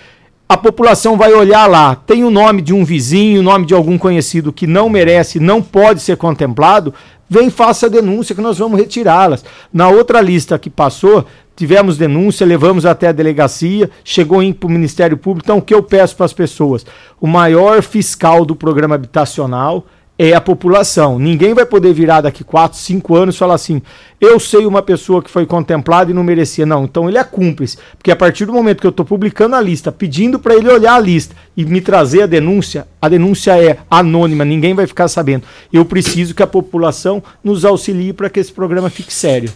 A 0.47 0.55
população 0.55 1.17
vai 1.17 1.33
olhar 1.33 1.65
lá, 1.65 1.95
tem 1.95 2.23
o 2.23 2.29
nome 2.29 2.61
de 2.61 2.71
um 2.71 2.85
vizinho, 2.85 3.39
o 3.39 3.43
nome 3.43 3.65
de 3.65 3.73
algum 3.73 3.97
conhecido 3.97 4.53
que 4.53 4.67
não 4.67 4.89
merece, 4.89 5.39
não 5.39 5.59
pode 5.59 6.01
ser 6.01 6.17
contemplado, 6.17 6.93
vem 7.27 7.49
faça 7.49 7.87
a 7.87 7.89
denúncia 7.89 8.35
que 8.35 8.41
nós 8.41 8.59
vamos 8.59 8.79
retirá-las. 8.79 9.43
Na 9.73 9.87
outra 9.89 10.21
lista 10.21 10.59
que 10.59 10.69
passou, 10.69 11.25
tivemos 11.55 11.97
denúncia, 11.97 12.45
levamos 12.45 12.85
até 12.85 13.07
a 13.07 13.11
delegacia, 13.11 13.89
chegou 14.03 14.41
para 14.53 14.67
o 14.67 14.71
Ministério 14.71 15.17
Público. 15.17 15.45
Então, 15.45 15.57
o 15.57 15.61
que 15.63 15.73
eu 15.73 15.81
peço 15.81 16.15
para 16.15 16.25
as 16.25 16.33
pessoas? 16.33 16.85
O 17.19 17.25
maior 17.25 17.81
fiscal 17.81 18.45
do 18.45 18.55
programa 18.55 18.93
habitacional 18.93 19.85
é 20.21 20.33
a 20.33 20.41
população. 20.41 21.17
Ninguém 21.17 21.53
vai 21.53 21.65
poder 21.65 21.93
virar 21.93 22.19
daqui 22.19 22.43
4, 22.43 22.77
5 22.77 23.15
anos 23.15 23.35
e 23.35 23.37
falar 23.37 23.53
assim: 23.53 23.81
eu 24.19 24.37
sei 24.37 24.65
uma 24.65 24.81
pessoa 24.81 25.23
que 25.23 25.31
foi 25.31 25.45
contemplada 25.45 26.11
e 26.11 26.13
não 26.13 26.25
merecia. 26.25 26.65
Não, 26.65 26.83
então 26.83 27.07
ele 27.07 27.17
é 27.17 27.23
cúmplice. 27.23 27.77
Porque 27.97 28.11
a 28.11 28.15
partir 28.17 28.45
do 28.45 28.51
momento 28.51 28.81
que 28.81 28.85
eu 28.85 28.91
estou 28.91 29.05
publicando 29.05 29.55
a 29.55 29.61
lista, 29.61 29.93
pedindo 29.93 30.37
para 30.37 30.55
ele 30.55 30.69
olhar 30.69 30.95
a 30.95 30.99
lista 30.99 31.33
e 31.55 31.63
me 31.63 31.79
trazer 31.79 32.23
a 32.23 32.25
denúncia, 32.25 32.85
a 33.01 33.07
denúncia 33.07 33.57
é 33.57 33.77
anônima, 33.89 34.43
ninguém 34.43 34.73
vai 34.73 34.85
ficar 34.85 35.07
sabendo. 35.07 35.43
Eu 35.71 35.85
preciso 35.85 36.35
que 36.35 36.43
a 36.43 36.47
população 36.47 37.23
nos 37.41 37.63
auxilie 37.63 38.11
para 38.11 38.29
que 38.29 38.41
esse 38.41 38.51
programa 38.51 38.89
fique 38.89 39.13
sério. 39.13 39.49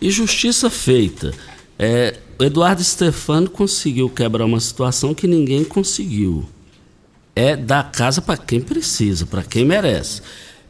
E 0.00 0.10
justiça 0.10 0.70
feita. 0.70 1.32
É, 1.78 2.14
Eduardo 2.40 2.82
Stefano 2.82 3.50
conseguiu 3.50 4.08
quebrar 4.08 4.46
uma 4.46 4.58
situação 4.58 5.14
que 5.14 5.26
ninguém 5.26 5.64
conseguiu 5.64 6.46
é 7.34 7.56
dar 7.56 7.90
casa 7.90 8.20
para 8.20 8.36
quem 8.36 8.60
precisa, 8.60 9.26
para 9.26 9.42
quem 9.42 9.64
merece. 9.64 10.22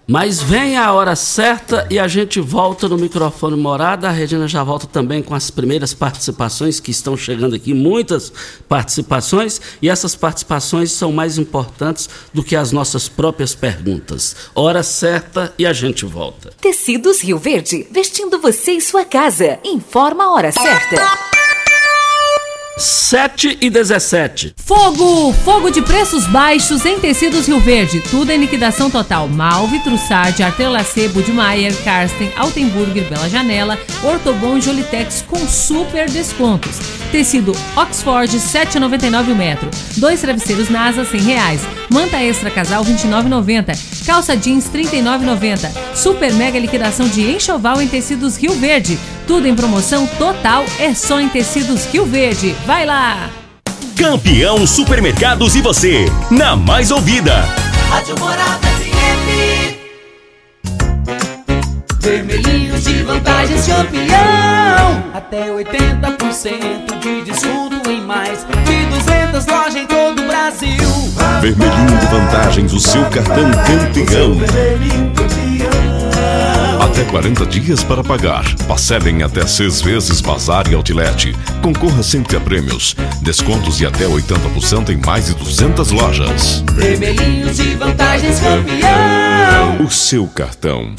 Mas 0.07 0.43
vem 0.43 0.77
a 0.77 0.93
hora 0.93 1.15
certa 1.15 1.87
e 1.89 1.99
a 1.99 2.09
gente 2.09 2.41
volta 2.41 2.89
no 2.89 2.99
microfone 2.99 3.57
morada. 3.57 4.09
A 4.09 4.11
Regina 4.11 4.49
já 4.49 4.65
volta 4.65 4.87
também 4.87 5.23
com 5.23 5.35
as 5.35 5.49
primeiras 5.49 5.95
participações 5.95 6.81
que 6.81 6.91
estão 6.91 7.17
chegando 7.17 7.55
aqui, 7.55 7.73
muitas 7.73 8.33
participações, 8.69 9.61
e 9.81 9.89
essas 9.89 10.17
participações 10.17 10.91
são 10.91 11.13
mais 11.13 11.39
importantes 11.39 12.09
do 12.35 12.43
que 12.43 12.57
as 12.57 12.73
nossas 12.73 13.09
próprias 13.09 13.55
perguntas. 13.55 14.35
Hora 14.55 14.83
certa 14.83 15.55
e 15.57 15.65
a 15.65 15.73
gente 15.73 16.05
volta. 16.05 16.53
Tecidos 16.61 17.23
Rio 17.23 17.39
Verde, 17.39 17.87
vestindo 17.91 18.41
você 18.41 18.73
e 18.73 18.81
sua 18.81 19.05
casa. 19.05 19.61
Informa 19.65 20.25
a 20.25 20.33
hora 20.33 20.51
certa. 20.51 21.42
7 22.77 23.59
e 23.61 23.69
17. 23.69 24.55
Fogo! 24.57 25.33
Fogo 25.45 25.71
de 25.71 25.83
preços 25.83 26.27
baixos 26.27 26.87
em 26.87 26.99
tecidos 26.99 27.47
Rio 27.47 27.61
Verde. 27.61 28.01
Tudo 28.11 28.31
em 28.31 28.39
liquidação 28.39 28.91
total. 28.91 29.29
Malve, 29.29 29.81
Trussard, 29.81 30.43
Artelacê, 30.43 31.09
Budmeier, 31.09 31.75
Karsten, 31.85 32.33
Altenburger, 32.37 33.09
Bela 33.11 33.29
Janela, 33.29 33.79
Ortobon 34.03 34.57
e 34.57 34.63
Jolitex 34.63 35.23
com 35.29 35.47
super 35.47 36.09
descontos. 36.09 36.79
Tecido 37.13 37.53
Oxford 37.77 38.35
7,99 38.39 39.33
o 39.33 39.37
metro. 39.37 39.71
Dois 39.99 40.23
travesseiros 40.23 40.71
NASA 40.71 41.05
100 41.05 41.21
reais. 41.21 41.61
Manta 41.91 42.23
extra 42.23 42.51
casal 42.51 42.83
29,90. 42.83 44.07
Calça 44.07 44.35
jeans 44.35 44.71
39,90. 44.71 45.95
Super 45.95 46.33
mega 46.33 46.59
liquidação 46.59 47.07
de 47.07 47.21
enxoval 47.31 47.83
em 47.83 47.87
tecidos 47.87 48.39
Rio 48.39 48.55
Verde. 48.55 48.99
Tudo 49.27 49.47
em 49.47 49.55
promoção 49.55 50.07
total 50.19 50.65
é 50.81 50.95
só 50.95 51.21
em 51.21 51.29
tecidos 51.29 51.85
Rio 51.85 52.07
Verde. 52.07 52.57
Vai 52.67 52.87
lá! 52.87 53.29
Campeão 53.97 54.67
Supermercados 54.67 55.57
e 55.57 55.61
você, 55.61 56.07
na 56.31 56.55
mais 56.55 56.93
ouvida. 56.93 57.45
Rádio 57.91 58.19
Morada 58.21 58.69
FM. 58.69 59.83
Vermelhinhos 61.99 62.85
de 62.85 63.03
vantagens 63.03 63.67
campeão. 63.67 65.05
Até 65.13 65.49
80% 65.49 66.99
de 67.01 67.23
desconto 67.23 67.91
em 67.91 68.01
mais 68.01 68.45
de 68.45 68.87
200 68.87 69.47
lojas 69.47 69.77
em 69.77 69.87
todo 69.87 70.23
o 70.23 70.27
Brasil. 70.27 71.13
Vermelhinho 71.41 71.99
de 71.99 72.07
vantagens, 72.07 72.73
o 72.73 72.79
seu 72.79 73.03
cartão 73.07 73.51
campeão. 73.51 74.39
Até 76.81 77.05
40 77.05 77.47
dias 77.47 77.83
para 77.83 78.05
pagar. 78.05 78.45
Parcelem 78.67 79.23
até 79.23 79.47
seis 79.47 79.81
vezes 79.81 80.21
Bazar 80.21 80.69
e 80.71 80.75
Outlet. 80.75 81.35
Concorra 81.63 82.03
sempre 82.03 82.37
a 82.37 82.41
prêmios. 82.41 82.95
Descontos 83.23 83.79
de 83.79 83.87
até 83.87 84.05
80% 84.05 84.91
em 84.91 84.97
mais 84.97 85.27
de 85.27 85.35
200 85.35 85.91
lojas. 85.91 86.63
Vermelhinhos 86.73 87.57
de 87.57 87.75
vantagens 87.75 88.39
campeão. 88.41 89.85
O 89.85 89.91
seu 89.91 90.27
cartão. 90.27 90.95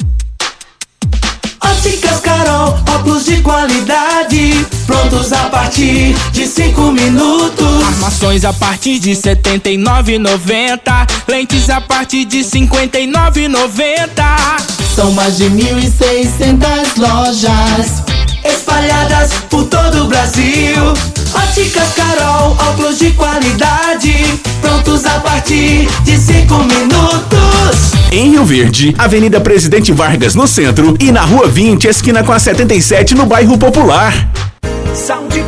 Óticas 1.62 2.20
Carol, 2.20 2.78
óculos 2.94 3.24
de 3.24 3.40
qualidade, 3.40 4.66
prontos 4.86 5.32
a 5.32 5.48
partir 5.48 6.14
de 6.32 6.46
5 6.46 6.92
minutos. 6.92 7.84
Armações 7.86 8.44
a 8.44 8.52
partir 8.52 8.98
de 8.98 9.14
R$ 9.14 9.20
79,90. 9.20 11.06
Lentes 11.28 11.70
a 11.70 11.80
partir 11.80 12.24
de 12.24 12.38
R$ 12.38 12.44
59,90. 12.44 14.73
São 14.94 15.10
mais 15.10 15.38
de 15.38 15.50
1.600 15.50 16.98
lojas 16.98 18.04
espalhadas 18.44 19.32
por 19.50 19.64
todo 19.64 20.04
o 20.04 20.06
Brasil. 20.06 20.94
Óticas 21.34 21.94
Carol, 21.94 22.56
óculos 22.70 23.00
de 23.00 23.10
qualidade, 23.10 24.14
prontos 24.60 25.04
a 25.04 25.18
partir 25.18 25.88
de 26.04 26.16
5 26.16 26.54
minutos. 26.58 27.92
Em 28.12 28.30
Rio 28.30 28.44
Verde, 28.44 28.94
Avenida 28.96 29.40
Presidente 29.40 29.90
Vargas 29.90 30.36
no 30.36 30.46
centro 30.46 30.96
e 31.00 31.10
na 31.10 31.22
Rua 31.22 31.48
20, 31.48 31.88
esquina 31.88 32.22
com 32.22 32.30
a 32.30 32.38
77 32.38 33.16
no 33.16 33.26
bairro 33.26 33.58
Popular. 33.58 34.30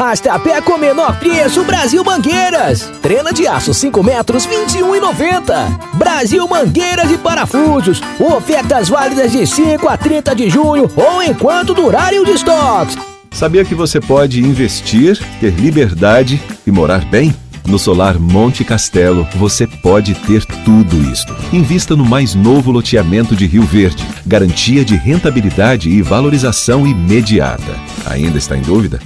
Rastapé 0.00 0.62
com 0.62 0.78
menor 0.78 1.18
preço 1.18 1.62
Brasil 1.62 2.02
Mangueiras. 2.02 2.90
Trena 3.02 3.34
de 3.34 3.46
aço 3.46 3.74
5 3.74 4.02
metros 4.02 4.46
21,90. 4.46 5.92
Brasil 5.92 6.48
Mangueiras 6.48 7.10
e 7.10 7.18
Parafusos. 7.18 8.00
Ofertas 8.18 8.88
válidas 8.88 9.30
de 9.30 9.46
5 9.46 9.86
a 9.86 9.98
30 9.98 10.34
de 10.34 10.48
junho 10.48 10.90
ou 10.96 11.22
enquanto 11.22 11.74
durarem 11.74 12.18
os 12.18 12.30
estoques. 12.30 12.96
Sabia 13.30 13.62
que 13.62 13.74
você 13.74 14.00
pode 14.00 14.40
investir, 14.42 15.18
ter 15.38 15.50
liberdade 15.50 16.42
e 16.66 16.70
morar 16.70 17.04
bem? 17.04 17.36
No 17.66 17.78
Solar 17.78 18.18
Monte 18.18 18.64
Castelo, 18.64 19.28
você 19.34 19.66
pode 19.66 20.14
ter 20.14 20.46
tudo 20.64 20.96
isto. 21.12 21.36
Invista 21.52 21.94
no 21.94 22.06
mais 22.06 22.34
novo 22.34 22.70
loteamento 22.70 23.36
de 23.36 23.46
Rio 23.46 23.64
Verde. 23.64 24.02
Garantia 24.26 24.82
de 24.82 24.96
rentabilidade 24.96 25.90
e 25.90 26.00
valorização 26.00 26.86
imediata. 26.86 27.78
Ainda 28.06 28.38
está 28.38 28.56
em 28.56 28.62
dúvida? 28.62 28.98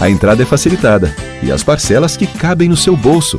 A 0.00 0.08
entrada 0.08 0.42
é 0.42 0.46
facilitada 0.46 1.14
e 1.42 1.52
as 1.52 1.62
parcelas 1.62 2.16
que 2.16 2.26
cabem 2.26 2.70
no 2.70 2.76
seu 2.76 2.96
bolso. 2.96 3.36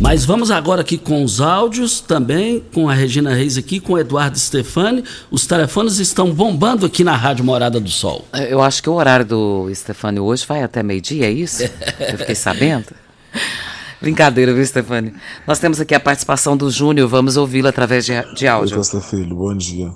Mas 0.00 0.24
vamos 0.24 0.50
agora 0.50 0.80
aqui 0.80 0.96
com 0.96 1.22
os 1.22 1.42
áudios, 1.42 2.00
também 2.00 2.64
com 2.72 2.88
a 2.88 2.94
Regina 2.94 3.34
Reis 3.34 3.58
aqui, 3.58 3.78
com 3.78 3.92
o 3.92 3.98
Eduardo 3.98 4.38
Stefani. 4.38 5.04
Os 5.30 5.46
telefones 5.46 5.98
estão 5.98 6.32
bombando 6.32 6.86
aqui 6.86 7.04
na 7.04 7.14
Rádio 7.14 7.44
Morada 7.44 7.78
do 7.78 7.90
Sol. 7.90 8.24
Eu 8.48 8.62
acho 8.62 8.82
que 8.82 8.88
o 8.88 8.94
horário 8.94 9.26
do 9.26 9.70
Stefani 9.74 10.18
hoje 10.18 10.46
vai 10.46 10.62
até 10.62 10.82
meio-dia, 10.82 11.26
é 11.26 11.30
isso? 11.30 11.64
Eu 12.00 12.16
fiquei 12.16 12.34
sabendo. 12.34 12.94
Brincadeira, 14.00 14.54
viu, 14.54 14.64
Stefani? 14.64 15.12
Nós 15.46 15.58
temos 15.58 15.80
aqui 15.80 15.94
a 15.94 16.00
participação 16.00 16.56
do 16.56 16.70
Júnior, 16.70 17.08
vamos 17.08 17.36
ouvi-lo 17.36 17.68
através 17.68 18.06
de, 18.06 18.12
de 18.34 18.48
áudio. 18.48 18.72
Oi, 18.72 18.78
Costa 18.78 19.02
Filho, 19.02 19.36
bom 19.36 19.54
dia. 19.54 19.90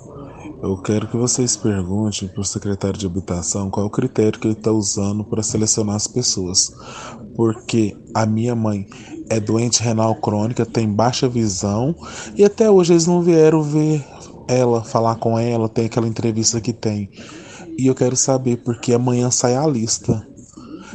Eu 0.63 0.77
quero 0.77 1.07
que 1.07 1.17
vocês 1.17 1.57
perguntem 1.57 2.27
para 2.27 2.41
o 2.41 2.45
secretário 2.45 2.99
de 2.99 3.07
habitação 3.07 3.71
qual 3.71 3.87
o 3.87 3.89
critério 3.89 4.39
que 4.39 4.45
ele 4.45 4.53
está 4.53 4.71
usando 4.71 5.23
para 5.23 5.41
selecionar 5.41 5.95
as 5.95 6.05
pessoas. 6.05 6.71
Porque 7.35 7.97
a 8.13 8.27
minha 8.27 8.53
mãe 8.53 8.85
é 9.27 9.39
doente 9.39 9.81
renal 9.81 10.13
crônica, 10.13 10.63
tem 10.63 10.87
baixa 10.87 11.27
visão 11.27 11.95
e 12.35 12.45
até 12.45 12.69
hoje 12.69 12.93
eles 12.93 13.07
não 13.07 13.23
vieram 13.23 13.63
ver 13.63 14.05
ela, 14.47 14.83
falar 14.83 15.15
com 15.15 15.37
ela, 15.39 15.67
tem 15.67 15.85
aquela 15.85 16.07
entrevista 16.07 16.61
que 16.61 16.73
tem. 16.73 17.09
E 17.75 17.87
eu 17.87 17.95
quero 17.95 18.15
saber 18.15 18.57
porque 18.57 18.93
amanhã 18.93 19.31
sai 19.31 19.55
a 19.55 19.65
lista. 19.65 20.27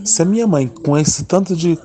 Se 0.04 0.22
a 0.22 0.24
minha 0.24 0.46
mãe, 0.46 0.68
com 0.68 0.96
esse 0.96 1.24
tanto 1.24 1.56
de 1.56 1.76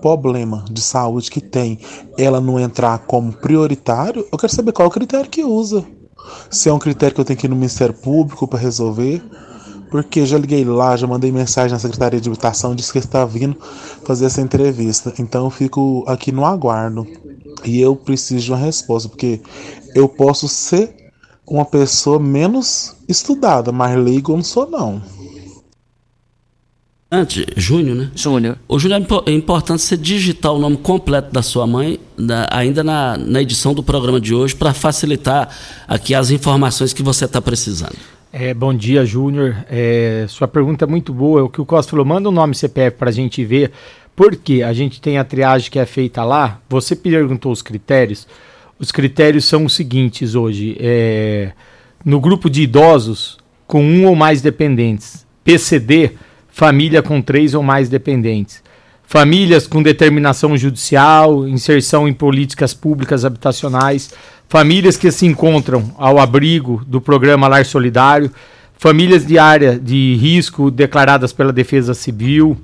problema 0.00 0.64
de 0.70 0.80
saúde 0.80 1.32
que 1.32 1.40
tem, 1.40 1.80
ela 2.16 2.40
não 2.40 2.60
entrar 2.60 2.96
como 3.00 3.32
prioritário, 3.32 4.24
eu 4.30 4.38
quero 4.38 4.54
saber 4.54 4.70
qual 4.70 4.86
é 4.86 4.88
o 4.88 4.92
critério 4.92 5.28
que 5.28 5.42
usa 5.42 5.97
se 6.50 6.68
é 6.68 6.72
um 6.72 6.78
critério 6.78 7.14
que 7.14 7.20
eu 7.20 7.24
tenho 7.24 7.38
que 7.38 7.46
ir 7.46 7.50
no 7.50 7.56
Ministério 7.56 7.94
Público 7.94 8.46
para 8.46 8.58
resolver. 8.58 9.22
Porque 9.90 10.26
já 10.26 10.36
liguei 10.36 10.64
lá, 10.64 10.96
já 10.96 11.06
mandei 11.06 11.32
mensagem 11.32 11.72
na 11.72 11.78
Secretaria 11.78 12.20
de 12.20 12.28
Habitação, 12.28 12.74
disse 12.74 12.92
que 12.92 12.98
está 12.98 13.24
vindo 13.24 13.56
fazer 14.04 14.26
essa 14.26 14.42
entrevista. 14.42 15.14
Então 15.18 15.44
eu 15.44 15.50
fico 15.50 16.04
aqui 16.06 16.30
no 16.30 16.44
aguardo. 16.44 17.06
E 17.64 17.80
eu 17.80 17.96
preciso 17.96 18.44
de 18.44 18.52
uma 18.52 18.58
resposta, 18.58 19.08
porque 19.08 19.40
eu 19.94 20.08
posso 20.08 20.46
ser 20.46 20.94
uma 21.46 21.64
pessoa 21.64 22.18
menos 22.18 22.94
estudada, 23.08 23.72
mas 23.72 23.96
leigo 23.96 24.32
eu 24.32 24.36
não 24.36 24.44
sou 24.44 24.68
não. 24.68 25.02
Antes, 27.10 27.46
Júnior, 27.56 27.96
né? 27.96 28.10
Júnior. 28.14 28.58
O 28.68 28.78
Júnior, 28.78 29.02
é 29.24 29.32
importante 29.32 29.80
você 29.80 29.96
digitar 29.96 30.52
o 30.52 30.58
nome 30.58 30.76
completo 30.76 31.32
da 31.32 31.40
sua 31.40 31.66
mãe, 31.66 31.98
da, 32.18 32.46
ainda 32.50 32.84
na, 32.84 33.16
na 33.16 33.40
edição 33.40 33.72
do 33.72 33.82
programa 33.82 34.20
de 34.20 34.34
hoje, 34.34 34.54
para 34.54 34.74
facilitar 34.74 35.48
aqui 35.86 36.14
as 36.14 36.30
informações 36.30 36.92
que 36.92 37.02
você 37.02 37.24
está 37.24 37.40
precisando. 37.40 37.96
É, 38.30 38.52
bom 38.52 38.74
dia, 38.74 39.06
Júnior. 39.06 39.56
É, 39.70 40.26
sua 40.28 40.46
pergunta 40.46 40.84
é 40.84 40.88
muito 40.88 41.14
boa. 41.14 41.44
O 41.44 41.48
que 41.48 41.62
o 41.62 41.64
Costa 41.64 41.88
falou, 41.88 42.04
manda 42.04 42.28
o 42.28 42.32
um 42.32 42.34
nome 42.34 42.54
CPF 42.54 42.98
para 42.98 43.08
a 43.08 43.12
gente 43.12 43.42
ver, 43.42 43.72
porque 44.14 44.62
a 44.62 44.74
gente 44.74 45.00
tem 45.00 45.16
a 45.16 45.24
triagem 45.24 45.70
que 45.70 45.78
é 45.78 45.86
feita 45.86 46.22
lá. 46.24 46.60
Você 46.68 46.94
perguntou 46.94 47.50
os 47.50 47.62
critérios. 47.62 48.28
Os 48.78 48.92
critérios 48.92 49.46
são 49.46 49.64
os 49.64 49.72
seguintes 49.72 50.34
hoje. 50.34 50.76
É, 50.78 51.52
no 52.04 52.20
grupo 52.20 52.50
de 52.50 52.60
idosos 52.60 53.38
com 53.66 53.82
um 53.82 54.06
ou 54.06 54.14
mais 54.14 54.42
dependentes, 54.42 55.26
PCD 55.42 56.12
família 56.58 57.00
com 57.00 57.22
três 57.22 57.54
ou 57.54 57.62
mais 57.62 57.88
dependentes. 57.88 58.64
Famílias 59.04 59.64
com 59.64 59.80
determinação 59.80 60.58
judicial, 60.58 61.46
inserção 61.46 62.08
em 62.08 62.12
políticas 62.12 62.74
públicas 62.74 63.24
habitacionais, 63.24 64.12
famílias 64.48 64.96
que 64.96 65.08
se 65.12 65.24
encontram 65.24 65.94
ao 65.96 66.18
abrigo 66.18 66.82
do 66.84 67.00
programa 67.00 67.46
Lar 67.46 67.64
Solidário, 67.64 68.32
famílias 68.76 69.24
de 69.24 69.38
área 69.38 69.78
de 69.78 70.16
risco 70.20 70.68
declaradas 70.68 71.32
pela 71.32 71.52
Defesa 71.52 71.94
Civil, 71.94 72.56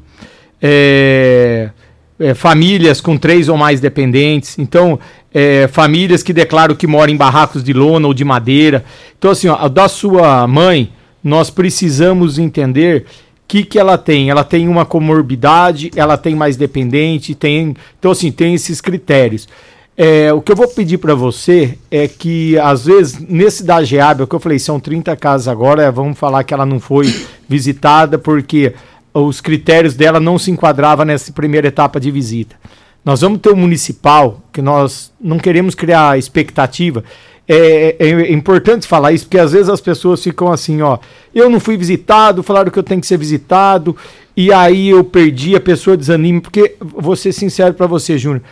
é, 0.61 1.71
é, 2.19 2.35
famílias 2.35 3.01
com 3.01 3.17
três 3.17 3.49
ou 3.49 3.57
mais 3.57 3.81
dependentes, 3.81 4.59
então 4.59 4.99
é, 5.33 5.69
famílias 5.69 6.21
que 6.21 6.33
declaram 6.33 6.75
que 6.75 6.89
moram 6.89 7.13
em 7.13 7.17
barracos 7.17 7.63
de 7.63 7.73
lona 7.73 8.09
ou 8.09 8.13
de 8.13 8.25
madeira. 8.25 8.85
Então, 9.17 9.31
assim, 9.31 9.47
ó, 9.47 9.69
da 9.69 9.87
sua 9.87 10.49
mãe, 10.49 10.93
nós 11.23 11.49
precisamos 11.49 12.41
entender 12.41 13.07
que, 13.47 13.65
que 13.65 13.79
ela 13.79 13.99
tem? 13.99 14.31
Ela 14.31 14.45
tem 14.45 14.69
uma 14.69 14.85
comorbidade, 14.85 15.91
ela 15.95 16.17
tem 16.17 16.35
mais 16.35 16.57
dependente, 16.57 17.35
tem. 17.35 17.77
Então, 17.99 18.11
assim, 18.11 18.33
tem 18.33 18.55
esses 18.55 18.81
critérios. 18.81 19.49
É, 19.97 20.33
o 20.33 20.41
que 20.41 20.51
eu 20.51 20.57
vou 20.57 20.67
pedir 20.67 20.99
para 20.99 21.15
você 21.15 21.79
é 21.91 22.09
que, 22.09 22.59
às 22.59 22.85
vezes, 22.85 23.19
nesse 23.21 23.63
da 23.63 23.83
GEAB, 23.83 24.23
o 24.23 24.27
que 24.27 24.35
eu 24.35 24.41
falei, 24.41 24.59
são 24.59 24.81
30 24.81 25.15
casas 25.17 25.47
agora, 25.47 25.93
vamos 25.93 26.19
falar 26.19 26.43
que 26.43 26.53
ela 26.53 26.67
não 26.67 26.81
foi 26.81 27.07
visitada 27.49 28.19
porque 28.19 28.75
os 29.13 29.41
critérios 29.41 29.95
dela 29.95 30.19
não 30.19 30.37
se 30.37 30.51
enquadravam 30.51 31.05
nessa 31.05 31.31
primeira 31.33 31.69
etapa 31.69 32.01
de 32.01 32.11
visita. 32.11 32.57
Nós 33.05 33.21
vamos 33.21 33.39
ter 33.39 33.51
o 33.51 33.53
um 33.53 33.57
municipal, 33.57 34.41
que 34.53 34.61
nós 34.61 35.13
não 35.21 35.39
queremos 35.39 35.75
criar 35.75 36.19
expectativa, 36.19 37.05
é, 37.47 37.97
é, 37.99 38.09
é, 38.09 38.33
importante 38.33 38.87
falar 38.87 39.13
isso, 39.13 39.27
porque 39.27 39.39
às 39.39 39.53
vezes 39.53 39.69
as 39.69 39.81
pessoas 39.81 40.23
ficam 40.23 40.51
assim, 40.51 40.81
ó, 40.81 40.99
eu 41.35 41.51
não 41.51 41.61
fui 41.61 41.77
visitado, 41.77 42.43
falaram 42.43 42.71
que 42.71 42.79
eu 42.79 42.83
tenho 42.83 43.01
que 43.01 43.07
ser 43.07 43.19
visitado, 43.19 43.97
e 44.37 44.53
aí 44.53 44.89
eu 44.89 45.05
perdi, 45.05 45.55
a 45.55 45.61
pessoa 45.61 45.97
desanima, 45.97 46.41
porque 46.41 46.77
vou 46.81 47.15
ser 47.15 47.33
sincero 47.33 47.75
para 47.75 47.87
você, 47.87 48.17
Júnior, 48.17 48.43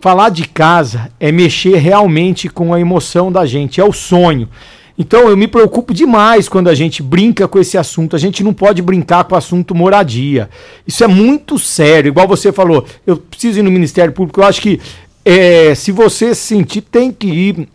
falar 0.00 0.30
de 0.30 0.48
casa 0.48 1.10
é 1.20 1.30
mexer 1.30 1.76
realmente 1.76 2.48
com 2.48 2.74
a 2.74 2.80
emoção 2.80 3.30
da 3.30 3.46
gente, 3.46 3.80
é 3.80 3.84
o 3.84 3.92
sonho. 3.92 4.48
Então 4.98 5.30
eu 5.30 5.36
me 5.36 5.48
preocupo 5.48 5.94
demais 5.94 6.46
quando 6.46 6.68
a 6.68 6.74
gente 6.74 7.02
brinca 7.02 7.48
com 7.48 7.58
esse 7.58 7.78
assunto. 7.78 8.14
A 8.14 8.18
gente 8.18 8.44
não 8.44 8.52
pode 8.52 8.82
brincar 8.82 9.24
com 9.24 9.34
o 9.34 9.38
assunto 9.38 9.74
moradia. 9.74 10.50
Isso 10.86 11.02
é 11.02 11.06
muito 11.06 11.58
sério. 11.58 12.10
Igual 12.10 12.28
você 12.28 12.52
falou, 12.52 12.84
eu 13.06 13.16
preciso 13.16 13.60
ir 13.60 13.62
no 13.62 13.70
Ministério 13.70 14.12
Público. 14.12 14.40
Eu 14.40 14.44
acho 14.44 14.60
que 14.60 14.78
é, 15.24 15.74
se 15.74 15.90
você 15.90 16.34
sentir, 16.34 16.82
tem 16.82 17.10
que 17.10 17.28
ir 17.28 17.68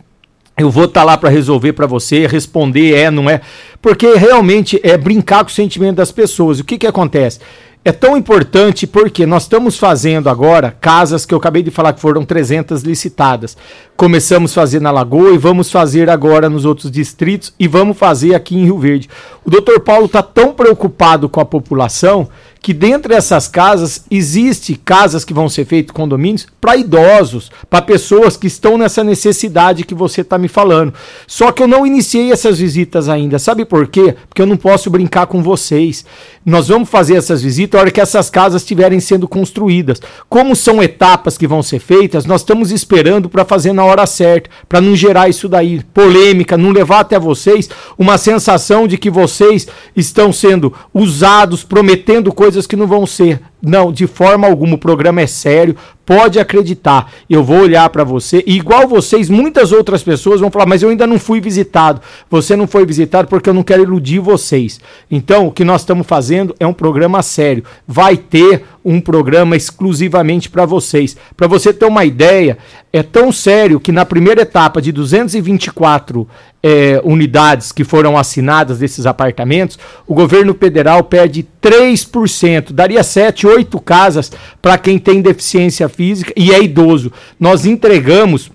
Eu 0.58 0.70
vou 0.70 0.84
estar 0.84 1.00
tá 1.00 1.04
lá 1.04 1.18
para 1.18 1.28
resolver 1.28 1.74
para 1.74 1.86
você, 1.86 2.26
responder 2.26 2.94
é, 2.94 3.10
não 3.10 3.28
é, 3.28 3.42
porque 3.82 4.14
realmente 4.14 4.80
é 4.82 4.96
brincar 4.96 5.44
com 5.44 5.50
o 5.50 5.54
sentimento 5.54 5.96
das 5.96 6.10
pessoas. 6.10 6.58
O 6.58 6.64
que 6.64 6.78
que 6.78 6.86
acontece? 6.86 7.40
É 7.84 7.92
tão 7.92 8.16
importante 8.16 8.84
porque 8.84 9.26
nós 9.26 9.44
estamos 9.44 9.78
fazendo 9.78 10.28
agora 10.28 10.76
casas 10.80 11.24
que 11.24 11.32
eu 11.32 11.38
acabei 11.38 11.62
de 11.62 11.70
falar 11.70 11.92
que 11.92 12.00
foram 12.00 12.24
300 12.24 12.82
licitadas. 12.82 13.56
Começamos 13.96 14.50
a 14.50 14.54
fazer 14.54 14.80
na 14.80 14.90
Lagoa 14.90 15.30
e 15.30 15.38
vamos 15.38 15.70
fazer 15.70 16.10
agora 16.10 16.48
nos 16.48 16.64
outros 16.64 16.90
distritos 16.90 17.54
e 17.60 17.68
vamos 17.68 17.96
fazer 17.96 18.34
aqui 18.34 18.56
em 18.56 18.64
Rio 18.64 18.78
Verde. 18.78 19.08
O 19.44 19.50
doutor 19.50 19.78
Paulo 19.78 20.06
está 20.06 20.20
tão 20.20 20.52
preocupado 20.52 21.28
com 21.28 21.38
a 21.38 21.44
população 21.44 22.28
que 22.60 22.74
dentro 22.74 23.10
dessas 23.10 23.46
casas 23.46 24.04
existe 24.10 24.74
casas 24.74 25.24
que 25.24 25.32
vão 25.32 25.48
ser 25.48 25.64
feitas 25.64 25.94
condomínios 25.94 26.46
para 26.60 26.76
idosos, 26.76 27.50
para 27.70 27.80
pessoas 27.80 28.36
que 28.36 28.48
estão 28.48 28.76
nessa 28.76 29.04
necessidade 29.04 29.84
que 29.84 29.94
você 29.94 30.22
está 30.22 30.36
me 30.36 30.48
falando. 30.48 30.92
Só 31.26 31.52
que 31.52 31.62
eu 31.62 31.68
não 31.68 31.86
iniciei 31.86 32.32
essas 32.32 32.58
visitas 32.58 33.08
ainda. 33.08 33.38
Sabe 33.38 33.64
por 33.64 33.86
quê? 33.86 34.16
Porque 34.28 34.42
eu 34.42 34.46
não 34.46 34.56
posso 34.56 34.90
brincar 34.90 35.26
com 35.26 35.42
vocês. 35.42 36.04
Nós 36.44 36.66
vamos 36.66 36.88
fazer 36.88 37.14
essas 37.14 37.40
visitas 37.40 37.78
na 37.78 37.82
hora 37.82 37.90
que 37.90 38.00
essas 38.00 38.28
casas 38.28 38.62
estiverem 38.62 38.98
sendo 38.98 39.28
construídas. 39.28 40.02
Como 40.28 40.56
são 40.56 40.82
etapas 40.82 41.38
que 41.38 41.46
vão 41.46 41.62
ser 41.62 41.78
feitas, 41.78 42.26
nós 42.26 42.40
estamos 42.40 42.72
esperando 42.72 43.28
para 43.28 43.44
fazer 43.44 43.72
na 43.72 43.84
hora 43.84 44.06
certa, 44.06 44.50
para 44.68 44.80
não 44.80 44.96
gerar 44.96 45.28
isso 45.28 45.48
daí, 45.48 45.84
polêmica, 45.94 46.56
não 46.56 46.70
levar 46.70 47.00
até 47.00 47.18
vocês 47.18 47.68
uma 47.96 48.18
sensação 48.18 48.88
de 48.88 48.98
que 48.98 49.10
vocês 49.10 49.68
estão 49.94 50.32
sendo 50.32 50.72
usados, 50.92 51.62
prometendo 51.62 52.32
coisas 52.32 52.45
que 52.66 52.76
não 52.76 52.86
vão 52.86 53.06
ser. 53.06 53.40
Não, 53.60 53.90
de 53.90 54.06
forma 54.06 54.46
alguma, 54.46 54.74
o 54.74 54.78
programa 54.78 55.22
é 55.22 55.26
sério, 55.26 55.74
pode 56.04 56.38
acreditar. 56.38 57.10
Eu 57.28 57.42
vou 57.42 57.58
olhar 57.58 57.88
para 57.90 58.04
você, 58.04 58.44
e 58.46 58.56
igual 58.56 58.86
vocês, 58.86 59.28
muitas 59.28 59.72
outras 59.72 60.04
pessoas 60.04 60.40
vão 60.40 60.50
falar, 60.50 60.66
mas 60.66 60.82
eu 60.82 60.90
ainda 60.90 61.06
não 61.06 61.18
fui 61.18 61.40
visitado. 61.40 62.00
Você 62.30 62.54
não 62.54 62.68
foi 62.68 62.86
visitado 62.86 63.26
porque 63.26 63.50
eu 63.50 63.54
não 63.54 63.64
quero 63.64 63.82
iludir 63.82 64.20
vocês. 64.20 64.78
Então, 65.10 65.48
o 65.48 65.52
que 65.52 65.64
nós 65.64 65.80
estamos 65.80 66.06
fazendo 66.06 66.54
é 66.60 66.66
um 66.66 66.72
programa 66.72 67.22
sério. 67.22 67.64
Vai 67.88 68.16
ter 68.16 68.64
um 68.88 69.00
programa 69.00 69.56
exclusivamente 69.56 70.48
para 70.48 70.64
vocês. 70.64 71.16
Para 71.36 71.48
você 71.48 71.74
ter 71.74 71.86
uma 71.86 72.04
ideia, 72.04 72.56
é 72.92 73.02
tão 73.02 73.32
sério 73.32 73.80
que 73.80 73.90
na 73.90 74.04
primeira 74.04 74.42
etapa 74.42 74.80
de 74.80 74.92
224 74.92 76.28
é, 76.62 77.00
unidades 77.02 77.72
que 77.72 77.82
foram 77.82 78.16
assinadas 78.16 78.78
desses 78.78 79.04
apartamentos, 79.04 79.76
o 80.06 80.14
governo 80.14 80.54
federal 80.54 81.02
perde 81.02 81.44
3%, 81.60 82.72
daria 82.72 83.02
7, 83.02 83.44
8 83.44 83.80
casas 83.80 84.30
para 84.62 84.78
quem 84.78 85.00
tem 85.00 85.20
deficiência 85.20 85.88
física 85.88 86.32
e 86.36 86.52
é 86.52 86.62
idoso. 86.62 87.10
Nós 87.40 87.66
entregamos 87.66 88.52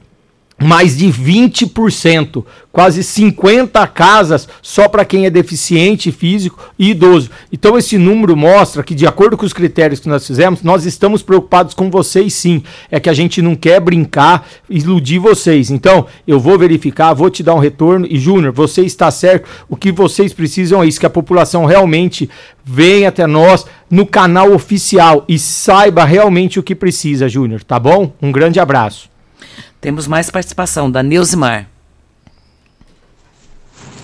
mais 0.62 0.98
de 0.98 1.08
20%, 1.08 2.46
quase 2.72 3.04
50 3.04 3.86
casas 3.88 4.48
só 4.62 4.88
para 4.88 5.04
quem 5.04 5.26
é 5.26 5.30
deficiente 5.30 6.12
físico 6.12 6.72
e 6.78 6.92
idoso. 6.92 7.32
Então 7.52 7.78
esse 7.78 7.98
número 7.98 8.38
mostra 8.38 8.84
que 8.84 8.94
de 8.94 9.08
acordo 9.08 9.36
com 9.36 9.46
os 9.46 9.54
critérios 9.54 10.00
que 10.00 10.08
nós 10.08 10.26
fizemos, 10.26 10.62
nós 10.62 10.86
estamos 10.86 11.24
preocupados 11.24 11.74
com 11.74 11.90
vocês 11.90 12.34
sim. 12.34 12.64
É 12.90 13.00
que 13.00 13.10
a 13.10 13.14
gente 13.14 13.42
não 13.42 13.56
quer 13.56 13.80
brincar, 13.80 14.48
iludir 14.70 15.20
vocês. 15.20 15.72
Então, 15.72 16.06
eu 16.28 16.40
vou 16.40 16.58
verificar, 16.58 17.14
vou 17.14 17.30
te 17.30 17.42
dar 17.42 17.56
um 17.56 17.60
retorno 17.60 18.06
e 18.10 18.20
Júnior, 18.20 18.54
você 18.54 18.82
está 18.82 19.10
certo. 19.10 19.50
O 19.68 19.76
que 19.76 19.92
vocês 19.92 20.32
precisam 20.32 20.84
é 20.84 20.88
isso 20.88 21.00
que 21.00 21.06
a 21.06 21.10
população 21.10 21.66
realmente 21.66 22.30
venha 22.64 23.10
até 23.10 23.26
nós 23.26 23.66
no 23.90 24.06
canal 24.06 24.54
oficial 24.54 25.26
e 25.28 25.38
saiba 25.40 26.06
realmente 26.06 26.60
o 26.60 26.64
que 26.64 26.76
precisa, 26.76 27.28
Júnior, 27.28 27.64
tá 27.64 27.80
bom? 27.80 28.14
Um 28.22 28.32
grande 28.32 28.60
abraço. 28.60 29.11
Temos 29.82 30.06
mais 30.06 30.30
participação 30.30 30.92
da 30.92 31.02
Neusimar. 31.02 31.68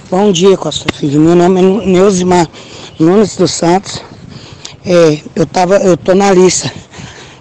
Bom 0.09 0.31
dia, 0.31 0.57
Costa 0.57 0.91
Filho. 0.91 1.21
Meu 1.21 1.35
nome 1.35 1.59
é 1.59 1.85
Neusimar 1.85 2.47
Nunes 2.99 3.37
dos 3.37 3.51
Santos. 3.51 4.01
É, 4.83 5.21
eu 5.35 5.45
tava, 5.45 5.77
eu 5.77 5.95
tô 5.95 6.15
na 6.15 6.31
lista 6.31 6.73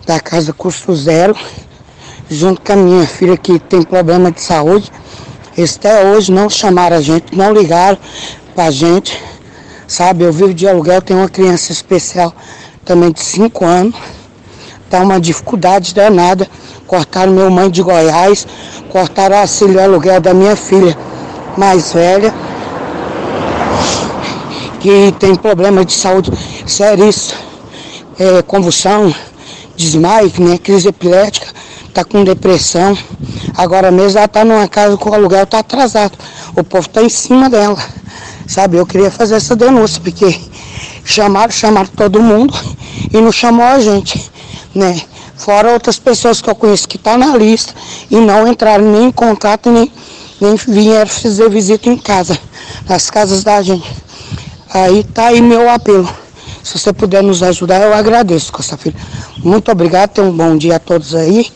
da 0.05 0.21
Casa 0.21 0.53
Custo 0.53 0.95
Zero, 0.95 1.35
junto 2.29 2.61
com 2.61 2.75
a 2.75 2.77
minha 2.77 3.07
filha 3.07 3.39
que 3.39 3.59
tem 3.59 3.83
problema 3.83 4.31
de 4.31 4.43
saúde. 4.43 4.93
Eles 5.57 5.75
até 5.79 6.05
hoje 6.05 6.31
não 6.31 6.51
chamaram 6.51 6.99
a 6.99 7.01
gente, 7.01 7.35
não 7.35 7.55
ligaram 7.55 7.97
pra 8.55 8.71
gente. 8.71 9.19
Sabe, 9.89 10.25
eu 10.25 10.33
vivo 10.33 10.53
de 10.53 10.69
aluguel, 10.69 11.01
tenho 11.01 11.21
uma 11.21 11.29
criança 11.31 11.73
especial 11.73 12.35
também 12.85 13.11
de 13.13 13.21
5 13.21 13.65
anos. 13.65 13.95
Tá 14.89 15.01
uma 15.01 15.21
dificuldade 15.21 15.95
danada 15.95 16.49
cortaram 16.87 17.33
meu 17.33 17.51
mãe 17.51 17.69
de 17.69 17.83
Goiás, 17.83 18.47
cortaram 18.91 19.39
auxílio 19.39 19.83
aluguel 19.83 20.21
da 20.21 20.33
minha 20.33 20.57
filha 20.57 20.97
mais 21.57 21.93
velha, 21.93 22.33
que 24.81 25.13
tem 25.19 25.35
problema 25.35 25.85
de 25.85 25.93
saúde 25.93 26.31
seríssimo, 26.67 27.41
é, 28.19 28.43
convulsão, 28.43 29.13
desmaio, 29.77 30.33
né, 30.39 30.59
crise 30.59 30.89
epilética, 30.89 31.49
tá 31.93 32.05
com 32.05 32.23
depressão. 32.23 32.97
Agora 33.57 33.91
mesmo 33.91 34.19
ela 34.19 34.29
tá 34.29 34.45
numa 34.45 34.69
casa 34.69 34.97
com 34.97 35.11
o 35.11 35.15
aluguel 35.15 35.47
tá 35.47 35.61
atrasado. 35.61 36.13
O 36.55 36.63
povo 36.63 36.89
tá 36.89 37.03
em 37.03 37.09
cima 37.09 37.49
dela. 37.49 37.77
Sabe, 38.47 38.77
eu 38.77 38.87
queria 38.87 39.11
fazer 39.11 39.35
essa 39.35 39.57
denúncia, 39.57 40.01
porque 40.01 40.39
chamaram, 41.05 41.51
chamaram 41.51 41.89
todo 41.97 42.23
mundo 42.23 42.55
e 43.13 43.21
não 43.21 43.33
chamou 43.33 43.67
a 43.67 43.81
gente, 43.81 44.31
né? 44.77 45.01
Fora 45.35 45.73
outras 45.73 45.99
pessoas 45.99 46.41
que 46.41 46.49
eu 46.49 46.55
conheço 46.55 46.87
que 46.87 46.97
estão 46.97 47.19
tá 47.19 47.27
na 47.27 47.37
lista 47.37 47.75
e 48.11 48.17
não 48.17 48.47
entraram 48.47 48.93
nem 48.93 49.07
em 49.07 49.13
contato, 49.13 49.71
nem, 49.71 49.91
nem 50.41 50.55
vieram 50.55 51.11
fazer 51.11 51.49
visita 51.49 51.89
em 51.89 51.97
casa, 51.97 52.39
nas 52.89 53.11
casas 53.11 53.43
da 53.43 53.63
gente. 53.63 53.91
Aí 54.73 55.03
tá 55.03 55.29
aí 55.29 55.41
meu 55.41 55.69
apelo. 55.71 56.09
Se 56.63 56.79
você 56.79 56.93
puder 56.93 57.23
nos 57.23 57.43
ajudar, 57.43 57.81
eu 57.83 57.95
agradeço, 57.95 58.53
Costa 58.53 58.77
Filho. 58.77 58.97
Muito 59.39 59.71
obrigado, 59.71 60.11
tenham 60.11 60.31
um 60.31 60.37
bom 60.37 60.57
dia 60.57 60.77
a 60.77 60.79
todos 60.79 61.15
aí 61.15 61.47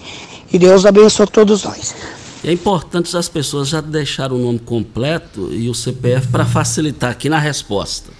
e 0.53 0.59
Deus 0.59 0.87
abençoe 0.87 1.27
todos 1.27 1.65
nós. 1.65 1.95
É 2.43 2.53
importante 2.53 3.15
as 3.15 3.29
pessoas 3.29 3.69
já 3.69 3.83
deixarem 3.83 4.37
o 4.37 4.41
nome 4.41 4.61
completo 4.61 5.51
e 5.53 5.69
o 5.69 5.75
CPF 5.75 6.29
para 6.29 6.47
facilitar 6.47 7.11
aqui 7.11 7.29
na 7.29 7.39
resposta. 7.39 8.11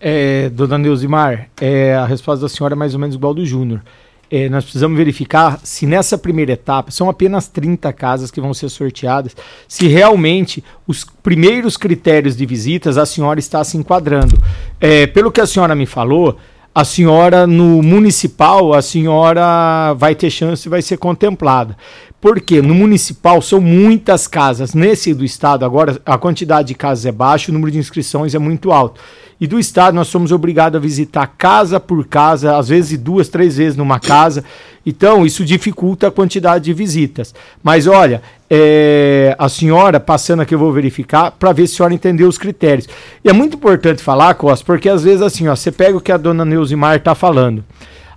É, 0.00 0.48
dona 0.48 0.78
Neusimar, 0.78 1.50
é, 1.60 1.94
a 1.94 2.06
resposta 2.06 2.40
da 2.42 2.48
senhora 2.48 2.74
é 2.74 2.76
mais 2.76 2.94
ou 2.94 3.00
menos 3.00 3.14
igual 3.14 3.34
do 3.34 3.44
Júnior 3.44 3.82
é, 4.30 4.48
nós 4.48 4.62
precisamos 4.62 4.96
verificar 4.96 5.58
se 5.64 5.86
nessa 5.86 6.16
primeira 6.16 6.52
etapa 6.52 6.92
são 6.92 7.10
apenas 7.10 7.48
30 7.48 7.92
casas 7.92 8.30
que 8.30 8.40
vão 8.40 8.54
ser 8.54 8.68
sorteadas, 8.68 9.34
se 9.66 9.88
realmente 9.88 10.62
os 10.86 11.04
primeiros 11.04 11.76
critérios 11.76 12.36
de 12.36 12.46
visitas 12.46 12.96
a 12.96 13.04
senhora 13.04 13.40
está 13.40 13.64
se 13.64 13.76
enquadrando. 13.76 14.40
É, 14.80 15.06
pelo 15.08 15.32
que 15.32 15.40
a 15.40 15.46
senhora 15.46 15.74
me 15.74 15.84
falou, 15.84 16.38
a 16.72 16.84
senhora 16.84 17.44
no 17.44 17.82
municipal, 17.82 18.72
a 18.72 18.80
senhora 18.80 19.92
vai 19.94 20.14
ter 20.14 20.30
chance 20.30 20.68
e 20.68 20.70
vai 20.70 20.80
ser 20.80 20.96
contemplada. 20.98 21.76
Porque 22.20 22.62
no 22.62 22.74
municipal 22.74 23.42
são 23.42 23.60
muitas 23.60 24.28
casas. 24.28 24.74
Nesse 24.74 25.12
do 25.12 25.24
estado, 25.24 25.64
agora 25.64 26.00
a 26.06 26.16
quantidade 26.16 26.68
de 26.68 26.74
casas 26.74 27.06
é 27.06 27.10
baixa, 27.10 27.50
o 27.50 27.54
número 27.54 27.72
de 27.72 27.78
inscrições 27.78 28.34
é 28.34 28.38
muito 28.38 28.70
alto 28.70 29.00
e 29.40 29.46
do 29.46 29.58
estado 29.58 29.94
nós 29.94 30.08
somos 30.08 30.32
obrigados 30.32 30.76
a 30.76 30.80
visitar 30.80 31.26
casa 31.38 31.80
por 31.80 32.06
casa, 32.06 32.58
às 32.58 32.68
vezes 32.68 32.98
duas, 32.98 33.28
três 33.28 33.56
vezes 33.56 33.76
numa 33.76 33.98
casa. 33.98 34.44
Então, 34.84 35.24
isso 35.24 35.44
dificulta 35.44 36.08
a 36.08 36.10
quantidade 36.10 36.64
de 36.64 36.74
visitas. 36.74 37.34
Mas 37.62 37.86
olha, 37.86 38.20
é, 38.50 39.34
a 39.38 39.48
senhora, 39.48 39.98
passando 39.98 40.40
aqui, 40.40 40.54
eu 40.54 40.58
vou 40.58 40.72
verificar 40.72 41.30
para 41.30 41.52
ver 41.52 41.66
se 41.66 41.74
a 41.74 41.76
senhora 41.78 41.94
entendeu 41.94 42.28
os 42.28 42.36
critérios. 42.36 42.86
E 43.24 43.30
é 43.30 43.32
muito 43.32 43.56
importante 43.56 44.02
falar, 44.02 44.34
Costa, 44.34 44.64
porque 44.64 44.88
às 44.88 45.04
vezes 45.04 45.22
assim, 45.22 45.48
ó, 45.48 45.56
você 45.56 45.72
pega 45.72 45.96
o 45.96 46.00
que 46.00 46.12
a 46.12 46.18
dona 46.18 46.44
Neusimar 46.44 46.96
está 46.96 47.14
falando. 47.14 47.64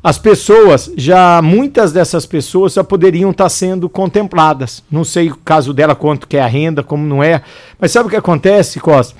As 0.03 0.17
pessoas, 0.17 0.91
já 0.97 1.41
muitas 1.41 1.93
dessas 1.93 2.25
pessoas 2.25 2.73
já 2.73 2.83
poderiam 2.83 3.31
estar 3.31 3.45
tá 3.45 3.49
sendo 3.49 3.88
contempladas. 3.88 4.83
Não 4.91 5.05
sei 5.05 5.31
o 5.31 5.38
caso 5.38 5.73
dela, 5.73 5.95
quanto 5.95 6.27
que 6.27 6.36
é 6.36 6.41
a 6.41 6.47
renda, 6.47 6.83
como 6.83 7.07
não 7.07 7.23
é. 7.23 7.41
Mas 7.79 7.91
sabe 7.91 8.07
o 8.07 8.09
que 8.09 8.17
acontece, 8.17 8.81
Costa? 8.81 9.15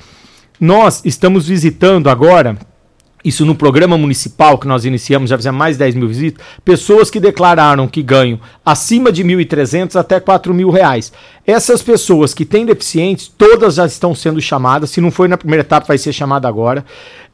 Nós 0.64 1.02
estamos 1.04 1.46
visitando 1.46 2.10
agora 2.10 2.58
isso 3.22 3.46
no 3.46 3.54
programa 3.54 3.98
municipal 3.98 4.58
que 4.58 4.66
nós 4.66 4.86
iniciamos, 4.86 5.30
já 5.30 5.36
fizemos 5.36 5.60
mais 5.60 5.76
de 5.76 5.80
10 5.80 5.96
mil 5.96 6.08
visitas, 6.08 6.46
pessoas 6.64 7.12
que 7.12 7.20
declararam 7.20 7.86
que 7.86 8.02
ganham 8.02 8.40
acima 8.66 9.12
de 9.12 9.26
1.300 9.26 9.98
até 9.98 10.22
4 10.22 10.54
mil 10.54 10.70
reais. 10.70 11.12
Essas 11.46 11.82
pessoas 11.82 12.34
que 12.34 12.46
têm 12.46 12.66
deficientes, 12.66 13.28
todas 13.28 13.76
já 13.76 13.86
estão 13.86 14.16
sendo 14.16 14.40
chamadas, 14.40 14.90
se 14.90 15.02
não 15.02 15.12
foi 15.12 15.28
na 15.28 15.38
primeira 15.38 15.64
etapa, 15.64 15.88
vai 15.88 15.98
ser 15.98 16.14
chamada 16.14 16.48
agora. 16.48 16.86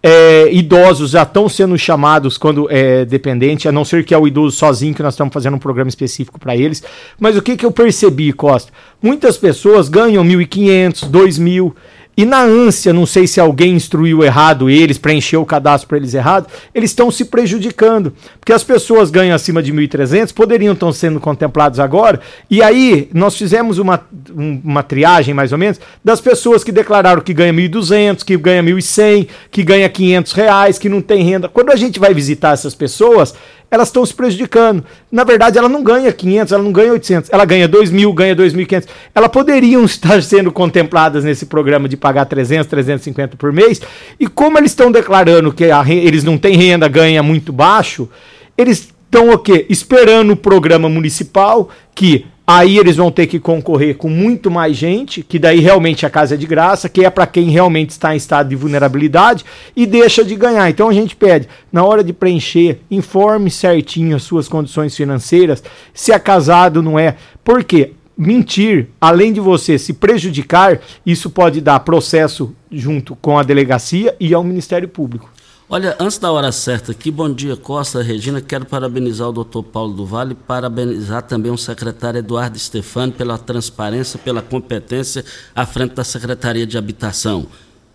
É, 0.01 0.51
idosos 0.51 1.11
já 1.11 1.21
estão 1.21 1.47
sendo 1.47 1.77
chamados 1.77 2.35
quando 2.35 2.67
é 2.71 3.05
dependente, 3.05 3.67
a 3.67 3.71
não 3.71 3.85
ser 3.85 4.03
que 4.03 4.13
é 4.13 4.17
o 4.17 4.27
idoso 4.27 4.57
sozinho, 4.57 4.95
que 4.95 5.03
nós 5.03 5.13
estamos 5.13 5.31
fazendo 5.31 5.55
um 5.55 5.59
programa 5.59 5.89
específico 5.89 6.39
para 6.39 6.55
eles. 6.55 6.83
Mas 7.19 7.37
o 7.37 7.43
que, 7.43 7.55
que 7.55 7.65
eu 7.65 7.71
percebi, 7.71 8.33
Costa? 8.33 8.71
Muitas 8.99 9.37
pessoas 9.37 9.87
ganham 9.87 10.23
1.500, 10.23 11.11
2.000 11.11 11.73
E 12.19 12.25
na 12.25 12.43
ânsia, 12.43 12.91
não 12.91 13.05
sei 13.05 13.25
se 13.25 13.39
alguém 13.39 13.75
instruiu 13.75 14.25
errado 14.25 14.69
eles, 14.69 14.97
preencheu 14.97 15.41
o 15.41 15.45
cadastro 15.45 15.88
para 15.88 15.95
eles 15.95 16.13
errado, 16.13 16.47
eles 16.75 16.89
estão 16.89 17.10
se 17.10 17.23
prejudicando. 17.23 18.13
Porque 18.38 18.51
as 18.51 18.62
pessoas 18.62 19.10
ganham 19.10 19.34
acima 19.34 19.63
de 19.63 19.71
1.300, 19.71 20.34
poderiam 20.34 20.73
estar 20.73 20.91
sendo 20.91 21.17
contemplados 21.21 21.79
agora. 21.79 22.19
E 22.49 22.62
aí, 22.62 23.10
nós 23.13 23.38
fizemos 23.38 23.77
uma, 23.77 24.05
uma 24.36 24.84
triagem, 24.84 25.34
mais 25.34 25.53
ou 25.53 25.58
menos, 25.58 25.79
das 26.03 26.19
pessoas 26.19 26.62
que 26.62 26.73
declararam 26.73 27.21
que 27.21 27.34
ganha 27.34 27.53
1.200, 27.53 28.25
que 28.25 28.36
ganha 28.36 28.62
1.100, 28.63 29.25
que 29.49 29.63
ganha 29.63 29.88
500 29.88 30.34
reais, 30.34 30.77
que 30.77 30.89
não 30.89 30.99
tem 30.99 31.23
renda. 31.23 31.47
Quando 31.47 31.71
a 31.71 31.77
gente 31.77 32.01
vai 32.01 32.13
visitar 32.13 32.51
essas 32.51 32.75
pessoas, 32.75 33.34
elas 33.71 33.89
estão 33.89 34.05
se 34.05 34.13
prejudicando. 34.13 34.84
Na 35.12 35.23
verdade, 35.23 35.58
ela 35.58 35.69
não 35.69 35.84
ganha 35.84 36.12
500, 36.12 36.53
ela 36.53 36.63
não 36.63 36.71
ganha 36.71 36.91
800, 36.91 37.29
ela 37.32 37.45
ganha 37.45 37.67
2 37.67 37.91
mil, 37.91 38.12
ganha 38.13 38.36
2.500. 38.36 38.88
Elas 39.13 39.29
poderiam 39.29 39.84
estar 39.86 40.21
sendo 40.23 40.51
contempladas 40.51 41.23
nesse 41.23 41.45
programa 41.45 41.88
de 41.88 41.95
pagar 42.10 42.26
300, 42.26 42.67
350 42.67 43.38
por 43.38 43.54
mês. 43.54 43.82
E 44.19 44.28
como 44.28 44.58
eles 44.58 44.72
estão 44.72 44.91
declarando 44.91 45.54
que 45.54 45.65
a, 45.65 45.84
eles 45.88 46.24
não 46.24 46.38
têm 46.38 46.58
renda, 46.58 46.88
ganha 46.88 47.22
muito 47.22 47.54
baixo, 47.54 48.10
eles 48.58 48.89
estão 49.06 49.30
o 49.32 49.38
quê? 49.38 49.65
Esperando 49.69 50.32
o 50.32 50.38
programa 50.38 50.89
municipal 50.89 51.69
que 51.93 52.26
Aí 52.52 52.80
eles 52.80 52.95
vão 52.95 53.12
ter 53.12 53.28
que 53.28 53.39
concorrer 53.39 53.95
com 53.95 54.10
muito 54.10 54.50
mais 54.50 54.76
gente, 54.76 55.22
que 55.22 55.38
daí 55.38 55.60
realmente 55.60 56.04
a 56.04 56.10
casa 56.10 56.34
é 56.34 56.38
de 56.38 56.48
graça, 56.48 56.89
que 56.89 57.06
é 57.06 57.10
para 57.12 57.28
quem 57.28 57.52
realmente 57.52 57.91
está 57.91 58.12
em 58.12 58.17
estado 58.17 58.50
de 58.50 58.56
vulnerabilidade 58.56 59.45
e 59.76 59.86
deixa 59.86 60.26
de 60.26 60.36
ganhar. 60.36 60.67
Então 60.67 60.89
a 60.89 60.93
gente 60.93 61.15
pede, 61.15 61.48
na 61.72 61.84
hora 61.84 62.04
de 62.04 62.12
preencher, 62.12 62.80
informe 62.89 63.52
certinho 63.52 64.15
as 64.15 64.24
suas 64.24 64.48
condições 64.48 64.95
financeiras, 64.95 65.63
se 65.93 66.12
é 66.12 66.17
casado 66.17 66.82
não 66.82 66.98
é. 66.98 67.17
Por 67.43 67.63
quê? 67.63 67.91
Mentir, 68.21 68.89
além 68.99 69.32
de 69.32 69.39
você 69.39 69.79
se 69.79 69.93
prejudicar, 69.93 70.82
isso 71.05 71.29
pode 71.29 71.62
dar 71.62 71.79
processo 71.79 72.53
junto 72.69 73.15
com 73.15 73.39
a 73.39 73.43
delegacia 73.43 74.13
e 74.19 74.34
ao 74.34 74.43
Ministério 74.43 74.89
Público. 74.89 75.32
Olha, 75.69 75.95
antes 75.97 76.17
da 76.17 76.29
hora 76.29 76.51
certa 76.51 76.91
aqui, 76.91 77.10
bom 77.10 77.32
dia 77.32 77.55
Costa, 77.55 78.03
Regina, 78.03 78.41
quero 78.41 78.65
parabenizar 78.65 79.29
o 79.29 79.32
doutor 79.32 79.63
Paulo 79.63 79.93
do 79.93 80.05
Vale, 80.05 80.36
parabenizar 80.36 81.21
também 81.21 81.49
o 81.49 81.58
secretário 81.58 82.17
Eduardo 82.17 82.60
Stefani 82.60 83.13
pela 83.13 83.38
transparência, 83.38 84.19
pela 84.19 84.41
competência 84.41 85.23
à 85.55 85.65
frente 85.65 85.95
da 85.95 86.03
Secretaria 86.03 86.67
de 86.67 86.77
Habitação. 86.77 87.47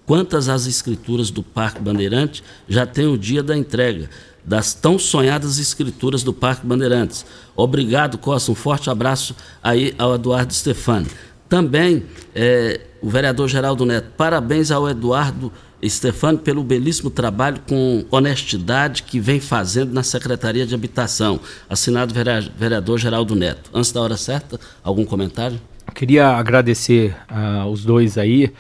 Quantas 0.07 0.49
as 0.49 0.67
escrituras 0.67 1.31
do 1.31 1.43
Parque 1.43 1.81
Bandeirante 1.81 2.43
já 2.69 2.85
tem 2.87 3.07
o 3.07 3.17
dia 3.17 3.43
da 3.43 3.57
entrega 3.57 4.11
das 4.45 4.75
tão 4.75 4.99
sonhadas 4.99 5.59
escrituras 5.59 6.23
do 6.23 6.33
Parque 6.33 6.67
Bandeirantes. 6.67 7.25
Obrigado, 7.57 8.19
Costa, 8.19 8.53
um 8.53 8.55
forte 8.55 8.91
abraço 8.91 9.35
aí 9.63 9.95
ao 9.99 10.15
Eduardo 10.15 10.53
Stefani. 10.53 11.07
Também 11.49 12.05
é, 12.35 12.81
o 13.01 13.09
vereador 13.09 13.49
Geraldo 13.49 13.87
Neto, 13.87 14.09
parabéns 14.17 14.71
ao 14.71 14.89
Eduardo 14.89 15.53
Stefano, 15.87 16.39
pelo 16.39 16.63
belíssimo 16.63 17.11
trabalho 17.11 17.61
com 17.69 18.05
honestidade 18.11 19.03
que 19.03 19.21
vem 19.21 19.41
fazendo 19.41 19.93
na 19.93 20.03
Secretaria 20.03 20.67
de 20.67 20.75
Habitação. 20.75 21.41
Assinado 21.69 22.15
vereador 22.57 22.99
Geraldo 22.99 23.35
Neto. 23.35 23.71
Antes 23.73 23.93
da 23.93 24.01
hora 24.01 24.17
certa, 24.17 24.59
algum 24.83 25.05
comentário? 25.05 25.61
Queria 25.95 26.29
agradecer 26.29 27.15
uh, 27.31 27.67
os 27.69 27.85
dois 27.85 28.17
aí 28.17 28.53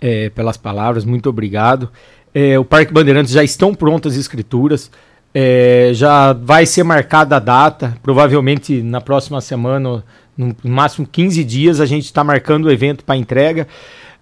é, 0.00 0.30
pelas 0.30 0.56
palavras, 0.56 1.04
muito 1.04 1.28
obrigado. 1.28 1.90
É, 2.34 2.58
o 2.58 2.64
Parque 2.64 2.92
Bandeirantes 2.92 3.32
já 3.32 3.42
estão 3.42 3.74
prontas 3.74 4.12
as 4.12 4.18
escrituras, 4.18 4.90
é, 5.34 5.90
já 5.92 6.32
vai 6.32 6.66
ser 6.66 6.82
marcada 6.82 7.36
a 7.36 7.38
data, 7.38 7.96
provavelmente 8.02 8.82
na 8.82 9.00
próxima 9.00 9.40
semana, 9.40 10.04
no 10.36 10.54
máximo 10.62 11.06
15 11.06 11.42
dias, 11.44 11.80
a 11.80 11.86
gente 11.86 12.04
está 12.04 12.22
marcando 12.22 12.66
o 12.66 12.70
evento 12.70 13.04
para 13.04 13.16
entrega. 13.16 13.66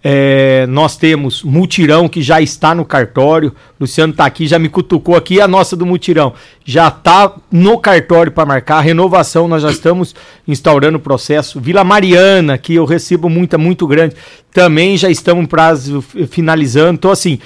É, 0.09 0.67
nós 0.69 0.97
temos 0.97 1.43
mutirão 1.43 2.09
que 2.09 2.23
já 2.23 2.41
está 2.41 2.73
no 2.77 2.85
cartório. 2.85 3.53
Luciano 3.81 4.13
está 4.13 4.25
aqui, 4.25 4.47
já 4.47 4.57
me 4.57 4.69
cutucou 4.69 5.17
aqui. 5.17 5.41
A 5.41 5.49
nossa 5.49 5.75
do 5.75 5.85
mutirão 5.85 6.33
já 6.65 6.87
está 6.87 7.35
no 7.51 7.77
cartório 7.77 8.31
para 8.31 8.47
marcar. 8.47 8.83
Renovação, 8.83 9.49
nós 9.49 9.65
já 9.65 9.71
estamos 9.73 10.15
instaurando 10.47 10.99
o 10.99 11.01
processo. 11.01 11.61
Vila 11.61 11.83
Mariana, 11.83 12.57
que 12.57 12.77
eu 12.77 12.85
recebo 12.85 13.29
muita, 13.29 13.59
muito 13.59 13.85
grande, 13.85 14.15
também 14.53 14.97
já 14.97 15.11
estamos 15.11 15.45
prazo 15.49 16.01
finalizando. 16.31 16.93
Então, 16.93 17.11
assim, 17.11 17.41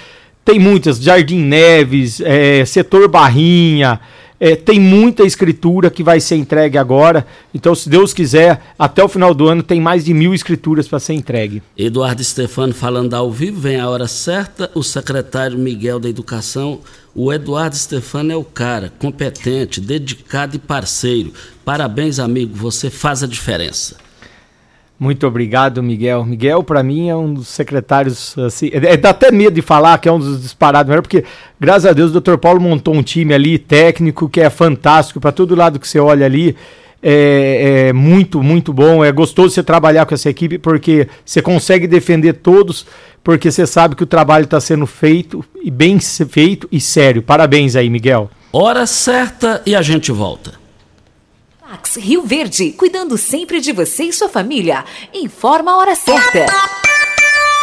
tem 0.45 0.59
muitas. 0.59 1.01
Jardim 1.01 1.39
Neves, 1.39 2.21
é, 2.21 2.63
setor 2.67 3.09
Barrinha. 3.09 3.99
É, 4.41 4.57
tem 4.57 4.81
muita 4.81 5.23
escritura 5.23 5.91
que 5.91 6.03
vai 6.03 6.19
ser 6.19 6.37
entregue 6.37 6.79
agora. 6.79 7.27
Então, 7.55 7.75
se 7.75 7.91
Deus 7.91 8.15
quiser, 8.15 8.63
até 8.79 9.05
o 9.05 9.09
final 9.09 9.35
do 9.35 9.47
ano 9.47 9.63
tem 9.63 9.79
mais 9.79 10.03
de 10.03 10.15
mil 10.15 10.33
escrituras 10.33 10.89
para 10.89 10.99
ser 10.99 11.13
entregue. 11.13 11.63
Eduardo 11.77 12.25
Stefano 12.25 12.73
falando 12.73 13.13
ao 13.13 13.31
vivo, 13.31 13.61
vem 13.61 13.79
a 13.79 13.91
hora 13.91 14.09
certa. 14.09 14.71
O 14.75 14.83
secretário 14.83 15.59
Miguel 15.59 16.01
da 16.01 16.09
Educação. 16.09 16.81
O 17.15 17.31
Eduardo 17.31 17.77
Stefano 17.77 18.33
é 18.33 18.37
o 18.37 18.45
cara, 18.45 18.91
competente, 18.99 19.81
dedicado 19.81 20.57
e 20.57 20.59
parceiro. 20.59 21.35
Parabéns, 21.63 22.19
amigo, 22.19 22.55
você 22.55 22.89
faz 22.89 23.23
a 23.23 23.27
diferença. 23.27 23.97
Muito 25.01 25.27
obrigado, 25.27 25.83
Miguel. 25.83 26.27
Miguel, 26.27 26.63
para 26.63 26.83
mim, 26.83 27.09
é 27.09 27.17
um 27.17 27.33
dos 27.33 27.49
secretários, 27.49 28.37
assim, 28.37 28.69
é, 28.71 28.93
é, 28.93 28.97
dá 28.99 29.09
até 29.09 29.33
medo 29.33 29.55
de 29.55 29.63
falar 29.63 29.97
que 29.97 30.07
é 30.07 30.13
um 30.13 30.19
dos 30.19 30.43
disparados 30.43 30.91
melhores, 30.91 31.09
porque, 31.09 31.25
graças 31.59 31.87
a 31.87 31.95
Deus, 31.95 32.15
o 32.15 32.21
Dr. 32.21 32.37
Paulo 32.37 32.61
montou 32.61 32.95
um 32.95 33.03
time 33.03 33.33
ali, 33.33 33.59
técnico, 33.59 34.29
que 34.29 34.43
é 34.43 34.51
fantástico, 34.51 35.19
para 35.19 35.33
todo 35.33 35.55
lado 35.55 35.81
que 35.81 35.89
você 35.89 35.99
olha 35.99 36.27
ali, 36.27 36.55
é, 37.03 37.87
é, 37.89 37.93
muito, 37.95 38.43
muito 38.43 38.75
bom. 38.75 39.03
É 39.03 39.11
gostoso 39.11 39.55
você 39.55 39.63
trabalhar 39.63 40.05
com 40.05 40.13
essa 40.13 40.29
equipe, 40.29 40.59
porque 40.59 41.09
você 41.25 41.41
consegue 41.41 41.87
defender 41.87 42.35
todos, 42.35 42.87
porque 43.25 43.51
você 43.51 43.67
sabe 43.67 43.97
que 43.97 44.03
o 44.03 44.07
trabalho 44.07 44.45
está 44.45 44.61
sendo 44.61 44.87
feito, 44.87 45.43
e 45.65 45.71
bem 45.71 45.99
feito 45.99 46.69
e 46.71 46.79
sério. 46.79 47.23
Parabéns 47.23 47.75
aí, 47.75 47.89
Miguel. 47.89 48.31
Hora 48.53 48.87
certa 48.87 49.63
e 49.65 49.75
a 49.75 49.81
gente 49.81 50.13
volta. 50.13 50.60
Pax 51.71 51.99
Rio 51.99 52.23
Verde, 52.23 52.73
cuidando 52.73 53.17
sempre 53.17 53.61
de 53.61 53.71
você 53.71 54.03
e 54.03 54.13
sua 54.13 54.29
família. 54.29 54.85
Informa 55.15 55.71
a 55.71 55.77
hora 55.77 55.95
certa. 55.95 56.90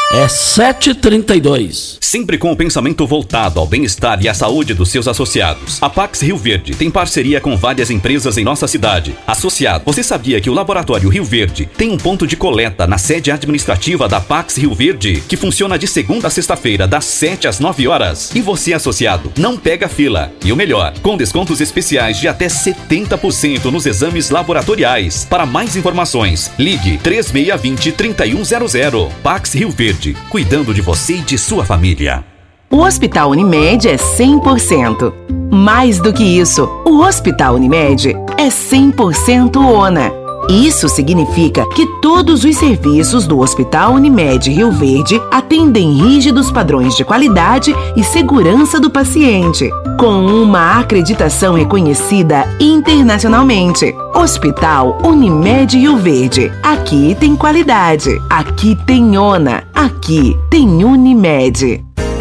É 0.10 0.26
7h32. 0.26 1.98
Sempre 2.00 2.38
com 2.38 2.50
o 2.50 2.56
pensamento 2.56 3.06
voltado 3.06 3.60
ao 3.60 3.68
bem-estar 3.68 4.24
e 4.24 4.30
à 4.30 4.34
saúde 4.34 4.74
dos 4.74 4.90
seus 4.90 5.06
associados. 5.06 5.84
A 5.84 5.90
Pax 5.90 6.22
Rio 6.22 6.38
Verde 6.38 6.74
tem 6.74 6.90
parceria 6.90 7.42
com 7.42 7.58
várias 7.58 7.90
empresas 7.90 8.38
em 8.38 8.44
nossa 8.46 8.70
cidade. 8.70 9.14
Associado, 9.28 9.84
você 9.86 10.02
sabia 10.02 10.40
que 10.40 10.50
o 10.50 10.54
Laboratório 10.54 11.10
Rio 11.10 11.26
Verde 11.26 11.70
tem 11.78 11.92
um 11.92 11.98
ponto 11.98 12.26
de 12.26 12.38
coleta 12.38 12.88
na 12.88 12.98
sede 12.98 13.32
administrativa 13.32 14.08
da 14.08 14.22
Pax 14.22 14.56
Rio 14.56 14.74
Verde, 14.74 15.22
que 15.28 15.36
funciona 15.36 15.78
de 15.78 15.88
segunda 15.88 16.30
a 16.30 16.32
sexta-feira, 16.32 16.88
das 16.88 17.04
7 17.04 17.46
às 17.46 17.60
9 17.60 17.86
horas. 17.90 18.34
E 18.34 18.40
você, 18.40 18.72
associado, 18.72 19.34
não 19.38 19.58
pega 19.58 19.90
fila. 19.90 20.32
E 20.44 20.54
o 20.54 20.56
melhor, 20.56 20.94
com 21.02 21.18
descontos 21.18 21.60
especiais 21.60 22.18
de 22.18 22.30
até 22.30 22.48
70% 22.48 23.66
nos 23.66 23.86
exames 23.86 24.30
laboratoriais. 24.30 25.28
Para 25.30 25.46
mais 25.46 25.76
informações, 25.76 26.50
ligue 26.58 26.98
3620 27.00 27.92
3100. 27.92 29.10
Pax 29.22 29.54
Rio 29.54 29.70
Verde 29.70 29.97
Cuidando 30.30 30.74
de 30.74 30.82
você 30.82 31.16
e 31.16 31.22
de 31.22 31.38
sua 31.38 31.66
família. 31.66 32.24
O 32.70 32.82
Hospital 32.82 33.32
Unimed 33.32 33.88
é 33.88 33.96
100%. 33.96 35.14
Mais 35.52 36.00
do 36.00 36.12
que 36.12 36.24
isso, 36.24 36.70
o 36.86 37.00
Hospital 37.00 37.56
Unimed 37.56 38.10
é 38.38 38.48
100% 38.48 39.56
ONA 39.58 40.27
isso 40.50 40.88
significa 40.88 41.68
que 41.76 41.86
todos 42.02 42.44
os 42.46 42.56
serviços 42.56 43.28
do 43.28 43.40
Hospital 43.40 43.94
Unimed 43.94 44.50
Rio 44.50 44.72
Verde 44.72 45.22
atendem 45.30 45.92
rígidos 45.94 46.50
padrões 46.52 46.96
de 46.96 47.04
qualidade 47.04 47.76
e 47.96 48.04
segurança 48.04 48.80
do 48.80 48.90
paciente, 48.90 49.70
com 50.00 50.26
uma 50.26 50.80
acreditação 50.80 51.54
reconhecida 51.54 52.48
internacionalmente. 52.60 53.94
Hospital 54.16 54.98
Unimed 55.04 55.78
Rio 55.78 55.98
Verde. 55.98 56.52
Aqui 56.64 57.16
tem 57.20 57.36
qualidade, 57.36 58.10
aqui 58.30 58.78
tem 58.86 59.18
ONA, 59.18 59.64
aqui 59.76 60.38
tem 60.50 60.84
Unimed. 60.84 61.84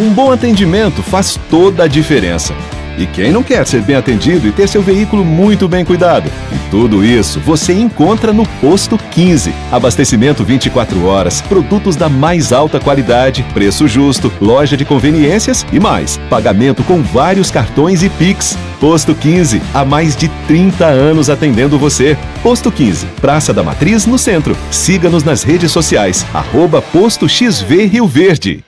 Um 0.00 0.10
bom 0.10 0.30
atendimento 0.30 1.02
faz 1.02 1.36
toda 1.50 1.82
a 1.82 1.88
diferença. 1.88 2.54
E 2.96 3.04
quem 3.06 3.32
não 3.32 3.42
quer 3.42 3.66
ser 3.66 3.82
bem 3.82 3.96
atendido 3.96 4.46
e 4.46 4.52
ter 4.52 4.68
seu 4.68 4.80
veículo 4.80 5.24
muito 5.24 5.66
bem 5.68 5.84
cuidado? 5.84 6.30
E 6.52 6.70
tudo 6.70 7.04
isso 7.04 7.40
você 7.40 7.72
encontra 7.72 8.32
no 8.32 8.46
Posto 8.60 8.96
15. 8.96 9.52
Abastecimento 9.72 10.44
24 10.44 11.04
horas, 11.04 11.40
produtos 11.40 11.96
da 11.96 12.08
mais 12.08 12.52
alta 12.52 12.78
qualidade, 12.78 13.44
preço 13.52 13.88
justo, 13.88 14.32
loja 14.40 14.76
de 14.76 14.84
conveniências 14.84 15.66
e 15.72 15.80
mais. 15.80 16.16
Pagamento 16.30 16.84
com 16.84 17.02
vários 17.02 17.50
cartões 17.50 18.04
e 18.04 18.08
Pix. 18.08 18.56
Posto 18.80 19.16
15, 19.16 19.60
há 19.74 19.84
mais 19.84 20.16
de 20.16 20.28
30 20.46 20.84
anos 20.86 21.28
atendendo 21.28 21.76
você. 21.76 22.16
Posto 22.40 22.70
15, 22.70 23.06
Praça 23.20 23.52
da 23.52 23.64
Matriz, 23.64 24.06
no 24.06 24.16
centro. 24.18 24.56
Siga-nos 24.70 25.24
nas 25.24 25.42
redes 25.42 25.72
sociais, 25.72 26.24
arroba 26.32 26.80
Posto 26.80 27.28
XV 27.28 27.86
Rio 27.86 28.06
Verde. 28.06 28.67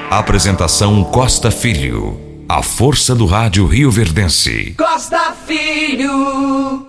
Apresentação 0.11 1.05
Costa 1.05 1.49
Filho. 1.49 2.19
A 2.49 2.61
força 2.61 3.15
do 3.15 3.25
rádio 3.25 3.65
Rio 3.65 3.89
Verdense. 3.89 4.75
Costa 4.77 5.31
Filho. 5.47 6.85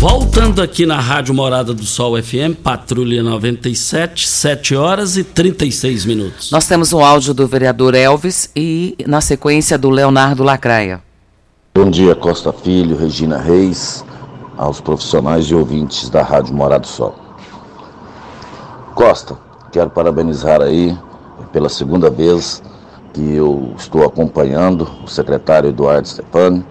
Voltando 0.00 0.60
aqui 0.60 0.84
na 0.84 0.98
Rádio 0.98 1.32
Morada 1.32 1.72
do 1.72 1.84
Sol 1.84 2.20
FM, 2.20 2.58
Patrulha 2.60 3.22
97, 3.22 4.26
7 4.26 4.74
horas 4.74 5.16
e 5.16 5.22
36 5.22 6.04
minutos. 6.06 6.50
Nós 6.50 6.66
temos 6.66 6.92
um 6.92 7.04
áudio 7.04 7.32
do 7.32 7.46
vereador 7.46 7.94
Elvis 7.94 8.50
e, 8.56 8.96
na 9.06 9.20
sequência, 9.20 9.78
do 9.78 9.88
Leonardo 9.88 10.42
Lacraia. 10.42 11.00
Bom 11.72 11.88
dia, 11.88 12.16
Costa 12.16 12.52
Filho, 12.52 12.96
Regina 12.96 13.38
Reis, 13.38 14.04
aos 14.58 14.80
profissionais 14.80 15.46
e 15.46 15.54
ouvintes 15.54 16.10
da 16.10 16.24
Rádio 16.24 16.52
Morada 16.52 16.80
do 16.80 16.88
Sol. 16.88 17.14
Costa, 18.92 19.38
quero 19.70 19.88
parabenizar 19.88 20.60
aí 20.60 20.98
pela 21.52 21.68
segunda 21.68 22.10
vez 22.10 22.62
que 23.12 23.34
eu 23.34 23.72
estou 23.78 24.04
acompanhando 24.04 24.88
o 25.04 25.08
secretário 25.08 25.70
Eduardo 25.70 26.08
Stefani, 26.08 26.64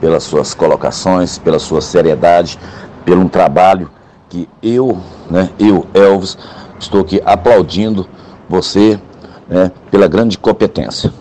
pelas 0.00 0.22
suas 0.22 0.54
colocações, 0.54 1.38
pela 1.38 1.58
sua 1.58 1.80
seriedade, 1.80 2.58
pelo 3.04 3.22
um 3.22 3.28
trabalho 3.28 3.90
que 4.28 4.48
eu, 4.62 4.98
né, 5.30 5.50
eu, 5.58 5.86
Elvis, 5.94 6.36
estou 6.78 7.00
aqui 7.00 7.20
aplaudindo 7.24 8.06
você 8.48 9.00
né, 9.48 9.72
pela 9.90 10.06
grande 10.06 10.36
competência. 10.38 11.12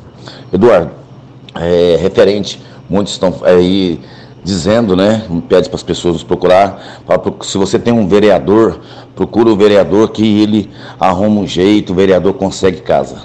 Eduardo, 0.52 0.92
é, 1.56 1.98
referente, 2.00 2.62
muitos 2.90 3.14
estão 3.14 3.34
aí 3.44 4.02
dizendo, 4.48 4.96
né, 4.96 5.26
pede 5.50 5.68
para 5.68 5.76
as 5.76 5.84
pessoas 5.84 6.14
nos 6.14 6.24
procurar, 6.24 7.02
se 7.42 7.58
você 7.58 7.78
tem 7.78 7.92
um 7.94 8.08
vereador, 8.08 8.80
procura 9.14 9.50
o 9.50 9.58
vereador 9.58 10.10
que 10.10 10.42
ele 10.42 10.70
arruma 10.98 11.42
um 11.42 11.46
jeito, 11.46 11.92
o 11.92 11.96
vereador 11.96 12.34
consegue 12.36 12.80
casa. 12.80 13.18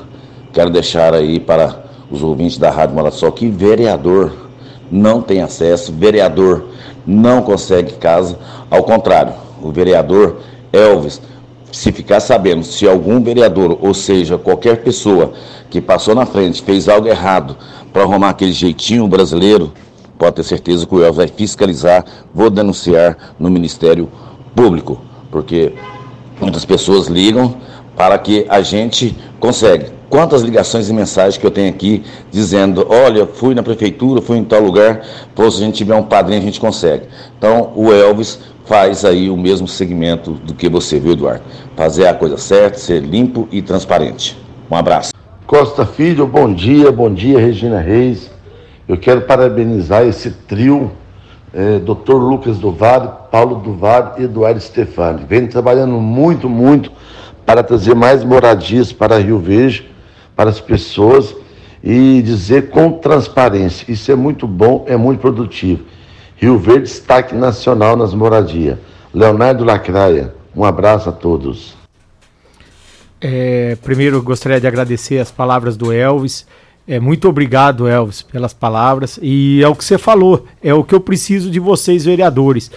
Quero 0.52 0.68
deixar 0.68 1.14
aí 1.14 1.38
para 1.38 1.84
os 2.10 2.24
ouvintes 2.24 2.58
da 2.58 2.72
Rádio 2.72 2.96
Malassol 2.96 3.30
que 3.30 3.48
vereador 3.48 4.32
não 4.90 5.22
tem 5.22 5.42
acesso, 5.42 5.92
vereador 5.92 6.64
não 7.06 7.40
consegue 7.40 7.92
casa, 7.92 8.36
ao 8.68 8.82
contrário, 8.82 9.32
o 9.62 9.70
vereador 9.70 10.38
Elvis, 10.72 11.22
se 11.70 11.92
ficar 11.92 12.18
sabendo 12.18 12.64
se 12.64 12.86
algum 12.88 13.22
vereador, 13.22 13.78
ou 13.80 13.94
seja, 13.94 14.36
qualquer 14.36 14.82
pessoa 14.82 15.34
que 15.70 15.80
passou 15.80 16.16
na 16.16 16.26
frente, 16.26 16.62
fez 16.62 16.88
algo 16.88 17.06
errado 17.06 17.56
para 17.92 18.02
arrumar 18.02 18.30
aquele 18.30 18.52
jeitinho 18.52 19.06
brasileiro, 19.06 19.72
pode 20.22 20.36
ter 20.36 20.44
certeza 20.44 20.86
que 20.86 20.94
o 20.94 21.02
Elvis 21.02 21.16
vai 21.16 21.26
fiscalizar, 21.26 22.04
vou 22.32 22.48
denunciar 22.48 23.34
no 23.40 23.50
Ministério 23.50 24.08
Público, 24.54 25.00
porque 25.32 25.72
muitas 26.40 26.64
pessoas 26.64 27.08
ligam 27.08 27.56
para 27.96 28.16
que 28.18 28.46
a 28.48 28.62
gente 28.62 29.16
consegue. 29.40 29.86
Quantas 30.08 30.42
ligações 30.42 30.88
e 30.88 30.92
mensagens 30.92 31.38
que 31.38 31.44
eu 31.44 31.50
tenho 31.50 31.68
aqui 31.68 32.04
dizendo, 32.30 32.86
olha, 32.88 33.26
fui 33.26 33.52
na 33.52 33.64
prefeitura, 33.64 34.22
fui 34.22 34.36
em 34.36 34.44
tal 34.44 34.60
lugar, 34.60 35.04
pô, 35.34 35.50
se 35.50 35.60
a 35.60 35.66
gente 35.66 35.78
tiver 35.78 35.96
um 35.96 36.04
padrinho 36.04 36.40
a 36.40 36.44
gente 36.44 36.60
consegue. 36.60 37.06
Então 37.36 37.72
o 37.74 37.92
Elvis 37.92 38.38
faz 38.64 39.04
aí 39.04 39.28
o 39.28 39.36
mesmo 39.36 39.66
segmento 39.66 40.34
do 40.34 40.54
que 40.54 40.68
você, 40.68 41.00
viu, 41.00 41.14
Eduardo? 41.14 41.42
Fazer 41.74 42.06
a 42.06 42.14
coisa 42.14 42.38
certa, 42.38 42.78
ser 42.78 43.00
limpo 43.00 43.48
e 43.50 43.60
transparente. 43.60 44.38
Um 44.70 44.76
abraço. 44.76 45.10
Costa 45.48 45.84
Filho, 45.84 46.28
bom 46.28 46.54
dia, 46.54 46.92
bom 46.92 47.12
dia, 47.12 47.40
Regina 47.40 47.80
Reis. 47.80 48.30
Eu 48.93 48.99
quero 48.99 49.22
parabenizar 49.22 50.07
esse 50.07 50.30
trio, 50.30 50.93
eh, 51.55 51.78
Dr. 51.78 52.12
Lucas 52.12 52.59
do 52.59 52.70
Vale, 52.70 53.09
Paulo 53.30 53.57
do 53.57 53.72
Vale 53.72 54.20
e 54.20 54.24
Eduardo 54.24 54.61
Stefani. 54.61 55.24
Vem 55.26 55.47
trabalhando 55.47 55.95
muito, 55.95 56.47
muito 56.47 56.93
para 57.47 57.62
trazer 57.62 57.95
mais 57.95 58.22
moradias 58.22 58.93
para 58.93 59.16
Rio 59.16 59.38
Verde, 59.38 59.90
para 60.36 60.51
as 60.51 60.61
pessoas 60.61 61.34
e 61.82 62.20
dizer 62.20 62.68
com 62.68 62.93
transparência. 62.93 63.90
Isso 63.90 64.12
é 64.12 64.14
muito 64.14 64.47
bom, 64.47 64.84
é 64.86 64.95
muito 64.95 65.20
produtivo. 65.20 65.84
Rio 66.36 66.59
Verde, 66.59 66.82
destaque 66.82 67.34
nacional 67.34 67.97
nas 67.97 68.12
moradias. 68.12 68.76
Leonardo 69.14 69.64
Lacraia, 69.64 70.34
um 70.55 70.66
abraço 70.66 71.09
a 71.09 71.12
todos. 71.12 71.74
É, 73.22 73.74
primeiro, 73.76 74.22
gostaria 74.22 74.61
de 74.61 74.66
agradecer 74.66 75.18
as 75.18 75.30
palavras 75.30 75.78
do 75.78 75.90
Elvis. 75.90 76.47
É, 76.93 77.01
muito 77.01 77.26
obrigado, 77.26 77.88
Elvis, 77.88 78.20
pelas 78.20 78.53
palavras. 78.53 79.18
E 79.22 79.62
é 79.62 79.66
o 79.66 79.74
que 79.74 79.82
você 79.82 79.97
falou, 79.97 80.45
é 80.62 80.74
o 80.74 80.84
que 80.84 80.95
eu 80.95 81.01
preciso 81.01 81.51
de 81.51 81.59
vocês, 81.59 82.05
vereadores. 82.05 82.70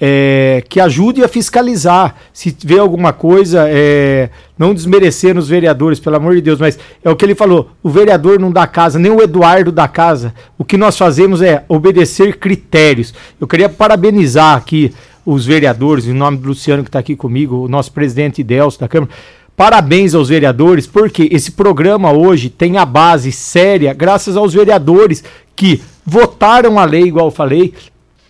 É, 0.00 0.64
que 0.68 0.80
ajude 0.80 1.22
a 1.22 1.28
fiscalizar. 1.28 2.16
Se 2.32 2.56
vê 2.64 2.80
alguma 2.80 3.12
coisa, 3.12 3.66
é, 3.68 4.28
não 4.58 4.74
desmerecer 4.74 5.38
os 5.38 5.48
vereadores, 5.48 6.00
pelo 6.00 6.16
amor 6.16 6.34
de 6.34 6.40
Deus, 6.40 6.58
mas 6.58 6.80
é 7.04 7.08
o 7.08 7.14
que 7.14 7.24
ele 7.24 7.36
falou: 7.36 7.70
o 7.80 7.88
vereador 7.88 8.40
não 8.40 8.50
dá 8.50 8.66
casa, 8.66 8.98
nem 8.98 9.12
o 9.12 9.22
Eduardo 9.22 9.70
dá 9.70 9.86
casa. 9.86 10.34
O 10.58 10.64
que 10.64 10.76
nós 10.76 10.98
fazemos 10.98 11.40
é 11.40 11.64
obedecer 11.68 12.38
critérios. 12.38 13.14
Eu 13.40 13.46
queria 13.46 13.68
parabenizar 13.68 14.56
aqui 14.56 14.92
os 15.24 15.46
vereadores, 15.46 16.08
em 16.08 16.12
nome 16.12 16.38
do 16.38 16.48
Luciano 16.48 16.82
que 16.82 16.88
está 16.88 16.98
aqui 16.98 17.14
comigo, 17.14 17.64
o 17.66 17.68
nosso 17.68 17.92
presidente 17.92 18.42
Delcio 18.42 18.80
da 18.80 18.88
Câmara 18.88 19.12
parabéns 19.60 20.14
aos 20.14 20.30
vereadores, 20.30 20.86
porque 20.86 21.28
esse 21.30 21.52
programa 21.52 22.10
hoje 22.10 22.48
tem 22.48 22.78
a 22.78 22.86
base 22.86 23.30
séria, 23.30 23.92
graças 23.92 24.34
aos 24.34 24.54
vereadores 24.54 25.22
que 25.54 25.82
votaram 26.02 26.78
a 26.78 26.86
lei, 26.86 27.02
igual 27.02 27.26
eu 27.26 27.30
falei, 27.30 27.74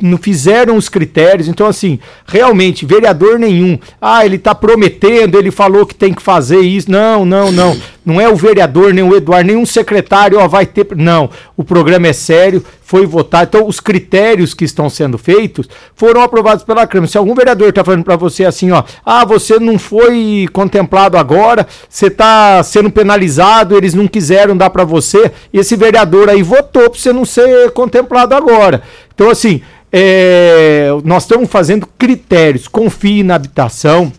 não 0.01 0.19
fizeram 0.19 0.77
os 0.77 0.89
critérios. 0.89 1.49
Então, 1.49 1.67
assim, 1.67 1.99
realmente, 2.27 2.87
vereador 2.87 3.39
nenhum. 3.39 3.79
Ah, 4.01 4.25
ele 4.25 4.37
está 4.37 4.55
prometendo, 4.55 5.39
ele 5.39 5.51
falou 5.51 5.87
que 5.87 5.95
tem 5.95 6.13
que 6.13 6.23
fazer 6.23 6.61
isso. 6.61 6.91
Não, 6.91 7.25
não, 7.25 7.51
não. 7.51 7.77
Não 8.03 8.19
é 8.19 8.27
o 8.29 8.35
vereador, 8.35 8.95
nem 8.95 9.05
o 9.05 9.15
Eduardo, 9.15 9.49
nenhum 9.49 9.67
secretário, 9.67 10.39
ó, 10.39 10.49
vai 10.49 10.65
ter. 10.65 10.87
Não. 10.97 11.29
O 11.55 11.63
programa 11.63 12.09
é 12.09 12.15
sério, 12.15 12.65
foi 12.91 13.07
votado. 13.07 13.45
Então, 13.45 13.69
os 13.69 13.79
critérios 13.79 14.55
que 14.55 14.65
estão 14.65 14.89
sendo 14.91 15.17
feitos 15.17 15.69
foram 15.95 16.23
aprovados 16.23 16.65
pela 16.65 16.87
Câmara. 16.87 17.09
Se 17.09 17.19
algum 17.19 17.35
vereador 17.35 17.69
está 17.69 17.85
falando 17.85 18.03
para 18.03 18.17
você 18.17 18.45
assim, 18.45 18.73
ó, 18.73 18.83
ah, 19.05 19.25
você 19.25 19.61
não 19.61 19.79
foi 19.79 20.49
contemplado 20.53 21.17
agora, 21.17 21.69
você 21.89 22.07
está 22.07 22.63
sendo 22.65 22.91
penalizado, 22.91 23.77
eles 23.77 23.95
não 23.95 24.09
quiseram 24.09 24.57
dar 24.57 24.71
para 24.71 24.83
você, 24.83 25.31
e 25.53 25.59
esse 25.61 25.77
vereador 25.77 26.29
aí 26.29 26.43
votou 26.43 26.91
para 26.91 26.99
você 26.99 27.13
não 27.13 27.25
ser 27.25 27.71
contemplado 27.71 28.35
agora. 28.35 28.83
Então, 29.15 29.31
assim, 29.31 29.61
é, 29.93 30.89
nós 31.05 31.25
estamos 31.25 31.51
fazendo 31.51 31.87
critérios, 31.99 32.69
confie 32.69 33.23
na 33.23 33.35
habitação. 33.35 34.13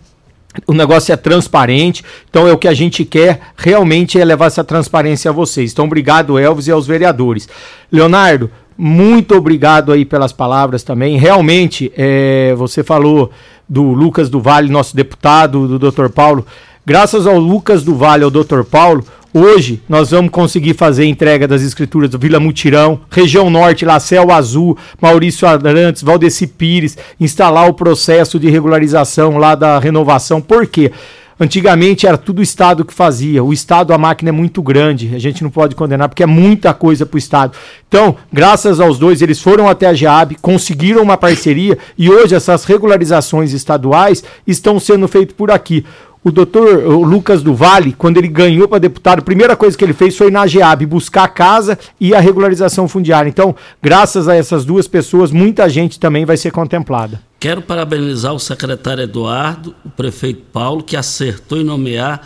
O 0.68 0.74
negócio 0.74 1.14
é 1.14 1.16
transparente, 1.16 2.04
então 2.30 2.46
é 2.46 2.52
o 2.52 2.58
que 2.58 2.68
a 2.68 2.74
gente 2.74 3.06
quer 3.06 3.40
realmente 3.56 4.20
é 4.20 4.26
levar 4.26 4.48
essa 4.48 4.66
transparência 4.66 5.32
a 5.32 5.34
vocês. 5.34 5.72
Então, 5.72 5.86
obrigado, 5.86 6.38
Elvis, 6.38 6.68
e 6.68 6.72
aos 6.72 6.86
vereadores. 6.86 7.48
Leonardo, 7.90 8.52
muito 8.78 9.34
obrigado 9.34 9.94
aí 9.94 10.04
pelas 10.04 10.34
palavras 10.34 10.84
também. 10.84 11.18
Realmente, 11.18 11.90
é, 11.96 12.54
você 12.58 12.84
falou 12.84 13.32
do 13.68 13.94
Lucas 13.94 14.30
do 14.30 14.42
Vale, 14.42 14.70
nosso 14.70 14.94
deputado, 14.94 15.78
do 15.78 15.92
Dr. 15.92 16.10
Paulo. 16.10 16.46
Graças 16.86 17.26
ao 17.26 17.38
Lucas 17.38 17.84
do 17.84 17.96
Vale, 17.96 18.26
ao 18.26 18.30
Dr. 18.30 18.64
Paulo, 18.64 19.06
Hoje 19.34 19.82
nós 19.88 20.12
vamos 20.12 20.30
conseguir 20.30 20.74
fazer 20.74 21.04
a 21.04 21.06
entrega 21.06 21.48
das 21.48 21.62
escrituras 21.62 22.10
do 22.10 22.20
Vila 22.20 22.38
Mutirão, 22.38 23.00
região 23.10 23.50
norte, 23.50 23.86
Céu 24.02 24.30
Azul, 24.30 24.78
Maurício 25.02 25.48
Arantes, 25.48 26.04
Valdeci 26.04 26.46
Pires, 26.46 26.98
instalar 27.18 27.70
o 27.70 27.74
processo 27.74 28.38
de 28.38 28.50
regularização 28.50 29.38
lá 29.38 29.56
da 29.56 29.80
renovação. 29.80 30.42
Por 30.42 30.68
quê? 30.68 30.92
Antigamente 31.40 32.06
era 32.06 32.18
tudo 32.18 32.40
o 32.40 32.44
Estado 32.44 32.84
que 32.84 32.94
fazia. 32.94 33.42
O 33.42 33.54
Estado, 33.54 33.94
a 33.94 33.98
máquina 33.98 34.30
é 34.30 34.32
muito 34.32 34.62
grande. 34.62 35.16
A 35.16 35.18
gente 35.18 35.42
não 35.42 35.50
pode 35.50 35.76
condenar 35.76 36.08
porque 36.08 36.22
é 36.22 36.28
muita 36.28 36.74
coisa 36.74 37.06
para 37.06 37.16
o 37.16 37.18
Estado. 37.18 37.54
Então, 37.88 38.18
graças 38.32 38.80
aos 38.80 39.00
dois, 39.00 39.22
eles 39.24 39.42
foram 39.42 39.68
até 39.68 39.88
a 39.88 39.94
GEAB, 39.94 40.36
conseguiram 40.40 41.02
uma 41.02 41.18
parceria 41.18 41.80
e 41.98 42.12
hoje 42.12 42.36
essas 42.36 42.64
regularizações 42.66 43.54
estaduais 43.54 44.24
estão 44.46 44.80
sendo 44.80 45.08
feitas 45.08 45.36
por 45.36 45.50
aqui. 45.50 45.84
O 46.24 46.32
doutor 46.32 46.86
Lucas 47.04 47.42
do 47.42 47.56
Vale, 47.56 47.94
quando 47.94 48.18
ele 48.18 48.28
ganhou 48.28 48.68
para 48.68 48.78
deputado, 48.78 49.20
a 49.20 49.24
primeira 49.24 49.56
coisa 49.56 49.76
que 49.76 49.84
ele 49.84 49.94
fez 49.94 50.16
foi 50.16 50.30
na 50.30 50.46
GEAB, 50.46 50.86
buscar 50.86 51.24
a 51.24 51.28
casa 51.28 51.80
e 52.00 52.14
a 52.14 52.20
regularização 52.20 52.88
fundiária. 52.88 53.28
Então, 53.28 53.56
graças 53.82 54.28
a 54.28 54.36
essas 54.36 54.64
duas 54.64 54.88
pessoas, 54.88 55.32
muita 55.32 55.68
gente 55.68 56.00
também 56.00 56.24
vai 56.24 56.38
ser 56.38 56.52
contemplada. 56.52 57.20
Quero 57.40 57.64
parabenizar 57.64 58.34
o 58.34 58.40
secretário 58.40 59.04
Eduardo, 59.04 59.74
o 59.84 59.90
prefeito 59.90 60.44
Paulo, 60.54 60.84
que 60.84 60.96
acertou 60.96 61.58
em 61.58 61.64
nomear 61.64 62.22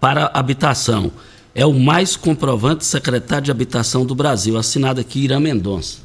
para 0.00 0.30
habitação. 0.32 1.12
É 1.54 1.66
o 1.66 1.74
mais 1.74 2.16
comprovante 2.16 2.86
secretário 2.86 3.44
de 3.44 3.50
habitação 3.50 4.06
do 4.06 4.14
Brasil, 4.14 4.56
assinado 4.56 5.02
aqui 5.02 5.22
Irã 5.22 5.38
Mendonça. 5.38 5.98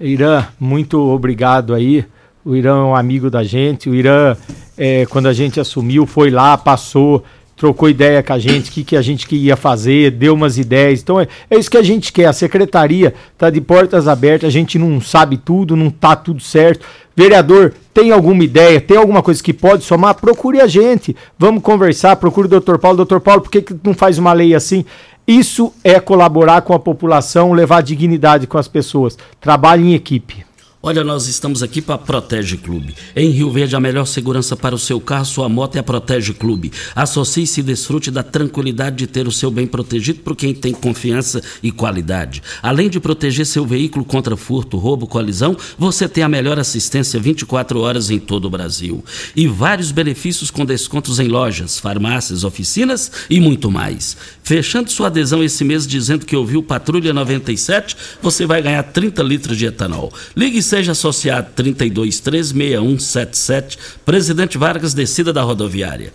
Irã, 0.00 0.46
muito 0.60 1.00
obrigado 1.00 1.74
aí. 1.74 2.06
O 2.44 2.56
Irã 2.56 2.78
é 2.78 2.84
um 2.84 2.96
amigo 2.96 3.30
da 3.30 3.42
gente. 3.42 3.90
O 3.90 3.94
Irã 3.94 4.36
é, 4.78 5.04
quando 5.06 5.26
a 5.26 5.32
gente 5.32 5.58
assumiu, 5.58 6.06
foi 6.06 6.30
lá, 6.30 6.56
passou, 6.56 7.24
trocou 7.56 7.90
ideia 7.90 8.22
com 8.22 8.32
a 8.32 8.38
gente, 8.38 8.70
o 8.70 8.72
que, 8.72 8.84
que 8.84 8.96
a 8.96 9.02
gente 9.02 9.34
ia 9.34 9.56
fazer, 9.56 10.12
deu 10.12 10.34
umas 10.34 10.56
ideias. 10.56 11.02
Então 11.02 11.20
é, 11.20 11.26
é 11.50 11.58
isso 11.58 11.70
que 11.70 11.76
a 11.76 11.82
gente 11.82 12.12
quer. 12.12 12.26
A 12.26 12.32
secretaria 12.32 13.12
está 13.32 13.50
de 13.50 13.60
portas 13.60 14.06
abertas, 14.06 14.46
a 14.46 14.52
gente 14.52 14.78
não 14.78 15.00
sabe 15.00 15.36
tudo, 15.36 15.76
não 15.76 15.88
está 15.88 16.14
tudo 16.14 16.40
certo. 16.40 16.86
Vereador, 17.16 17.74
tem 17.92 18.12
alguma 18.12 18.44
ideia, 18.44 18.80
tem 18.80 18.96
alguma 18.96 19.20
coisa 19.20 19.42
que 19.42 19.52
pode 19.52 19.82
somar? 19.82 20.14
Procure 20.14 20.60
a 20.60 20.68
gente. 20.68 21.16
Vamos 21.36 21.62
conversar, 21.64 22.14
procure 22.14 22.46
o 22.46 22.50
doutor 22.50 22.78
Paulo. 22.78 22.96
Doutor 22.98 23.20
Paulo, 23.20 23.42
por 23.42 23.50
que, 23.50 23.60
que 23.60 23.76
não 23.82 23.92
faz 23.92 24.18
uma 24.18 24.32
lei 24.32 24.54
assim? 24.54 24.84
Isso 25.26 25.74
é 25.82 25.98
colaborar 25.98 26.62
com 26.62 26.72
a 26.72 26.78
população, 26.78 27.52
levar 27.52 27.82
dignidade 27.82 28.46
com 28.46 28.56
as 28.56 28.68
pessoas. 28.68 29.18
Trabalhe 29.40 29.82
em 29.82 29.94
equipe. 29.94 30.47
Olha, 30.80 31.02
nós 31.02 31.26
estamos 31.26 31.60
aqui 31.60 31.82
para 31.82 31.98
Protege 31.98 32.56
Clube. 32.56 32.94
Em 33.16 33.30
Rio 33.30 33.50
Verde, 33.50 33.74
a 33.74 33.80
melhor 33.80 34.04
segurança 34.04 34.54
para 34.54 34.76
o 34.76 34.78
seu 34.78 35.00
carro, 35.00 35.24
sua 35.24 35.48
moto 35.48 35.74
é 35.74 35.80
a 35.80 35.82
Protege 35.82 36.32
Clube. 36.32 36.70
Associe-se 36.94 37.58
e 37.58 37.64
desfrute 37.64 38.12
da 38.12 38.22
tranquilidade 38.22 38.94
de 38.94 39.08
ter 39.08 39.26
o 39.26 39.32
seu 39.32 39.50
bem 39.50 39.66
protegido 39.66 40.20
por 40.20 40.36
quem 40.36 40.54
tem 40.54 40.72
confiança 40.72 41.42
e 41.64 41.72
qualidade. 41.72 42.44
Além 42.62 42.88
de 42.88 43.00
proteger 43.00 43.44
seu 43.44 43.66
veículo 43.66 44.04
contra 44.04 44.36
furto, 44.36 44.76
roubo, 44.76 45.08
colisão, 45.08 45.56
você 45.76 46.08
tem 46.08 46.22
a 46.22 46.28
melhor 46.28 46.60
assistência 46.60 47.18
24 47.18 47.80
horas 47.80 48.08
em 48.08 48.20
todo 48.20 48.44
o 48.44 48.50
Brasil. 48.50 49.04
E 49.34 49.48
vários 49.48 49.90
benefícios 49.90 50.48
com 50.48 50.64
descontos 50.64 51.18
em 51.18 51.26
lojas, 51.26 51.80
farmácias, 51.80 52.44
oficinas 52.44 53.10
e 53.28 53.40
muito 53.40 53.68
mais. 53.68 54.16
Fechando 54.44 54.92
sua 54.92 55.08
adesão 55.08 55.42
esse 55.42 55.64
mês 55.64 55.88
dizendo 55.88 56.24
que 56.24 56.36
ouviu 56.36 56.62
Patrulha 56.62 57.12
97, 57.12 57.96
você 58.22 58.46
vai 58.46 58.62
ganhar 58.62 58.84
30 58.84 59.24
litros 59.24 59.58
de 59.58 59.66
etanol. 59.66 60.12
Ligue 60.36 60.67
seja 60.68 60.92
associado 60.92 61.48
32316177, 61.56 63.78
Presidente 64.04 64.58
Vargas, 64.58 64.92
descida 64.92 65.32
da 65.32 65.42
rodoviária. 65.42 66.12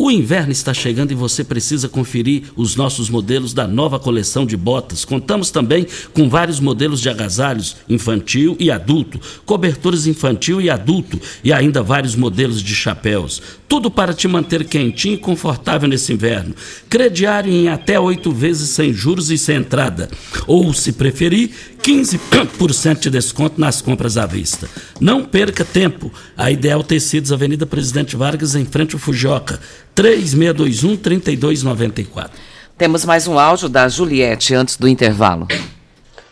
O 0.00 0.12
inverno 0.12 0.52
está 0.52 0.72
chegando 0.72 1.10
e 1.10 1.16
você 1.16 1.42
precisa 1.42 1.88
conferir 1.88 2.44
os 2.54 2.76
nossos 2.76 3.10
modelos 3.10 3.52
da 3.52 3.66
nova 3.66 3.98
coleção 3.98 4.46
de 4.46 4.56
botas. 4.56 5.04
Contamos 5.04 5.50
também 5.50 5.88
com 6.14 6.28
vários 6.28 6.60
modelos 6.60 7.00
de 7.00 7.08
agasalhos 7.08 7.78
infantil 7.88 8.56
e 8.60 8.70
adulto, 8.70 9.20
cobertores 9.44 10.06
infantil 10.06 10.60
e 10.60 10.70
adulto 10.70 11.20
e 11.42 11.52
ainda 11.52 11.82
vários 11.82 12.14
modelos 12.14 12.62
de 12.62 12.76
chapéus. 12.76 13.42
Tudo 13.68 13.90
para 13.90 14.14
te 14.14 14.28
manter 14.28 14.64
quentinho 14.64 15.14
e 15.14 15.18
confortável 15.18 15.88
nesse 15.88 16.12
inverno. 16.12 16.54
Crediário 16.88 17.52
em 17.52 17.68
até 17.68 17.98
oito 17.98 18.30
vezes 18.30 18.70
sem 18.70 18.94
juros 18.94 19.32
e 19.32 19.36
sem 19.36 19.56
entrada. 19.56 20.08
Ou, 20.46 20.72
se 20.72 20.92
preferir, 20.92 21.50
15% 21.88 22.98
de 22.98 23.08
desconto 23.08 23.58
nas 23.58 23.80
compras 23.80 24.18
à 24.18 24.26
vista. 24.26 24.68
Não 25.00 25.24
perca 25.24 25.64
tempo. 25.64 26.12
A 26.36 26.50
Ideal 26.50 26.84
Tecidos, 26.84 27.32
Avenida 27.32 27.64
Presidente 27.64 28.14
Vargas, 28.14 28.54
em 28.54 28.66
frente 28.66 28.94
ao 28.94 29.00
Fujoca. 29.00 29.58
3621-3294. 29.96 32.28
Temos 32.76 33.06
mais 33.06 33.26
um 33.26 33.38
áudio 33.38 33.70
da 33.70 33.88
Juliette 33.88 34.54
antes 34.54 34.76
do 34.76 34.86
intervalo. 34.86 35.48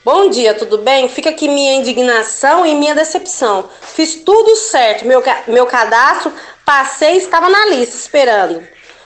Bom 0.04 0.28
dia, 0.28 0.52
tudo 0.52 0.76
bem? 0.76 1.08
Fica 1.08 1.30
aqui 1.30 1.48
minha 1.48 1.76
indignação 1.76 2.66
e 2.66 2.74
minha 2.74 2.94
decepção. 2.94 3.64
Fiz 3.80 4.16
tudo 4.16 4.56
certo, 4.56 5.06
meu, 5.06 5.22
meu 5.48 5.64
cadastro, 5.64 6.30
passei 6.66 7.16
estava 7.16 7.48
na 7.48 7.70
lista 7.70 7.96
esperando 7.96 8.62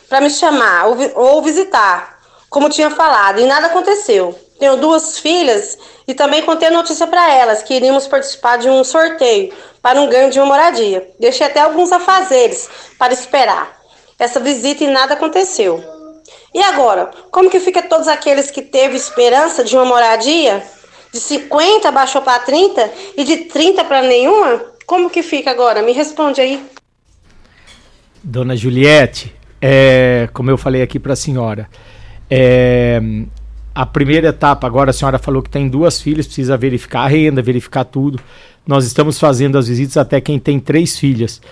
para 0.09 0.21
me 0.21 0.29
chamar 0.29 0.89
ou, 0.89 0.97
ou 1.15 1.41
visitar, 1.45 2.19
como 2.49 2.69
tinha 2.69 2.91
falado, 2.91 3.41
e 3.41 3.47
nada 3.47 3.69
aconteceu. 3.69 4.50
Tenho 4.61 4.77
duas 4.77 5.19
filhas 5.19 5.79
e 6.07 6.13
também 6.13 6.43
contei 6.43 6.69
notícia 6.69 7.07
para 7.07 7.35
elas 7.35 7.63
que 7.63 7.73
iríamos 7.73 8.07
participar 8.07 8.59
de 8.59 8.69
um 8.69 8.85
sorteio 8.85 9.55
para 9.81 9.99
um 9.99 10.07
ganho 10.07 10.31
de 10.31 10.39
uma 10.39 10.45
moradia. 10.45 11.09
Deixei 11.19 11.47
até 11.47 11.61
alguns 11.61 11.91
afazeres 11.91 12.69
para 12.99 13.15
esperar 13.15 13.81
essa 14.19 14.39
visita 14.39 14.85
e 14.85 14.87
nada 14.87 15.15
aconteceu. 15.15 15.83
E 16.55 16.61
agora, 16.63 17.11
como 17.31 17.49
que 17.49 17.59
fica 17.59 17.81
todos 17.81 18.07
aqueles 18.07 18.51
que 18.51 18.61
teve 18.61 18.97
esperança 18.97 19.65
de 19.65 19.75
uma 19.75 19.87
moradia? 19.87 20.63
De 21.11 21.19
50 21.19 21.91
baixou 21.91 22.21
para 22.21 22.39
30 22.41 22.93
e 23.17 23.25
de 23.25 23.37
30 23.47 23.83
para 23.85 24.03
nenhuma? 24.03 24.61
Como 24.85 25.09
que 25.09 25.23
fica 25.23 25.51
agora? 25.51 25.81
Me 25.81 25.93
responde 25.93 26.39
aí. 26.39 26.63
Dona 28.23 28.55
Juliette, 28.55 29.35
é, 29.63 30.29
como 30.35 30.51
eu 30.51 30.59
falei 30.59 30.83
aqui 30.83 30.99
para 30.99 31.15
a 31.15 31.17
senhora, 31.17 31.67
é, 32.29 33.01
a 33.81 33.87
primeira 33.87 34.29
etapa, 34.29 34.67
agora 34.67 34.91
a 34.91 34.93
senhora 34.93 35.19
falou 35.19 35.41
que 35.41 35.49
tem 35.49 35.67
duas 35.67 36.03
filhas, 36.03 36.27
precisa 36.27 36.55
verificar 36.55 37.01
a 37.01 37.07
renda, 37.07 37.41
verificar 37.41 37.83
tudo. 37.83 38.21
Nós 38.67 38.85
estamos 38.85 39.19
fazendo 39.19 39.57
as 39.57 39.69
visitas 39.69 39.97
até 39.97 40.21
quem 40.21 40.39
tem 40.39 40.61
três 40.61 40.99
filhas. 40.99 41.39
O 41.39 41.43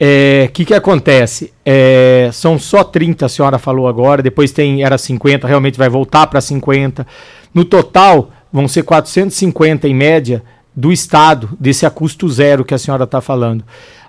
é, 0.00 0.50
que, 0.52 0.64
que 0.64 0.74
acontece? 0.74 1.52
É, 1.64 2.30
são 2.32 2.58
só 2.58 2.82
30, 2.82 3.26
a 3.26 3.28
senhora 3.28 3.60
falou 3.60 3.86
agora, 3.86 4.20
depois 4.20 4.50
tem 4.50 4.82
era 4.82 4.98
50, 4.98 5.46
realmente 5.46 5.78
vai 5.78 5.88
voltar 5.88 6.26
para 6.26 6.40
50. 6.40 7.06
No 7.54 7.64
total, 7.64 8.32
vão 8.52 8.66
ser 8.66 8.82
450 8.82 9.86
em 9.86 9.94
média 9.94 10.42
do 10.74 10.90
Estado, 10.90 11.48
desse 11.60 11.86
a 11.86 11.90
custo 11.90 12.28
zero 12.28 12.64
que 12.64 12.74
a 12.74 12.78
senhora 12.78 13.04
está 13.04 13.20
falando. 13.20 13.62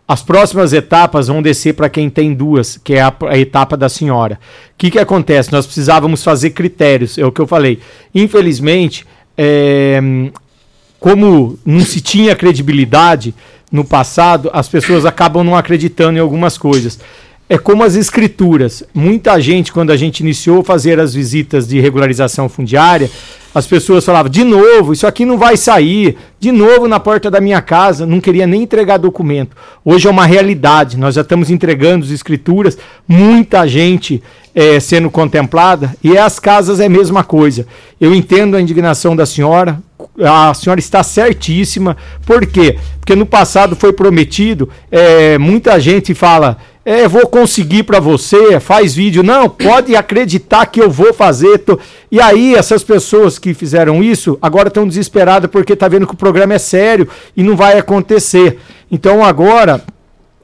As 0.09 0.23
próximas 0.23 0.73
etapas 0.73 1.27
vão 1.27 1.39
descer 1.39 1.75
para 1.75 1.87
quem 1.87 2.09
tem 2.09 2.33
duas, 2.33 2.79
que 2.83 2.95
é 2.95 3.01
a, 3.01 3.13
a 3.27 3.37
etapa 3.37 3.77
da 3.77 3.87
senhora. 3.87 4.39
O 4.71 4.73
que, 4.75 4.89
que 4.89 4.97
acontece? 4.97 5.51
Nós 5.51 5.67
precisávamos 5.67 6.23
fazer 6.23 6.49
critérios, 6.49 7.15
é 7.19 7.23
o 7.23 7.31
que 7.31 7.39
eu 7.39 7.45
falei. 7.45 7.77
Infelizmente, 8.15 9.05
é, 9.37 10.01
como 10.99 11.59
não 11.63 11.81
se 11.81 12.01
tinha 12.01 12.35
credibilidade 12.35 13.35
no 13.71 13.85
passado, 13.85 14.49
as 14.51 14.67
pessoas 14.67 15.05
acabam 15.05 15.43
não 15.43 15.55
acreditando 15.55 16.17
em 16.17 16.21
algumas 16.21 16.57
coisas. 16.57 16.99
É 17.49 17.57
como 17.57 17.83
as 17.83 17.95
escrituras. 17.95 18.83
Muita 18.93 19.41
gente, 19.41 19.73
quando 19.73 19.89
a 19.89 19.97
gente 19.97 20.19
iniciou 20.19 20.63
fazer 20.63 20.99
as 20.99 21.15
visitas 21.15 21.67
de 21.67 21.79
regularização 21.79 22.47
fundiária, 22.47 23.09
as 23.53 23.65
pessoas 23.65 24.05
falavam, 24.05 24.29
de 24.29 24.43
novo, 24.43 24.93
isso 24.93 25.07
aqui 25.07 25.25
não 25.25 25.35
vai 25.35 25.57
sair, 25.57 26.15
de 26.39 26.51
novo 26.51 26.87
na 26.87 26.99
porta 26.99 27.31
da 27.31 27.41
minha 27.41 27.59
casa, 27.59 28.05
não 28.05 28.21
queria 28.21 28.45
nem 28.45 28.61
entregar 28.61 28.97
documento. 28.97 29.57
Hoje 29.83 30.07
é 30.07 30.11
uma 30.11 30.27
realidade, 30.27 30.95
nós 30.95 31.15
já 31.15 31.21
estamos 31.21 31.49
entregando 31.49 32.05
as 32.05 32.11
escrituras, 32.11 32.77
muita 33.07 33.67
gente 33.67 34.21
é, 34.53 34.79
sendo 34.79 35.09
contemplada, 35.09 35.95
e 36.03 36.15
as 36.15 36.37
casas 36.37 36.79
é 36.79 36.85
a 36.85 36.89
mesma 36.89 37.23
coisa. 37.23 37.65
Eu 37.99 38.13
entendo 38.13 38.55
a 38.55 38.61
indignação 38.61 39.15
da 39.15 39.25
senhora, 39.25 39.81
a 40.23 40.53
senhora 40.53 40.79
está 40.79 41.01
certíssima, 41.01 41.97
por 42.27 42.45
quê? 42.45 42.77
Porque 42.99 43.15
no 43.15 43.25
passado 43.25 43.75
foi 43.75 43.91
prometido, 43.91 44.69
é, 44.91 45.39
muita 45.39 45.79
gente 45.79 46.13
fala 46.13 46.57
é, 46.85 47.07
vou 47.07 47.27
conseguir 47.27 47.83
para 47.83 47.99
você, 47.99 48.59
faz 48.59 48.95
vídeo. 48.95 49.21
Não, 49.21 49.49
pode 49.49 49.95
acreditar 49.95 50.65
que 50.65 50.81
eu 50.81 50.89
vou 50.89 51.13
fazer. 51.13 51.59
Tô... 51.59 51.77
E 52.11 52.19
aí, 52.19 52.55
essas 52.55 52.83
pessoas 52.83 53.37
que 53.37 53.53
fizeram 53.53 54.03
isso 54.03 54.37
agora 54.41 54.69
estão 54.69 54.87
desesperadas 54.87 55.51
porque 55.51 55.75
tá 55.75 55.87
vendo 55.87 56.07
que 56.07 56.13
o 56.13 56.17
programa 56.17 56.53
é 56.53 56.59
sério 56.59 57.07
e 57.35 57.43
não 57.43 57.55
vai 57.55 57.77
acontecer. 57.77 58.59
Então 58.91 59.23
agora. 59.23 59.81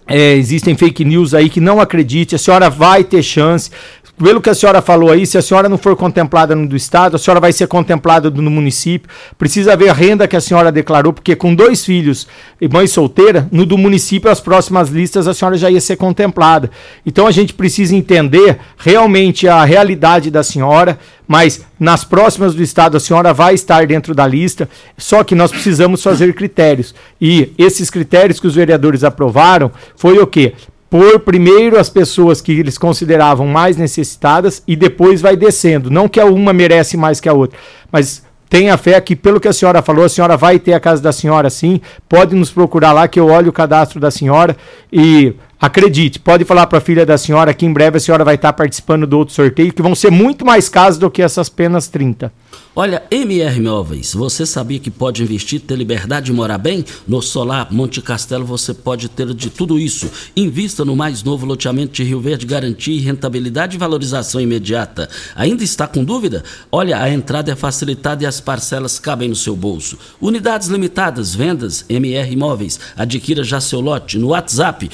É, 0.07 0.35
existem 0.35 0.77
fake 0.77 1.03
news 1.03 1.33
aí 1.33 1.49
que 1.49 1.59
não 1.59 1.81
acredite, 1.81 2.35
a 2.35 2.37
senhora 2.37 2.69
vai 2.69 3.03
ter 3.03 3.23
chance 3.23 3.71
pelo 4.17 4.39
que 4.39 4.49
a 4.49 4.55
senhora 4.55 4.81
falou 4.81 5.11
aí, 5.11 5.25
se 5.25 5.37
a 5.37 5.41
senhora 5.41 5.67
não 5.67 5.77
for 5.77 5.95
contemplada 5.95 6.55
no 6.55 6.67
do 6.67 6.75
Estado, 6.75 7.15
a 7.15 7.19
senhora 7.19 7.41
vai 7.41 7.51
ser 7.51 7.67
contemplada 7.67 8.29
no 8.29 8.49
município. 8.49 9.09
Precisa 9.37 9.75
ver 9.75 9.89
a 9.89 9.93
renda 9.93 10.27
que 10.27 10.37
a 10.37 10.41
senhora 10.41 10.71
declarou, 10.71 11.11
porque 11.11 11.35
com 11.35 11.53
dois 11.53 11.83
filhos 11.83 12.25
e 12.59 12.67
mãe 12.69 12.87
solteira, 12.87 13.47
no 13.51 13.65
do 13.65 13.77
município, 13.77 14.31
as 14.31 14.39
próximas 14.39 14.87
listas, 14.87 15.27
a 15.27 15.33
senhora 15.33 15.57
já 15.57 15.69
ia 15.69 15.81
ser 15.81 15.97
contemplada. 15.97 16.71
Então 17.05 17.27
a 17.27 17.31
gente 17.31 17.53
precisa 17.53 17.93
entender 17.93 18.57
realmente 18.77 19.49
a 19.49 19.65
realidade 19.65 20.31
da 20.31 20.43
senhora, 20.43 20.97
mas 21.27 21.65
nas 21.77 22.05
próximas 22.05 22.55
do 22.55 22.63
Estado 22.63 22.95
a 22.95 23.01
senhora 23.01 23.33
vai 23.33 23.53
estar 23.53 23.85
dentro 23.85 24.15
da 24.15 24.25
lista, 24.25 24.69
só 24.97 25.25
que 25.25 25.35
nós 25.35 25.51
precisamos 25.51 26.01
fazer 26.01 26.33
critérios. 26.33 26.95
E 27.19 27.51
esses 27.57 27.89
critérios 27.89 28.39
que 28.39 28.47
os 28.47 28.55
vereadores 28.55 29.03
aprovaram 29.03 29.71
foi 29.97 30.17
o 30.19 30.27
quê? 30.27 30.53
Por 30.95 31.19
primeiro 31.19 31.77
as 31.77 31.89
pessoas 31.89 32.39
que 32.39 32.53
eles 32.53 32.77
consideravam 32.77 33.47
mais 33.47 33.75
necessitadas 33.75 34.63
e 34.65 34.75
depois 34.75 35.21
vai 35.21 35.35
descendo. 35.35 35.91
Não 35.91 36.07
que 36.07 36.19
a 36.19 36.25
uma 36.25 36.53
merece 36.53 36.95
mais 36.95 37.19
que 37.19 37.27
a 37.27 37.33
outra, 37.33 37.57
mas 37.91 38.23
tenha 38.49 38.77
fé 38.77 38.99
que, 39.01 39.15
pelo 39.15 39.39
que 39.39 39.47
a 39.47 39.53
senhora 39.53 39.81
falou, 39.81 40.05
a 40.05 40.09
senhora 40.09 40.37
vai 40.37 40.57
ter 40.57 40.73
a 40.73 40.79
casa 40.79 41.01
da 41.01 41.11
senhora 41.11 41.49
sim. 41.49 41.81
Pode 42.07 42.33
nos 42.33 42.49
procurar 42.49 42.93
lá 42.93 43.07
que 43.07 43.19
eu 43.19 43.27
olho 43.27 43.49
o 43.49 43.53
cadastro 43.53 43.99
da 43.99 44.09
senhora 44.09 44.55
e 44.91 45.33
acredite, 45.59 46.19
pode 46.19 46.45
falar 46.45 46.67
para 46.67 46.77
a 46.77 46.81
filha 46.81 47.05
da 47.05 47.17
senhora 47.17 47.53
que 47.53 47.65
em 47.65 47.73
breve 47.73 47.97
a 47.97 47.99
senhora 47.99 48.23
vai 48.23 48.35
estar 48.35 48.53
participando 48.53 49.07
do 49.07 49.17
outro 49.17 49.33
sorteio, 49.33 49.73
que 49.73 49.81
vão 49.81 49.95
ser 49.95 50.11
muito 50.11 50.45
mais 50.45 50.69
casos 50.69 50.99
do 50.99 51.09
que 51.09 51.21
essas 51.21 51.49
penas 51.49 51.87
30. 51.87 52.31
Olha, 52.77 53.03
MR 53.09 53.61
Móveis, 53.61 54.13
você 54.13 54.45
sabia 54.45 54.79
que 54.79 54.91
pode 54.91 55.23
investir, 55.23 55.61
ter 55.61 55.77
liberdade 55.77 56.25
de 56.25 56.33
morar 56.33 56.57
bem? 56.57 56.83
No 57.07 57.21
Solar 57.21 57.71
Monte 57.71 58.01
Castelo 58.01 58.43
você 58.43 58.73
pode 58.73 59.07
ter 59.07 59.33
de 59.33 59.49
tudo 59.49 59.79
isso. 59.79 60.11
Invista 60.35 60.83
no 60.83 60.93
mais 60.93 61.23
novo 61.23 61.45
loteamento 61.45 61.93
de 61.93 62.03
Rio 62.03 62.19
Verde, 62.19 62.45
garantia 62.45 63.01
rentabilidade 63.01 63.77
e 63.77 63.79
valorização 63.79 64.41
imediata. 64.41 65.07
Ainda 65.37 65.63
está 65.63 65.87
com 65.87 66.03
dúvida? 66.03 66.43
Olha, 66.69 67.01
a 67.01 67.09
entrada 67.09 67.49
é 67.49 67.55
facilitada 67.55 68.25
e 68.25 68.27
as 68.27 68.41
parcelas 68.41 68.99
cabem 68.99 69.29
no 69.29 69.37
seu 69.37 69.55
bolso. 69.55 69.97
Unidades 70.19 70.67
limitadas, 70.67 71.33
vendas, 71.33 71.85
MR 71.87 72.29
Imóveis. 72.29 72.77
Adquira 72.97 73.41
já 73.41 73.61
seu 73.61 73.79
lote 73.79 74.17
no 74.17 74.27
WhatsApp 74.27 74.89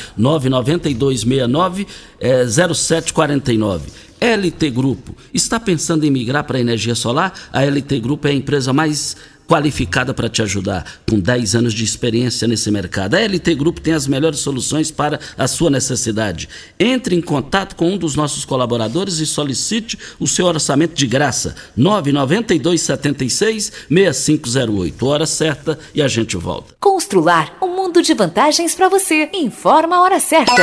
99269 0.51 1.87
é, 2.19 2.45
0749. 2.45 3.91
LT 4.21 4.69
Grupo. 4.69 5.15
Está 5.33 5.59
pensando 5.59 6.03
em 6.03 6.11
migrar 6.11 6.43
para 6.43 6.57
a 6.57 6.61
energia 6.61 6.93
solar? 6.93 7.33
A 7.51 7.63
LT 7.63 7.99
Grupo 7.99 8.27
é 8.27 8.31
a 8.31 8.35
empresa 8.35 8.71
mais 8.71 9.17
qualificada 9.51 10.13
para 10.13 10.29
te 10.29 10.41
ajudar, 10.41 10.85
com 11.09 11.19
10 11.19 11.55
anos 11.55 11.73
de 11.73 11.83
experiência 11.83 12.47
nesse 12.47 12.71
mercado. 12.71 13.15
A 13.15 13.19
LT 13.19 13.53
Grupo 13.55 13.81
tem 13.81 13.93
as 13.93 14.07
melhores 14.07 14.39
soluções 14.39 14.89
para 14.89 15.19
a 15.37 15.45
sua 15.45 15.69
necessidade. 15.69 16.47
Entre 16.79 17.17
em 17.17 17.21
contato 17.21 17.75
com 17.75 17.91
um 17.91 17.97
dos 17.97 18.15
nossos 18.15 18.45
colaboradores 18.45 19.17
e 19.17 19.25
solicite 19.25 19.99
o 20.17 20.25
seu 20.25 20.45
orçamento 20.45 20.93
de 20.93 21.05
graça. 21.05 21.53
992 21.75 22.79
76 22.81 23.73
6508. 23.89 25.05
Hora 25.05 25.25
certa 25.25 25.77
e 25.93 26.01
a 26.01 26.07
gente 26.07 26.37
volta. 26.37 26.73
Constrular 26.79 27.57
um 27.61 27.75
mundo 27.75 28.01
de 28.01 28.13
vantagens 28.13 28.73
para 28.73 28.87
você. 28.87 29.29
Informa 29.33 29.97
a 29.97 30.01
hora 30.01 30.19
certa. 30.21 30.61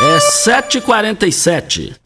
É 0.00 0.18
7h47. 0.18 2.01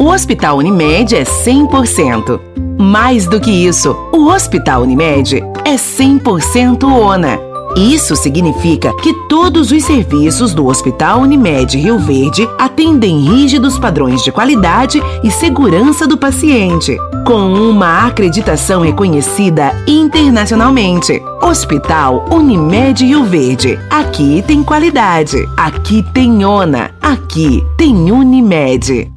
O 0.00 0.06
Hospital 0.06 0.56
Unimed 0.56 1.14
é 1.14 1.24
100%. 1.24 2.40
Mais 2.78 3.26
do 3.26 3.38
que 3.38 3.50
isso, 3.50 3.94
o 4.10 4.28
Hospital 4.30 4.80
Unimed 4.80 5.42
é 5.62 5.74
100% 5.74 6.84
ONA. 6.84 7.38
Isso 7.76 8.16
significa 8.16 8.94
que 8.94 9.12
todos 9.28 9.70
os 9.70 9.84
serviços 9.84 10.54
do 10.54 10.68
Hospital 10.68 11.20
Unimed 11.20 11.76
Rio 11.76 11.98
Verde 11.98 12.48
atendem 12.58 13.20
rígidos 13.20 13.78
padrões 13.78 14.24
de 14.24 14.32
qualidade 14.32 15.02
e 15.22 15.30
segurança 15.30 16.06
do 16.06 16.16
paciente, 16.16 16.96
com 17.26 17.52
uma 17.52 18.06
acreditação 18.06 18.80
reconhecida 18.80 19.70
internacionalmente. 19.86 21.22
Hospital 21.42 22.24
Unimed 22.30 23.04
Rio 23.04 23.24
Verde. 23.24 23.78
Aqui 23.90 24.42
tem 24.46 24.62
qualidade, 24.62 25.46
aqui 25.58 26.02
tem 26.14 26.42
ONA, 26.42 26.90
aqui 27.02 27.62
tem 27.76 28.10
Unimed. 28.10 29.12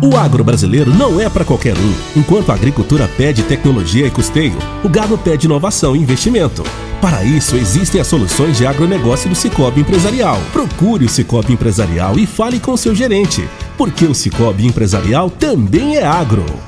O 0.00 0.16
agro 0.16 0.44
brasileiro 0.44 0.94
não 0.94 1.20
é 1.20 1.28
para 1.28 1.44
qualquer 1.44 1.76
um. 1.76 2.20
Enquanto 2.20 2.50
a 2.50 2.54
agricultura 2.54 3.10
pede 3.16 3.42
tecnologia 3.42 4.06
e 4.06 4.10
custeio, 4.10 4.56
o 4.84 4.88
gado 4.88 5.18
pede 5.18 5.46
inovação 5.46 5.96
e 5.96 5.98
investimento. 5.98 6.62
Para 7.00 7.24
isso, 7.24 7.56
existem 7.56 8.00
as 8.00 8.06
soluções 8.06 8.56
de 8.56 8.64
agronegócio 8.64 9.28
do 9.28 9.34
Cicobi 9.34 9.80
Empresarial. 9.80 10.38
Procure 10.52 11.04
o 11.04 11.08
Cicobi 11.08 11.52
Empresarial 11.52 12.16
e 12.16 12.26
fale 12.26 12.60
com 12.60 12.76
seu 12.76 12.94
gerente, 12.94 13.48
porque 13.76 14.04
o 14.04 14.14
Cicobi 14.14 14.66
Empresarial 14.66 15.30
também 15.30 15.96
é 15.96 16.06
agro. 16.06 16.67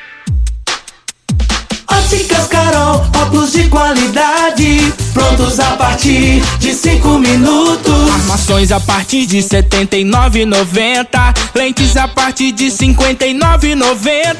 Óticas 1.97 2.47
Carol, 2.47 3.05
óculos 3.21 3.51
de 3.51 3.67
qualidade, 3.67 4.93
prontos 5.13 5.59
a 5.59 5.75
partir 5.77 6.41
de 6.59 6.73
cinco 6.73 7.19
minutos. 7.19 8.11
Armações 8.13 8.71
a 8.71 8.79
partir 8.79 9.25
de 9.25 9.41
R$ 9.41 9.47
79,90. 9.47 11.33
Lentes 11.55 11.97
a 11.97 12.07
partir 12.07 12.51
de 12.51 12.65
R$ 12.65 12.71
59,90. 12.71 14.35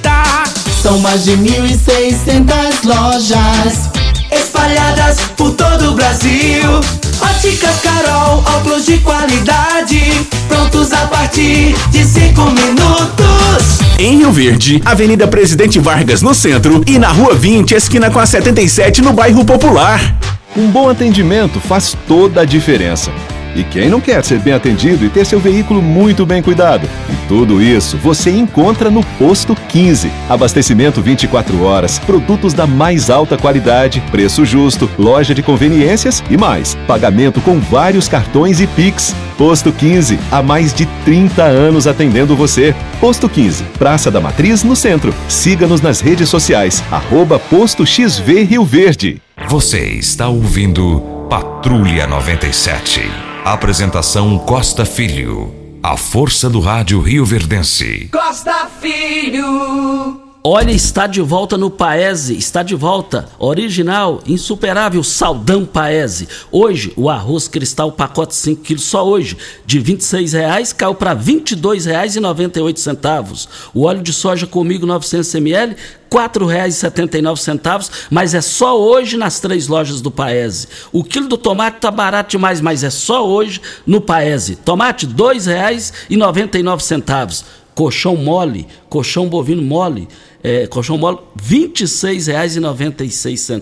São 0.81 0.99
mais 0.99 1.25
de 1.25 1.37
1.600 1.37 2.83
lojas 2.83 4.00
espalhadas 4.32 5.19
por 5.38 5.51
todo 5.51 5.91
o 5.91 5.93
Brasil. 5.93 6.82
Óticas 7.21 7.82
Carol, 7.82 8.43
óculos 8.57 8.86
de 8.86 8.97
qualidade, 8.99 10.01
prontos 10.47 10.91
a 10.91 11.07
partir 11.07 11.75
de 11.91 12.03
cinco 12.03 12.43
minutos. 12.51 13.79
Em 13.99 14.17
Rio 14.17 14.32
Verde, 14.32 14.82
Avenida 14.84 15.27
Presidente 15.27 15.79
Vargas 15.79 16.21
no 16.21 16.34
centro 16.34 16.84
e 16.88 16.97
na 16.97 17.09
Rua 17.09 17.36
20, 17.36 17.75
esquina 17.75 18.09
com 18.09 18.19
a 18.19 18.25
77 18.25 19.01
no 19.01 19.13
bairro 19.13 19.45
Popular. 19.45 20.17
Um 20.55 20.67
bom 20.71 20.89
atendimento 20.89 21.59
faz 21.59 21.95
toda 22.07 22.41
a 22.41 22.45
diferença. 22.45 23.11
E 23.55 23.63
quem 23.63 23.89
não 23.89 23.99
quer 23.99 24.23
ser 24.23 24.39
bem 24.39 24.53
atendido 24.53 25.05
e 25.05 25.09
ter 25.09 25.25
seu 25.25 25.39
veículo 25.39 25.81
muito 25.81 26.25
bem 26.25 26.41
cuidado? 26.41 26.87
E 27.09 27.27
tudo 27.27 27.61
isso 27.61 27.97
você 27.97 28.31
encontra 28.31 28.89
no 28.89 29.03
Posto 29.17 29.55
15. 29.55 30.11
Abastecimento 30.29 31.01
24 31.01 31.63
horas, 31.63 31.99
produtos 31.99 32.53
da 32.53 32.65
mais 32.65 33.09
alta 33.09 33.37
qualidade, 33.37 34.01
preço 34.11 34.45
justo, 34.45 34.89
loja 34.97 35.33
de 35.33 35.43
conveniências 35.43 36.23
e 36.29 36.37
mais. 36.37 36.75
Pagamento 36.87 37.41
com 37.41 37.59
vários 37.59 38.07
cartões 38.07 38.59
e 38.61 38.67
Pix. 38.67 39.15
Posto 39.37 39.71
15, 39.71 40.19
há 40.31 40.43
mais 40.43 40.73
de 40.73 40.85
30 41.03 41.43
anos 41.43 41.87
atendendo 41.87 42.35
você. 42.35 42.75
Posto 42.99 43.27
15, 43.27 43.63
Praça 43.77 44.11
da 44.11 44.21
Matriz, 44.21 44.63
no 44.63 44.75
centro. 44.75 45.13
Siga-nos 45.27 45.81
nas 45.81 45.99
redes 45.99 46.29
sociais, 46.29 46.83
arroba 46.91 47.39
Posto 47.39 47.85
XV 47.85 48.43
Rio 48.43 48.63
Verde. 48.63 49.21
Você 49.47 49.79
está 49.79 50.27
ouvindo 50.27 51.01
Patrulha 51.29 52.05
97. 52.05 53.30
Apresentação 53.45 54.37
Costa 54.37 54.85
Filho. 54.85 55.51
A 55.81 55.97
força 55.97 56.47
do 56.47 56.59
rádio 56.59 57.01
Rio 57.01 57.25
Verdense. 57.25 58.07
Costa 58.11 58.67
Filho. 58.79 60.30
Olha, 60.43 60.71
está 60.71 61.05
de 61.05 61.21
volta 61.21 61.55
no 61.55 61.69
Paese, 61.69 62.35
está 62.35 62.63
de 62.63 62.73
volta, 62.73 63.29
original, 63.37 64.23
insuperável, 64.25 65.03
Saldão 65.03 65.67
Paese. 65.67 66.27
Hoje, 66.51 66.91
o 66.97 67.11
arroz 67.11 67.47
cristal 67.47 67.91
pacote 67.91 68.33
5 68.33 68.63
quilos, 68.63 68.85
só 68.85 69.07
hoje, 69.07 69.37
de 69.67 69.77
R$ 69.77 69.93
26,00 69.93 70.73
caiu 70.73 70.95
para 70.95 71.13
R$ 71.13 71.19
22,98. 71.19 73.47
O 73.71 73.83
óleo 73.83 74.01
de 74.01 74.11
soja 74.11 74.47
comigo 74.47 74.87
900 74.87 75.35
ml, 75.35 75.75
R$ 75.75 75.77
4,79, 76.09 77.91
mas 78.09 78.33
é 78.33 78.41
só 78.41 78.81
hoje 78.81 79.17
nas 79.17 79.39
três 79.39 79.67
lojas 79.67 80.01
do 80.01 80.09
Paese. 80.09 80.67
O 80.91 81.03
quilo 81.03 81.27
do 81.27 81.37
tomate 81.37 81.81
tá 81.81 81.91
barato 81.91 82.31
demais, 82.31 82.59
mas 82.59 82.83
é 82.83 82.89
só 82.89 83.29
hoje 83.29 83.61
no 83.85 84.01
Paese. 84.01 84.55
Tomate 84.55 85.05
R$ 85.05 85.13
2,99. 85.13 87.43
Colchão 87.73 88.17
mole, 88.17 88.67
colchão 88.89 89.29
bovino 89.29 89.61
mole, 89.61 90.09
é, 90.43 90.67
colchão 90.67 90.97
mole 90.97 91.19
R$ 91.41 91.69
26,96 91.69 93.61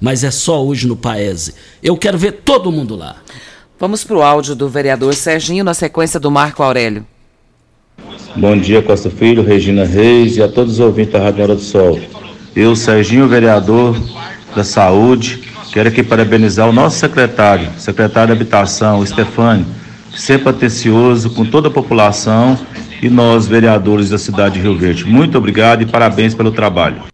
mas 0.00 0.24
é 0.24 0.30
só 0.30 0.64
hoje 0.64 0.86
no 0.86 0.96
Paese. 0.96 1.54
Eu 1.82 1.96
quero 1.96 2.18
ver 2.18 2.40
todo 2.44 2.70
mundo 2.70 2.96
lá. 2.96 3.16
Vamos 3.78 4.04
para 4.04 4.16
o 4.16 4.22
áudio 4.22 4.54
do 4.54 4.68
vereador 4.68 5.14
Serginho 5.14 5.64
na 5.64 5.74
sequência 5.74 6.20
do 6.20 6.30
Marco 6.30 6.62
Aurélio. 6.62 7.06
Bom 8.36 8.56
dia, 8.56 8.80
Costa 8.80 9.10
Filho, 9.10 9.42
Regina 9.42 9.84
Reis 9.84 10.36
e 10.36 10.42
a 10.42 10.48
todos 10.48 10.74
os 10.74 10.80
ouvintes 10.80 11.12
da 11.12 11.20
Rádio 11.20 11.42
Hora 11.42 11.54
do 11.54 11.60
Sol. 11.60 12.00
Eu, 12.54 12.76
Serginho, 12.76 13.28
vereador 13.28 13.96
da 14.54 14.64
Saúde, 14.64 15.42
quero 15.72 15.88
aqui 15.88 16.02
parabenizar 16.02 16.68
o 16.68 16.72
nosso 16.72 16.98
secretário, 16.98 17.70
secretário 17.78 18.34
de 18.34 18.40
Habitação, 18.40 19.04
Stefani, 19.04 19.66
sempre 20.14 20.50
atencioso 20.50 21.30
com 21.30 21.44
toda 21.44 21.68
a 21.68 21.70
população 21.70 22.58
e 23.02 23.10
nós, 23.10 23.48
vereadores 23.48 24.08
da 24.08 24.16
cidade 24.16 24.54
de 24.54 24.60
Rio 24.60 24.78
Verde. 24.78 25.04
Muito 25.04 25.36
obrigado 25.36 25.82
e 25.82 25.86
parabéns 25.86 26.34
pelo 26.34 26.52
trabalho. 26.52 27.11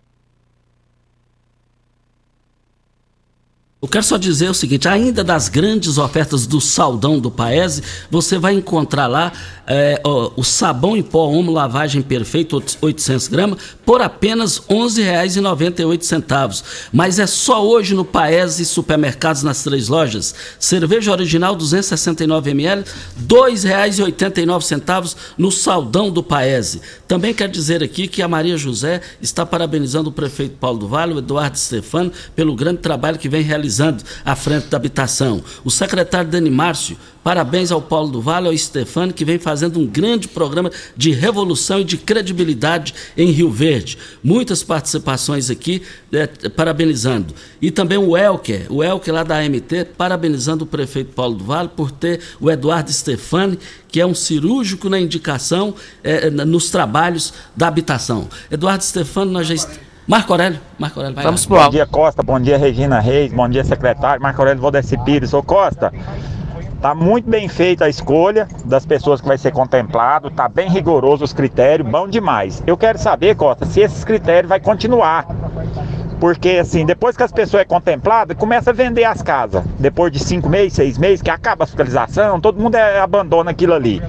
Eu 3.81 3.87
quero 3.87 4.03
só 4.03 4.17
dizer 4.17 4.51
o 4.51 4.55
seguinte: 4.55 4.89
ainda 4.89 5.23
das 5.23 5.49
grandes 5.49 5.99
ofertas 5.99 6.49
do 6.49 6.61
Saldão 6.61 7.21
do 7.21 7.31
Paese, 7.31 7.81
você 8.11 8.37
vai 8.37 8.55
encontrar 8.55 9.07
lá 9.07 9.33
é, 9.69 10.01
ó, 10.03 10.33
o 10.35 10.43
sabão 10.43 10.97
em 10.97 11.03
pó 11.03 11.29
Omo 11.29 11.53
Lavagem 11.53 12.03
Perfeito 12.03 12.61
800 12.81 13.29
gramas 13.29 13.59
por 13.87 14.03
apenas 14.03 14.57
R$ 14.57 14.75
11,98. 14.75 16.65
Mas 16.93 17.21
é 17.21 17.27
só 17.27 17.65
hoje 17.65 17.95
no 17.95 18.05
Paese 18.05 18.65
Supermercados 18.65 19.45
nas 19.45 19.63
três 19.63 19.87
lojas. 19.87 20.35
Cerveja 20.59 21.13
original 21.13 21.55
269 21.55 22.51
ml, 22.51 22.83
R$ 22.83 22.89
2,89 23.29 25.15
no 25.37 25.53
Saldão 25.53 26.11
do 26.11 26.23
Paese. 26.23 26.81
Também 27.07 27.33
quero 27.33 27.53
dizer 27.53 27.81
aqui 27.85 28.09
que 28.09 28.23
a 28.23 28.29
Maria 28.29 28.57
José 28.57 29.03
está 29.23 29.47
parabenizando 29.47 30.09
o 30.09 30.13
prefeito 30.13 30.57
Paulo 30.57 30.79
do 30.81 30.89
Vale, 30.89 31.13
o 31.15 31.19
Eduardo 31.19 31.59
Stefano, 31.59 32.11
pelo 32.35 32.57
grande 32.57 32.79
trabalho 32.79 33.19
que 33.19 33.29
vem 33.29 33.43
realizando 33.43 33.68
à 34.25 34.35
frente 34.35 34.69
da 34.69 34.77
habitação. 34.77 35.43
O 35.65 35.71
secretário 35.71 36.31
Dani 36.31 36.51
Márcio, 36.51 36.97
parabéns 37.23 37.71
ao 37.71 37.83
Paulo 37.83 38.11
do 38.11 38.21
Vale, 38.21 38.47
ao 38.47 38.57
Stefano, 38.57 39.13
que 39.13 39.25
vem 39.25 39.39
fazendo 39.39 39.79
um 39.79 39.87
grande 39.87 40.29
programa 40.29 40.71
de 40.97 41.11
revolução 41.11 41.81
e 41.81 41.85
de 41.85 41.97
credibilidade 41.97 42.95
em 43.17 43.31
Rio 43.31 43.51
Verde. 43.51 43.99
Muitas 44.23 44.63
participações 44.63 45.51
aqui, 45.51 45.83
é, 46.13 46.27
parabenizando. 46.27 47.35
E 47.61 47.71
também 47.71 47.99
o 47.99 48.17
Elker, 48.17 48.67
o 48.71 48.83
Elker 48.83 49.13
lá 49.13 49.23
da 49.23 49.39
AMT, 49.39 49.89
parabenizando 49.97 50.65
o 50.65 50.67
prefeito 50.67 51.13
Paulo 51.13 51.37
do 51.37 51.45
Vale 51.45 51.69
por 51.69 51.91
ter 51.91 52.21
o 52.41 52.51
Eduardo 52.51 52.93
Stefani, 52.93 53.59
que 53.89 54.01
é 54.01 54.07
um 54.07 54.15
cirúrgico 54.15 54.89
na 54.89 54.99
indicação, 54.99 55.75
é, 56.03 56.31
nos 56.31 56.71
trabalhos 56.71 57.33
da 57.57 57.69
habitação. 57.69 58.29
Eduardo 58.51 58.85
Stefani, 58.85 59.31
nós 59.31 59.47
já 59.47 59.55
estamos 59.55 59.88
Marco 60.09 60.33
Aurélio, 60.33 60.59
Marco 60.79 61.01
Aurélio, 61.01 61.15
vai 61.15 61.23
Vamos 61.23 61.45
pro 61.45 61.57
Bom 61.57 61.69
dia, 61.69 61.87
Costa. 61.87 62.23
Bom 62.23 62.41
dia, 62.41 62.57
Regina 62.57 62.99
Reis. 62.99 63.31
Bom 63.31 63.47
dia, 63.47 63.63
secretário. 63.63 64.23
Marco 64.23 64.41
Aurélio 64.41 64.63
Valdeci 64.63 64.97
Pires. 65.05 65.35
Ô, 65.35 65.43
Costa, 65.43 65.93
tá 66.81 66.95
muito 66.95 67.29
bem 67.29 67.47
feita 67.47 67.85
a 67.85 67.91
escolha 67.91 68.49
das 68.65 68.87
pessoas 68.87 69.21
que 69.21 69.29
vai 69.29 69.37
ser 69.37 69.53
contemplado. 69.53 70.31
Tá 70.31 70.49
bem 70.49 70.71
rigoroso 70.71 71.25
os 71.25 71.35
critérios. 71.35 71.87
Bom 71.87 72.09
demais. 72.09 72.63
Eu 72.67 72.75
quero 72.75 72.97
saber, 72.97 73.37
Costa, 73.37 73.67
se 73.67 73.81
esses 73.81 74.03
critérios 74.03 74.49
vai 74.49 74.59
continuar. 74.59 75.27
Porque, 76.19 76.53
assim, 76.53 76.87
depois 76.87 77.15
que 77.15 77.23
as 77.23 77.31
pessoas 77.31 77.61
é 77.61 77.67
contemplada, 77.67 78.35
começa 78.35 78.71
a 78.71 78.73
vender 78.73 79.05
as 79.05 79.21
casas. 79.21 79.63
Depois 79.79 80.11
de 80.11 80.21
cinco 80.21 80.49
meses, 80.49 80.73
seis 80.73 80.97
meses, 80.97 81.21
que 81.21 81.31
acaba 81.31 81.65
a 81.65 81.67
fiscalização, 81.67 82.41
todo 82.41 82.59
mundo 82.59 82.77
é, 82.77 82.99
abandona 82.99 83.51
aquilo 83.51 83.75
ali. 83.75 84.03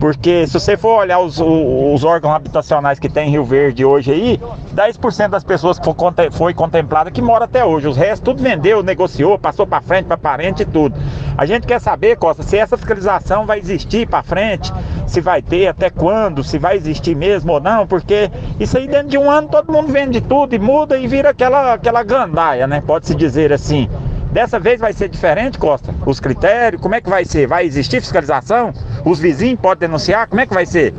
Porque 0.00 0.46
se 0.46 0.54
você 0.54 0.78
for 0.78 0.98
olhar 0.98 1.18
os, 1.18 1.38
os 1.38 2.04
órgãos 2.04 2.34
habitacionais 2.34 2.98
que 2.98 3.06
tem 3.06 3.28
em 3.28 3.32
Rio 3.32 3.44
Verde 3.44 3.84
hoje 3.84 4.10
aí, 4.10 4.40
10% 4.74 5.28
das 5.28 5.44
pessoas 5.44 5.78
que 5.78 5.84
foi, 6.32 6.54
contemplada 6.54 7.10
que 7.10 7.20
mora 7.20 7.44
até 7.44 7.62
hoje. 7.62 7.86
Os 7.86 7.98
restos 7.98 8.20
tudo 8.20 8.42
vendeu, 8.42 8.82
negociou, 8.82 9.38
passou 9.38 9.66
para 9.66 9.82
frente, 9.82 10.06
para 10.06 10.16
parente 10.16 10.62
e 10.62 10.64
tudo. 10.64 10.98
A 11.36 11.44
gente 11.44 11.66
quer 11.66 11.78
saber, 11.80 12.16
Costa, 12.16 12.42
se 12.42 12.56
essa 12.56 12.78
fiscalização 12.78 13.44
vai 13.44 13.58
existir 13.58 14.08
para 14.08 14.22
frente, 14.22 14.72
se 15.06 15.20
vai 15.20 15.42
ter, 15.42 15.68
até 15.68 15.90
quando, 15.90 16.42
se 16.42 16.58
vai 16.58 16.76
existir 16.76 17.14
mesmo 17.14 17.52
ou 17.52 17.60
não, 17.60 17.86
porque 17.86 18.30
isso 18.58 18.78
aí 18.78 18.88
dentro 18.88 19.08
de 19.08 19.18
um 19.18 19.30
ano 19.30 19.48
todo 19.48 19.70
mundo 19.70 19.92
vende 19.92 20.22
tudo 20.22 20.54
e 20.54 20.58
muda 20.58 20.96
e 20.98 21.06
vira 21.06 21.28
aquela, 21.28 21.74
aquela 21.74 22.02
gandaia, 22.02 22.66
né? 22.66 22.82
Pode-se 22.86 23.14
dizer 23.14 23.52
assim. 23.52 23.86
Dessa 24.32 24.60
vez 24.60 24.80
vai 24.80 24.92
ser 24.92 25.08
diferente, 25.08 25.58
Costa? 25.58 25.92
Os 26.06 26.20
critérios, 26.20 26.80
como 26.80 26.94
é 26.94 27.00
que 27.00 27.10
vai 27.10 27.24
ser? 27.24 27.48
Vai 27.48 27.66
existir 27.66 28.00
fiscalização? 28.00 28.72
Os 29.04 29.18
vizinhos 29.18 29.58
podem 29.60 29.88
denunciar? 29.88 30.28
Como 30.28 30.40
é 30.40 30.46
que 30.46 30.54
vai 30.54 30.64
ser? 30.64 30.94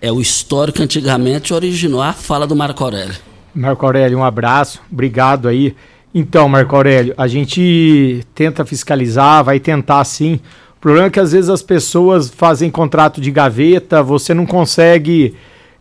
É 0.00 0.12
o 0.12 0.20
histórico 0.20 0.78
que 0.78 0.84
antigamente 0.84 1.52
originou 1.52 2.00
a 2.00 2.12
fala 2.12 2.46
do 2.46 2.54
Marco 2.54 2.84
Aurélio. 2.84 3.14
Marco 3.52 3.84
Aurélio, 3.84 4.18
um 4.18 4.24
abraço, 4.24 4.80
obrigado 4.90 5.48
aí. 5.48 5.74
Então, 6.14 6.48
Marco 6.48 6.76
Aurélio, 6.76 7.14
a 7.18 7.26
gente 7.26 8.24
tenta 8.34 8.64
fiscalizar, 8.64 9.42
vai 9.42 9.58
tentar 9.58 10.04
sim. 10.04 10.38
O 10.76 10.80
problema 10.80 11.08
é 11.08 11.10
que 11.10 11.20
às 11.20 11.32
vezes 11.32 11.50
as 11.50 11.62
pessoas 11.62 12.30
fazem 12.30 12.70
contrato 12.70 13.20
de 13.20 13.30
gaveta, 13.30 14.02
você 14.02 14.32
não 14.32 14.46
consegue 14.46 15.34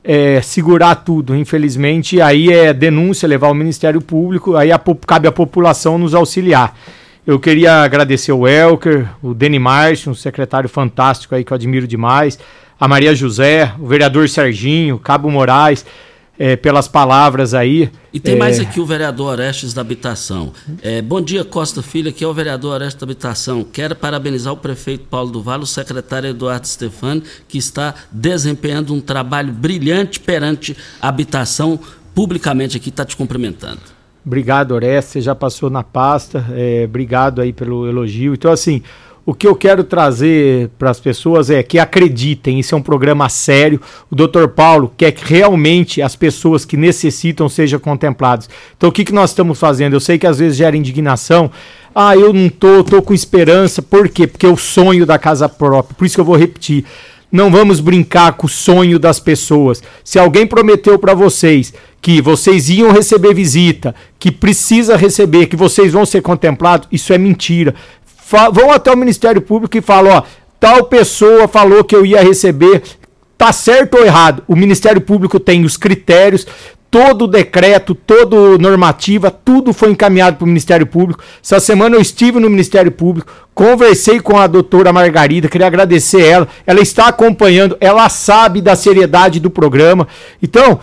é, 0.03 0.41
segurar 0.41 0.95
tudo, 0.95 1.35
infelizmente. 1.35 2.21
Aí 2.21 2.51
é 2.51 2.73
denúncia, 2.73 3.27
levar 3.27 3.47
ao 3.47 3.53
Ministério 3.53 4.01
Público, 4.01 4.55
aí 4.55 4.71
a, 4.71 4.81
cabe 5.05 5.27
à 5.27 5.31
população 5.31 5.97
nos 5.97 6.13
auxiliar. 6.13 6.75
Eu 7.25 7.39
queria 7.39 7.83
agradecer 7.83 8.31
o 8.31 8.47
Elker, 8.47 9.07
o 9.21 9.33
Deni 9.33 9.59
Márcio, 9.59 10.11
um 10.11 10.15
secretário 10.15 10.67
fantástico 10.67 11.35
aí 11.35 11.43
que 11.43 11.53
eu 11.53 11.55
admiro 11.55 11.87
demais, 11.87 12.39
a 12.79 12.87
Maria 12.87 13.13
José, 13.13 13.73
o 13.79 13.85
vereador 13.85 14.27
Serginho, 14.27 14.97
Cabo 14.97 15.29
Moraes 15.29 15.85
é, 16.41 16.55
pelas 16.55 16.87
palavras 16.87 17.53
aí. 17.53 17.91
E 18.11 18.19
tem 18.19 18.33
é... 18.33 18.37
mais 18.37 18.59
aqui 18.59 18.79
o 18.79 18.85
vereador 18.85 19.33
Orestes 19.33 19.75
da 19.75 19.81
Habitação. 19.81 20.51
É, 20.81 20.99
bom 20.99 21.21
dia, 21.21 21.45
Costa 21.45 21.83
Filho, 21.83 22.09
aqui 22.09 22.23
é 22.23 22.27
o 22.27 22.33
vereador 22.33 22.73
Orestes 22.73 22.99
da 22.99 23.05
Habitação. 23.05 23.63
Quero 23.63 23.95
parabenizar 23.95 24.51
o 24.51 24.57
prefeito 24.57 25.05
Paulo 25.07 25.29
do 25.29 25.39
Vale, 25.39 25.61
o 25.61 25.67
secretário 25.67 26.31
Eduardo 26.31 26.67
Stefani, 26.67 27.21
que 27.47 27.59
está 27.59 27.93
desempenhando 28.11 28.91
um 28.91 28.99
trabalho 28.99 29.53
brilhante 29.53 30.19
perante 30.19 30.75
a 30.99 31.09
habitação, 31.09 31.79
publicamente 32.15 32.75
aqui, 32.75 32.89
está 32.89 33.05
te 33.05 33.15
cumprimentando. 33.15 33.79
Obrigado, 34.25 34.71
Orestes, 34.71 35.11
você 35.11 35.21
já 35.21 35.35
passou 35.35 35.69
na 35.69 35.83
pasta, 35.83 36.43
é, 36.53 36.85
obrigado 36.85 37.39
aí 37.39 37.53
pelo 37.53 37.87
elogio. 37.87 38.33
Então, 38.33 38.51
assim, 38.51 38.81
o 39.23 39.35
que 39.35 39.47
eu 39.47 39.55
quero 39.55 39.83
trazer 39.83 40.69
para 40.79 40.89
as 40.89 40.99
pessoas 40.99 41.51
é 41.51 41.61
que 41.61 41.77
acreditem, 41.77 42.59
isso 42.59 42.73
é 42.73 42.77
um 42.77 42.81
programa 42.81 43.29
sério. 43.29 43.79
O 44.09 44.15
Dr. 44.15 44.47
Paulo 44.47 44.91
quer 44.97 45.11
que 45.11 45.31
realmente 45.31 46.01
as 46.01 46.15
pessoas 46.15 46.65
que 46.65 46.75
necessitam 46.75 47.47
sejam 47.47 47.79
contempladas. 47.79 48.49
Então 48.75 48.89
o 48.89 48.91
que, 48.91 49.05
que 49.05 49.13
nós 49.13 49.29
estamos 49.29 49.59
fazendo? 49.59 49.95
Eu 49.95 49.99
sei 49.99 50.17
que 50.17 50.25
às 50.25 50.39
vezes 50.39 50.57
gera 50.57 50.75
indignação. 50.75 51.51
Ah, 51.93 52.15
eu 52.15 52.33
não 52.33 52.49
tô, 52.49 52.83
tô 52.83 53.01
com 53.01 53.13
esperança. 53.13 53.81
Por 53.81 54.09
quê? 54.09 54.25
Porque 54.25 54.45
é 54.45 54.49
o 54.49 54.57
sonho 54.57 55.05
da 55.05 55.19
casa 55.19 55.47
própria. 55.47 55.95
Por 55.95 56.05
isso 56.05 56.15
que 56.15 56.21
eu 56.21 56.25
vou 56.25 56.35
repetir. 56.35 56.83
Não 57.31 57.49
vamos 57.49 57.79
brincar 57.79 58.33
com 58.33 58.47
o 58.47 58.49
sonho 58.49 58.99
das 58.99 59.19
pessoas. 59.19 59.81
Se 60.03 60.19
alguém 60.19 60.45
prometeu 60.45 60.99
para 60.99 61.13
vocês 61.13 61.73
que 62.01 62.19
vocês 62.19 62.67
iam 62.69 62.91
receber 62.91 63.33
visita, 63.33 63.93
que 64.19 64.31
precisa 64.31 64.97
receber, 64.97 65.45
que 65.45 65.55
vocês 65.55 65.93
vão 65.93 66.05
ser 66.05 66.21
contemplados, 66.21 66.89
isso 66.91 67.13
é 67.13 67.17
mentira 67.17 67.75
vão 68.51 68.71
até 68.71 68.91
o 68.91 68.97
Ministério 68.97 69.41
Público 69.41 69.77
e 69.77 69.81
falam, 69.81 70.17
ó, 70.17 70.23
tal 70.59 70.85
pessoa 70.85 71.47
falou 71.47 71.83
que 71.83 71.95
eu 71.95 72.05
ia 72.05 72.21
receber, 72.21 72.81
tá 73.37 73.51
certo 73.51 73.95
ou 73.97 74.05
errado? 74.05 74.43
O 74.47 74.55
Ministério 74.55 75.01
Público 75.01 75.39
tem 75.39 75.65
os 75.65 75.77
critérios, 75.77 76.45
todo 76.91 77.25
decreto, 77.25 77.95
toda 77.95 78.57
normativa, 78.57 79.31
tudo 79.31 79.71
foi 79.71 79.91
encaminhado 79.91 80.35
para 80.35 80.43
o 80.43 80.47
Ministério 80.47 80.85
Público. 80.85 81.23
Essa 81.41 81.59
semana 81.61 81.95
eu 81.95 82.01
estive 82.01 82.37
no 82.37 82.49
Ministério 82.49 82.91
Público, 82.91 83.31
conversei 83.55 84.19
com 84.19 84.37
a 84.37 84.45
doutora 84.45 84.91
Margarida, 84.91 85.47
queria 85.47 85.67
agradecer 85.67 86.21
ela. 86.21 86.49
Ela 86.67 86.81
está 86.81 87.07
acompanhando, 87.07 87.77
ela 87.79 88.09
sabe 88.09 88.61
da 88.61 88.75
seriedade 88.75 89.39
do 89.39 89.49
programa. 89.49 90.05
Então, 90.43 90.79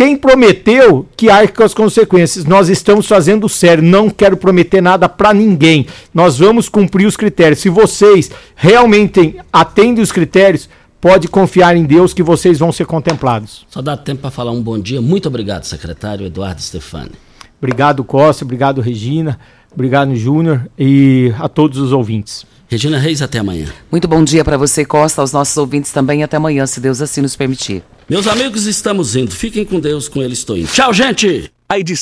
quem 0.00 0.16
prometeu 0.16 1.06
que 1.14 1.28
arque 1.28 1.52
com 1.52 1.62
as 1.62 1.74
consequências? 1.74 2.46
Nós 2.46 2.70
estamos 2.70 3.06
fazendo 3.06 3.46
sério, 3.50 3.84
não 3.84 4.08
quero 4.08 4.34
prometer 4.34 4.80
nada 4.80 5.10
para 5.10 5.34
ninguém. 5.34 5.86
Nós 6.14 6.38
vamos 6.38 6.70
cumprir 6.70 7.04
os 7.04 7.18
critérios. 7.18 7.58
Se 7.58 7.68
vocês 7.68 8.30
realmente 8.56 9.36
atendem 9.52 10.02
os 10.02 10.10
critérios, 10.10 10.70
pode 11.02 11.28
confiar 11.28 11.76
em 11.76 11.84
Deus 11.84 12.14
que 12.14 12.22
vocês 12.22 12.58
vão 12.60 12.72
ser 12.72 12.86
contemplados. 12.86 13.66
Só 13.68 13.82
dá 13.82 13.94
tempo 13.94 14.22
para 14.22 14.30
falar 14.30 14.52
um 14.52 14.62
bom 14.62 14.78
dia. 14.78 15.02
Muito 15.02 15.28
obrigado, 15.28 15.64
secretário 15.64 16.24
Eduardo 16.24 16.62
Stefani. 16.62 17.12
Obrigado, 17.58 18.02
Costa. 18.02 18.42
Obrigado, 18.42 18.80
Regina. 18.80 19.38
Obrigado, 19.70 20.16
Júnior. 20.16 20.66
E 20.78 21.30
a 21.38 21.46
todos 21.46 21.76
os 21.76 21.92
ouvintes. 21.92 22.46
Regina 22.68 22.98
Reis, 22.98 23.20
até 23.20 23.40
amanhã. 23.40 23.66
Muito 23.92 24.08
bom 24.08 24.24
dia 24.24 24.42
para 24.46 24.56
você, 24.56 24.82
Costa, 24.82 25.20
aos 25.20 25.32
nossos 25.32 25.58
ouvintes 25.58 25.92
também. 25.92 26.22
Até 26.22 26.38
amanhã, 26.38 26.64
se 26.64 26.80
Deus 26.80 27.02
assim 27.02 27.20
nos 27.20 27.36
permitir. 27.36 27.82
Meus 28.10 28.26
amigos, 28.26 28.66
estamos 28.66 29.14
indo. 29.14 29.30
Fiquem 29.30 29.64
com 29.64 29.78
Deus, 29.78 30.08
com 30.08 30.20
ele 30.20 30.32
estou 30.32 30.56
indo. 30.56 30.66
Tchau, 30.66 30.92
gente! 30.92 31.48
A 31.68 31.78
edição 31.78 31.96